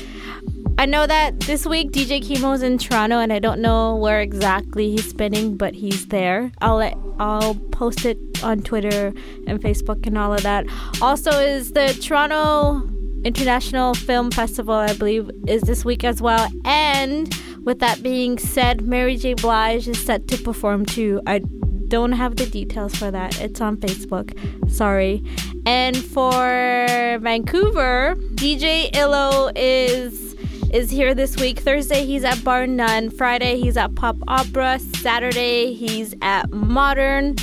I 0.77 0.85
know 0.85 1.07
that 1.07 1.39
this 1.39 1.65
week 1.65 1.91
DJ 1.91 2.23
Chemo's 2.23 2.61
in 2.61 2.77
Toronto, 2.77 3.17
and 3.17 3.33
I 3.33 3.39
don't 3.39 3.59
know 3.59 3.95
where 3.95 4.21
exactly 4.21 4.91
he's 4.91 5.09
spinning, 5.09 5.57
but 5.57 5.73
he's 5.73 6.05
there. 6.07 6.51
I'll 6.61 6.75
let 6.75 6.95
I'll 7.17 7.55
post 7.71 8.05
it 8.05 8.19
on 8.43 8.61
Twitter 8.61 9.07
and 9.47 9.59
Facebook 9.59 10.05
and 10.05 10.19
all 10.19 10.33
of 10.33 10.43
that. 10.43 10.67
Also, 11.01 11.31
is 11.31 11.71
the 11.71 11.97
Toronto 11.99 12.92
International 13.23 13.93
Film 13.93 14.31
Festival, 14.31 14.75
I 14.75 14.93
believe, 14.93 15.29
is 15.47 15.61
this 15.63 15.85
week 15.85 16.03
as 16.03 16.21
well. 16.21 16.49
And 16.65 17.33
with 17.63 17.79
that 17.79 18.03
being 18.03 18.37
said, 18.37 18.81
Mary 18.81 19.17
J. 19.17 19.33
Blige 19.33 19.87
is 19.87 20.03
set 20.03 20.27
to 20.29 20.37
perform 20.37 20.85
too. 20.85 21.21
I 21.25 21.39
don't 21.87 22.13
have 22.13 22.35
the 22.35 22.45
details 22.45 22.95
for 22.95 23.11
that. 23.11 23.39
It's 23.39 23.61
on 23.61 23.77
Facebook. 23.77 24.33
Sorry. 24.69 25.23
And 25.65 25.95
for 25.95 27.17
Vancouver, 27.21 28.15
DJ 28.35 28.95
Illo 28.95 29.51
is 29.55 30.33
is 30.73 30.89
here 30.89 31.13
this 31.13 31.35
week. 31.35 31.59
Thursday 31.59 32.03
he's 32.03 32.23
at 32.23 32.43
Bar 32.43 32.65
None. 32.65 33.11
Friday 33.11 33.59
he's 33.59 33.77
at 33.77 33.93
Pop 33.93 34.17
Opera. 34.27 34.79
Saturday 34.79 35.73
he's 35.73 36.15
at 36.23 36.49
Modern. 36.51 37.35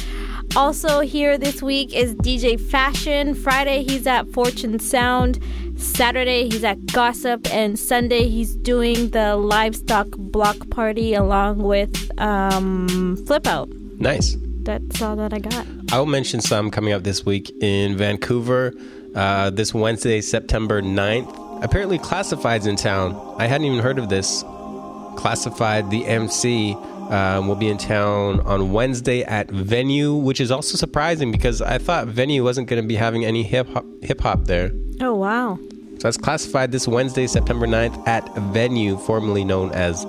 Also 0.57 0.98
here 0.98 1.39
this 1.39 1.62
week 1.62 1.94
is 1.94 2.16
DJ 2.16 2.61
Fashion. 2.61 3.36
Friday 3.36 3.85
he's 3.85 4.05
at 4.09 4.27
Fortune 4.32 4.81
Sound. 4.81 5.39
Saturday 5.81 6.48
he's 6.48 6.65
at 6.65 6.86
Gossip, 6.86 7.52
and 7.52 7.78
Sunday 7.78 8.28
he's 8.28 8.55
doing 8.55 9.11
the 9.11 9.36
livestock 9.36 10.09
block 10.11 10.70
party 10.70 11.15
along 11.15 11.59
with 11.59 12.11
um, 12.20 13.16
Flip 13.27 13.47
Out. 13.47 13.69
Nice. 13.98 14.36
That's 14.62 15.01
all 15.01 15.16
that 15.16 15.32
I 15.32 15.39
got. 15.39 15.66
I 15.90 15.98
will 15.98 16.07
mention 16.07 16.40
some 16.40 16.70
coming 16.70 16.93
up 16.93 17.02
this 17.02 17.24
week 17.24 17.51
in 17.62 17.97
Vancouver. 17.97 18.73
Uh, 19.15 19.51
this 19.51 19.74
Wednesday, 19.74 20.20
September 20.20 20.81
9th. 20.81 21.65
Apparently, 21.65 21.98
Classified's 21.98 22.66
in 22.66 22.77
town. 22.77 23.35
I 23.39 23.47
hadn't 23.47 23.66
even 23.66 23.81
heard 23.81 23.98
of 23.98 24.09
this. 24.09 24.43
Classified, 25.16 25.90
the 25.90 26.07
MC, 26.07 26.74
um, 27.11 27.48
will 27.48 27.57
be 27.57 27.69
in 27.69 27.77
town 27.77 28.40
on 28.40 28.73
Wednesday 28.73 29.23
at 29.24 29.51
Venue, 29.51 30.15
which 30.15 30.40
is 30.40 30.51
also 30.52 30.77
surprising 30.77 31.32
because 31.32 31.61
I 31.61 31.78
thought 31.78 32.07
Venue 32.07 32.44
wasn't 32.44 32.69
going 32.69 32.81
to 32.81 32.86
be 32.86 32.94
having 32.94 33.24
any 33.24 33.43
hip 33.43 33.69
hop 33.69 33.85
hip 34.01 34.20
hop 34.20 34.44
there. 34.44 34.70
Oh, 35.01 35.15
wow. 35.15 35.59
So 36.01 36.09
that's 36.09 36.17
classified 36.17 36.73
this 36.73 36.89
Wednesday, 36.89 37.27
September 37.27 37.67
9th 37.67 38.09
at 38.09 38.35
Venue, 38.55 38.97
formerly 38.97 39.45
known 39.45 39.71
as 39.73 40.07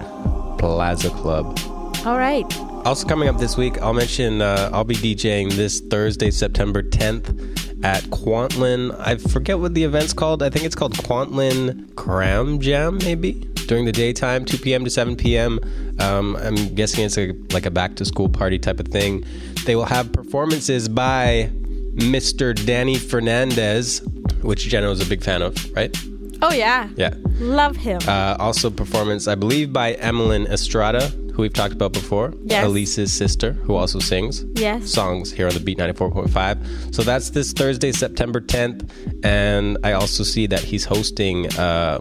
Plaza 0.57 1.09
Club. 1.09 1.59
All 2.05 2.17
right. 2.17 2.45
Also 2.85 3.05
coming 3.05 3.27
up 3.27 3.37
this 3.39 3.57
week, 3.57 3.77
I'll 3.81 3.93
mention 3.93 4.41
uh, 4.41 4.69
I'll 4.71 4.85
be 4.85 4.95
DJing 4.95 5.51
this 5.51 5.81
Thursday, 5.81 6.31
September 6.31 6.81
10th 6.81 7.83
at 7.83 8.03
Kwantlen. 8.05 8.97
I 9.01 9.17
forget 9.17 9.59
what 9.59 9.73
the 9.73 9.83
event's 9.83 10.13
called. 10.13 10.41
I 10.41 10.49
think 10.49 10.63
it's 10.63 10.75
called 10.75 10.93
Kwantlen 10.93 11.93
Cram 11.97 12.61
Jam, 12.61 12.97
maybe 12.99 13.33
during 13.67 13.83
the 13.83 13.91
daytime, 13.91 14.45
2 14.45 14.59
p.m. 14.59 14.85
to 14.85 14.89
7 14.89 15.17
p.m. 15.17 15.59
Um, 15.99 16.37
I'm 16.37 16.73
guessing 16.73 17.03
it's 17.03 17.17
a, 17.17 17.33
like 17.51 17.65
a 17.65 17.71
back 17.71 17.95
to 17.97 18.05
school 18.05 18.29
party 18.29 18.59
type 18.59 18.79
of 18.79 18.87
thing. 18.87 19.25
They 19.65 19.75
will 19.75 19.83
have 19.83 20.13
performances 20.13 20.87
by 20.87 21.49
Mr. 21.95 22.55
Danny 22.65 22.95
Fernandez, 22.97 23.99
which 24.41 24.65
Jeno 24.69 24.89
was 24.89 25.01
a 25.01 25.05
big 25.05 25.23
fan 25.23 25.41
of, 25.41 25.55
right? 25.75 25.95
Oh, 26.43 26.51
yeah. 26.51 26.89
Yeah. 26.95 27.13
Love 27.39 27.75
him. 27.75 27.99
Uh, 28.07 28.35
also, 28.39 28.69
performance, 28.71 29.27
I 29.27 29.35
believe, 29.35 29.71
by 29.71 29.93
Emmalyn 29.95 30.47
Estrada, 30.49 31.07
who 31.33 31.43
we've 31.43 31.53
talked 31.53 31.73
about 31.73 31.93
before. 31.93 32.33
Yes. 32.45 32.65
Elise's 32.65 33.13
sister, 33.13 33.53
who 33.53 33.75
also 33.75 33.99
sings 33.99 34.43
Yes. 34.55 34.89
songs 34.91 35.31
here 35.31 35.47
on 35.47 35.53
the 35.53 35.59
Beat 35.59 35.77
94.5. 35.77 36.95
So 36.95 37.03
that's 37.03 37.29
this 37.29 37.53
Thursday, 37.53 37.91
September 37.91 38.41
10th. 38.41 38.89
And 39.23 39.77
I 39.83 39.91
also 39.93 40.23
see 40.23 40.47
that 40.47 40.61
he's 40.63 40.83
hosting 40.83 41.47
uh, 41.59 41.99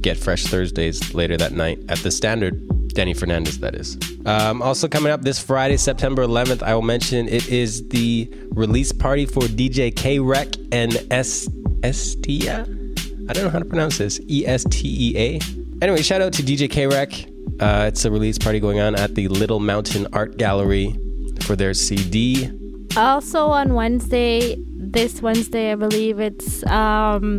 Get 0.00 0.16
Fresh 0.16 0.44
Thursdays 0.46 1.14
later 1.14 1.36
that 1.36 1.52
night 1.52 1.78
at 1.88 1.98
the 1.98 2.10
Standard. 2.10 2.60
Danny 2.88 3.12
Fernandez, 3.14 3.58
that 3.60 3.74
is. 3.74 3.98
Um, 4.24 4.62
also 4.62 4.88
coming 4.88 5.12
up 5.12 5.20
this 5.22 5.38
Friday, 5.38 5.76
September 5.76 6.24
11th, 6.26 6.62
I 6.62 6.74
will 6.74 6.82
mention 6.82 7.28
it 7.28 7.46
is 7.48 7.86
the 7.88 8.28
release 8.50 8.90
party 8.90 9.26
for 9.26 9.42
DJ 9.42 9.94
K 9.94 10.18
Rec 10.18 10.48
and 10.72 11.06
S 11.10 11.46
Estia. 11.82 12.62
I 13.28 13.32
don't 13.32 13.44
know 13.44 13.50
how 13.50 13.58
to 13.58 13.64
pronounce 13.64 13.98
this. 13.98 14.20
E 14.28 14.46
S 14.46 14.64
T 14.70 15.12
E 15.12 15.18
A. 15.18 15.40
Anyway, 15.82 16.02
shout 16.02 16.22
out 16.22 16.32
to 16.34 16.42
DJ 16.42 16.70
K 16.70 16.86
Rec. 16.86 17.12
Uh, 17.60 17.86
it's 17.88 18.04
a 18.04 18.10
release 18.10 18.38
party 18.38 18.60
going 18.60 18.80
on 18.80 18.94
at 18.94 19.14
the 19.14 19.28
Little 19.28 19.60
Mountain 19.60 20.06
Art 20.12 20.36
Gallery 20.36 20.94
for 21.42 21.56
their 21.56 21.74
CD. 21.74 22.50
Also 22.96 23.48
on 23.48 23.74
Wednesday, 23.74 24.56
this 24.68 25.20
Wednesday, 25.22 25.72
I 25.72 25.74
believe 25.74 26.18
it's 26.20 26.64
um, 26.66 27.38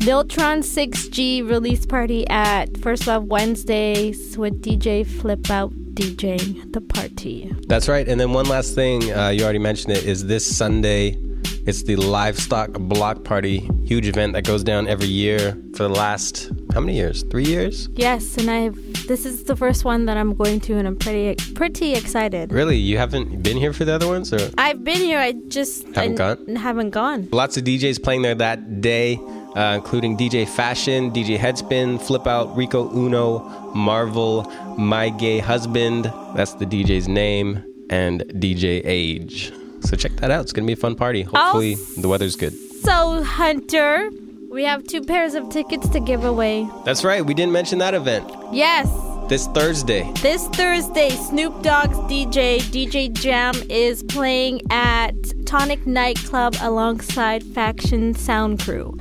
Viltron 0.00 0.60
6G 0.60 1.48
release 1.48 1.86
party 1.86 2.26
at 2.28 2.76
First 2.78 3.06
Love 3.06 3.24
Wednesdays 3.24 4.36
with 4.36 4.62
DJ 4.62 5.06
Flip 5.06 5.50
Out 5.50 5.72
DJing 5.94 6.72
the 6.72 6.80
party. 6.80 7.52
That's 7.66 7.88
right. 7.88 8.08
And 8.08 8.18
then 8.18 8.32
one 8.32 8.46
last 8.46 8.74
thing, 8.74 9.12
uh, 9.12 9.28
you 9.28 9.42
already 9.44 9.58
mentioned 9.58 9.92
it, 9.94 10.04
is 10.04 10.26
this 10.26 10.44
Sunday. 10.44 11.18
It's 11.66 11.82
the 11.82 11.96
Livestock 11.96 12.72
Block 12.72 13.22
Party, 13.22 13.68
huge 13.84 14.08
event 14.08 14.32
that 14.32 14.44
goes 14.44 14.64
down 14.64 14.88
every 14.88 15.06
year 15.08 15.52
for 15.74 15.82
the 15.84 15.88
last 15.90 16.50
how 16.72 16.80
many 16.80 16.94
years? 16.96 17.22
Three 17.24 17.44
years? 17.44 17.88
Yes, 17.94 18.36
and 18.38 18.50
I've 18.50 18.74
this 19.06 19.26
is 19.26 19.44
the 19.44 19.54
first 19.54 19.84
one 19.84 20.06
that 20.06 20.16
I'm 20.16 20.34
going 20.34 20.60
to, 20.60 20.74
and 20.78 20.86
I'm 20.88 20.96
pretty 20.96 21.34
pretty 21.54 21.92
excited. 21.94 22.50
Really? 22.52 22.76
You 22.76 22.96
haven't 22.98 23.42
been 23.42 23.56
here 23.58 23.72
for 23.72 23.84
the 23.84 23.92
other 23.92 24.08
ones, 24.08 24.32
or 24.32 24.50
I've 24.56 24.82
been 24.82 24.98
here, 24.98 25.18
I 25.18 25.32
just 25.48 25.84
Haven't 25.94 26.20
I 26.20 26.34
gone? 26.34 26.56
Haven't 26.56 26.90
gone. 26.90 27.28
lots 27.30 27.56
of 27.56 27.64
DJs 27.64 28.02
playing 28.02 28.22
there 28.22 28.34
that 28.36 28.80
day, 28.80 29.16
uh, 29.54 29.74
including 29.74 30.16
DJ 30.16 30.48
Fashion, 30.48 31.10
DJ 31.12 31.36
Headspin, 31.38 32.00
Flip 32.00 32.26
Out, 32.26 32.56
Rico 32.56 32.90
Uno, 32.90 33.40
Marvel, 33.74 34.44
My 34.78 35.10
Gay 35.10 35.38
Husband. 35.40 36.06
That's 36.34 36.54
the 36.54 36.64
DJ's 36.66 37.06
name, 37.06 37.62
and 37.90 38.22
DJ 38.34 38.80
Age. 38.84 39.52
So 39.82 39.96
check 39.96 40.12
that 40.16 40.30
out. 40.30 40.42
It's 40.42 40.52
gonna 40.52 40.66
be 40.66 40.72
a 40.74 40.76
fun 40.76 40.94
party. 40.94 41.22
Hopefully 41.22 41.76
the 41.96 42.08
weather's 42.08 42.36
good. 42.36 42.54
So 42.82 43.22
Hunter, 43.22 44.10
we 44.50 44.64
have 44.64 44.84
two 44.86 45.02
pairs 45.02 45.34
of 45.34 45.48
tickets 45.50 45.88
to 45.90 46.00
give 46.00 46.24
away. 46.24 46.68
That's 46.84 47.04
right. 47.04 47.24
We 47.24 47.34
didn't 47.34 47.52
mention 47.52 47.78
that 47.78 47.94
event 47.94 48.30
Yes. 48.52 48.88
this 49.28 49.46
Thursday. 49.48 50.10
This 50.22 50.46
Thursday, 50.48 51.10
Snoop 51.10 51.62
Dogg's 51.62 51.96
DJ, 52.10 52.58
DJ 52.60 53.08
Jam, 53.12 53.54
is 53.68 54.02
playing 54.02 54.62
at 54.70 55.14
Tonic 55.46 55.86
Nightclub 55.86 56.56
alongside 56.60 57.42
Faction 57.44 58.14
Sound 58.14 58.60
Crew. 58.60 58.96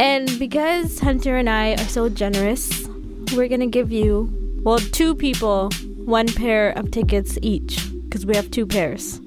And 0.00 0.38
because 0.38 1.00
Hunter 1.00 1.36
and 1.38 1.48
I 1.50 1.72
are 1.74 1.88
so 1.88 2.08
generous, 2.08 2.86
we're 3.34 3.48
gonna 3.48 3.66
give 3.66 3.90
you, 3.90 4.30
well, 4.62 4.78
two 4.78 5.14
people, 5.14 5.70
one 6.04 6.26
pair 6.28 6.70
of 6.70 6.90
tickets 6.90 7.38
each, 7.42 7.78
because 8.04 8.24
we 8.26 8.36
have 8.36 8.50
two 8.50 8.66
pairs. 8.66 9.20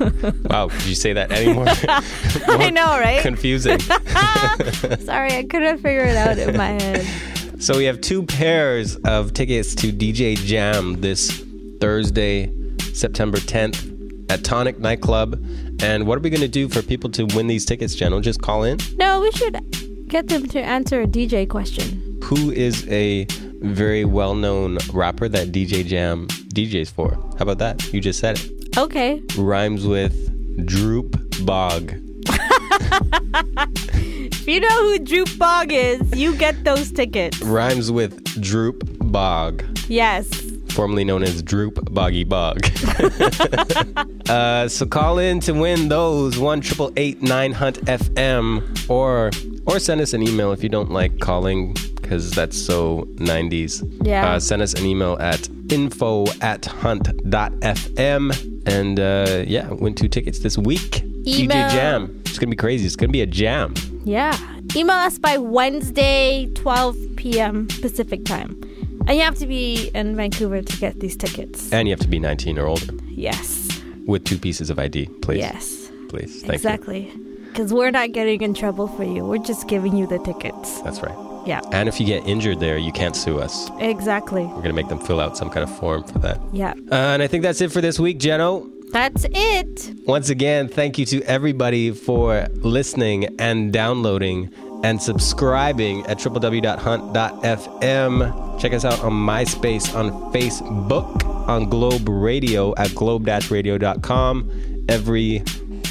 Wow, 0.50 0.68
did 0.68 0.86
you 0.86 0.94
say 0.94 1.12
that 1.12 1.30
anymore? 1.30 1.66
I 1.68 2.70
know, 2.70 2.86
right? 2.86 3.20
Confusing. 3.22 3.78
Sorry, 5.00 5.32
I 5.32 5.46
couldn't 5.48 5.78
figure 5.78 6.04
it 6.04 6.16
out 6.16 6.38
in 6.38 6.56
my 6.56 6.68
head. 6.68 7.06
So 7.62 7.76
we 7.76 7.84
have 7.84 8.00
two 8.00 8.24
pairs 8.24 8.96
of 9.04 9.34
tickets 9.34 9.74
to 9.76 9.92
DJ 9.92 10.36
Jam 10.36 11.00
this 11.00 11.44
Thursday, 11.80 12.50
September 12.94 13.38
10th 13.38 14.30
at 14.30 14.42
Tonic 14.44 14.78
Nightclub. 14.78 15.34
And 15.82 16.06
what 16.06 16.16
are 16.18 16.20
we 16.20 16.30
going 16.30 16.40
to 16.40 16.48
do 16.48 16.68
for 16.68 16.82
people 16.82 17.10
to 17.10 17.24
win 17.34 17.46
these 17.46 17.64
tickets, 17.66 17.94
Jen? 17.94 18.20
Just 18.22 18.40
call 18.40 18.64
in. 18.64 18.78
No, 18.96 19.20
we 19.20 19.30
should 19.32 19.58
get 20.08 20.28
them 20.28 20.46
to 20.48 20.60
answer 20.60 21.02
a 21.02 21.06
DJ 21.06 21.48
question. 21.48 22.18
Who 22.24 22.50
is 22.50 22.88
a 22.88 23.26
very 23.60 24.04
well 24.04 24.34
known 24.34 24.78
rapper 24.92 25.28
that 25.28 25.48
DJ 25.48 25.84
Jam 25.84 26.26
DJs 26.28 26.90
for? 26.90 27.10
How 27.38 27.42
about 27.42 27.58
that? 27.58 27.92
You 27.92 28.00
just 28.00 28.18
said 28.18 28.38
it. 28.38 28.59
Okay. 28.76 29.22
Rhymes 29.36 29.86
with 29.86 30.66
Droop 30.66 31.16
Bog. 31.44 31.94
If 33.92 34.46
you 34.46 34.60
know 34.60 34.68
who 34.68 34.98
Droop 35.00 35.28
Bog 35.38 35.72
is, 35.72 36.00
you 36.14 36.34
get 36.36 36.64
those 36.64 36.90
tickets. 36.90 37.40
Rhymes 37.42 37.90
with 37.92 38.40
Droop 38.40 38.82
Bog. 39.00 39.64
Yes. 39.88 40.28
formerly 40.70 41.04
known 41.04 41.22
as 41.24 41.42
Droop 41.42 41.92
Boggy 41.92 42.24
Bog. 42.24 42.64
uh, 44.28 44.68
so 44.68 44.86
call 44.86 45.18
in 45.18 45.40
to 45.40 45.52
win 45.52 45.88
those 45.88 46.38
one 46.38 46.60
triple 46.60 46.92
eight 46.96 47.20
nine 47.22 47.52
Hunt 47.52 47.84
FM, 47.86 48.88
or 48.88 49.30
or 49.66 49.78
send 49.80 50.00
us 50.00 50.12
an 50.14 50.22
email 50.22 50.52
if 50.52 50.62
you 50.62 50.68
don't 50.68 50.90
like 50.90 51.18
calling 51.18 51.74
because 52.00 52.30
that's 52.30 52.56
so 52.56 53.02
90s. 53.16 53.84
Yeah. 54.04 54.32
Uh, 54.32 54.40
send 54.40 54.62
us 54.62 54.72
an 54.74 54.84
email 54.86 55.16
at 55.20 55.48
info 55.70 56.26
at 56.40 56.64
hunt.fm 56.66 58.49
and 58.66 58.98
uh, 59.00 59.44
yeah, 59.46 59.68
win 59.70 59.94
two 59.94 60.08
tickets 60.08 60.40
this 60.40 60.56
week. 60.58 61.02
Email. 61.26 61.48
DJ 61.68 61.70
Jam. 61.70 62.22
It's 62.26 62.38
gonna 62.38 62.50
be 62.50 62.56
crazy. 62.56 62.86
It's 62.86 62.96
gonna 62.96 63.12
be 63.12 63.20
a 63.22 63.26
jam. 63.26 63.74
Yeah. 64.04 64.36
Email 64.76 64.96
us 64.96 65.18
by 65.18 65.36
Wednesday, 65.36 66.48
12 66.54 66.96
p.m. 67.16 67.66
Pacific 67.80 68.24
time. 68.24 68.56
And 69.06 69.16
you 69.16 69.22
have 69.24 69.34
to 69.36 69.46
be 69.46 69.90
in 69.94 70.14
Vancouver 70.14 70.62
to 70.62 70.76
get 70.78 71.00
these 71.00 71.16
tickets. 71.16 71.72
And 71.72 71.88
you 71.88 71.92
have 71.92 72.00
to 72.00 72.08
be 72.08 72.18
19 72.20 72.58
or 72.58 72.66
older 72.66 72.92
Yes. 73.08 73.68
with 74.06 74.24
two 74.24 74.38
pieces 74.38 74.70
of 74.70 74.78
ID, 74.78 75.06
please. 75.22 75.38
Yes. 75.38 75.90
Please. 76.08 76.42
Thank 76.42 76.54
exactly. 76.54 77.12
Because 77.48 77.72
we're 77.72 77.90
not 77.90 78.12
getting 78.12 78.42
in 78.42 78.54
trouble 78.54 78.86
for 78.88 79.02
you. 79.04 79.24
We're 79.24 79.38
just 79.38 79.66
giving 79.66 79.96
you 79.96 80.06
the 80.06 80.18
tickets. 80.20 80.80
That's 80.82 81.02
right. 81.02 81.16
Yeah. 81.46 81.60
And 81.72 81.88
if 81.88 82.00
you 82.00 82.06
get 82.06 82.26
injured 82.26 82.60
there, 82.60 82.78
you 82.78 82.92
can't 82.92 83.16
sue 83.16 83.38
us. 83.38 83.70
Exactly. 83.78 84.44
We're 84.44 84.62
gonna 84.62 84.72
make 84.74 84.88
them 84.88 85.00
fill 85.00 85.20
out 85.20 85.36
some 85.36 85.50
kind 85.50 85.68
of 85.68 85.76
form 85.78 86.04
for 86.04 86.18
that. 86.20 86.40
Yeah. 86.52 86.72
Uh, 86.90 86.94
and 86.94 87.22
I 87.22 87.26
think 87.26 87.42
that's 87.42 87.60
it 87.60 87.72
for 87.72 87.80
this 87.80 87.98
week, 87.98 88.18
Jeno. 88.18 88.70
That's 88.92 89.24
it. 89.30 89.94
Once 90.06 90.30
again, 90.30 90.68
thank 90.68 90.98
you 90.98 91.06
to 91.06 91.22
everybody 91.22 91.92
for 91.92 92.46
listening 92.56 93.36
and 93.38 93.72
downloading 93.72 94.50
and 94.82 95.00
subscribing 95.00 96.04
at 96.06 96.18
www.hunt.fm. 96.18 98.60
Check 98.60 98.72
us 98.72 98.84
out 98.84 99.00
on 99.04 99.12
MySpace, 99.12 99.94
on 99.94 100.10
Facebook, 100.32 101.24
on 101.48 101.68
Globe 101.68 102.08
Radio 102.08 102.74
at 102.76 102.94
globe-radio.com 102.94 104.50
every 104.88 105.42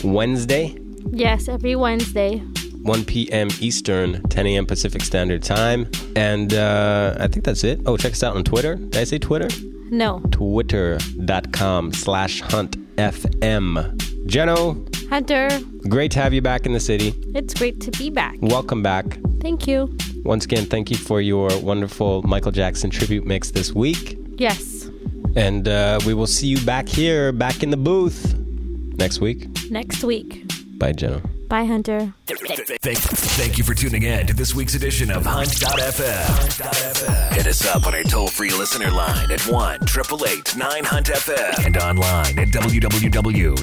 Wednesday, 0.04 0.76
Yes, 1.12 1.48
every 1.48 1.76
Wednesday. 1.76 2.42
1 2.84 3.06
p.m. 3.06 3.50
Eastern, 3.60 4.22
10 4.30 4.48
a.m. 4.48 4.66
Pacific 4.66 5.02
Standard 5.02 5.44
Time. 5.44 5.90
And 6.16 6.54
uh, 6.54 7.16
I 7.20 7.28
think 7.28 7.46
that's 7.46 7.64
it. 7.64 7.82
Oh, 7.86 7.98
check 7.98 8.14
us 8.14 8.24
out 8.24 8.36
on 8.36 8.44
Twitter. 8.44 8.76
Did 8.76 8.98
I 8.98 9.04
say 9.04 9.18
Twitter? 9.20 9.48
No. 9.92 10.20
Twitter.com 10.32 11.94
slash 11.94 12.42
Hunt 12.42 12.78
FM. 12.96 13.96
Jeno, 14.28 14.86
Hunter, 15.10 15.50
great 15.88 16.12
to 16.12 16.20
have 16.20 16.34
you 16.34 16.42
back 16.42 16.66
in 16.68 16.74
the 16.74 16.80
city. 16.80 17.16
it's 17.34 17.54
great 17.56 17.82
to 17.82 17.90
be 17.92 18.10
back. 18.12 18.36
Welcome 18.42 18.84
back. 18.84 19.06
Thank 19.42 19.66
you. 19.66 19.96
Once 20.24 20.46
again, 20.46 20.66
thank 20.66 20.92
you 20.92 20.98
for 20.98 21.20
your 21.22 21.50
wonderful 21.62 22.22
Michael 22.24 22.52
Jackson 22.52 22.90
tribute 22.92 23.26
mix 23.26 23.52
this 23.52 23.74
week. 23.74 24.18
Yes. 24.38 24.90
And 25.36 25.68
uh, 25.68 26.00
we 26.06 26.14
will 26.14 26.28
see 26.28 26.48
you 26.48 26.64
back 26.66 26.88
here, 26.88 27.32
back 27.32 27.64
in 27.64 27.72
the 27.72 27.78
booth 27.78 28.38
next 28.98 29.20
week. 29.20 29.48
Next 29.72 30.04
week. 30.04 30.49
Bye, 30.80 30.94
Jeno. 30.94 31.22
Bye, 31.50 31.66
Hunter. 31.66 32.14
Thank, 32.26 33.00
thank 33.00 33.58
you 33.58 33.66
for 33.66 33.74
tuning 33.74 34.04
in 34.04 34.26
to 34.28 34.34
this 34.34 34.56
week's 34.56 34.76
edition 34.76 35.12
of 35.12 35.26
Hunt.fm. 35.26 37.34
Hit 37.36 37.48
us 37.48 37.68
up 37.68 37.86
on 37.86 37.94
our 37.94 38.04
toll 38.04 38.30
free 38.30 38.52
listener 38.52 38.90
line 38.90 39.30
at 39.30 39.42
1 39.42 39.76
888 39.84 40.56
9 40.56 40.84
Hunt 40.86 41.08
FM 41.08 41.66
and 41.66 41.76
online 41.78 42.40
at 42.40 42.48
www.hunt.fm. 42.50 43.60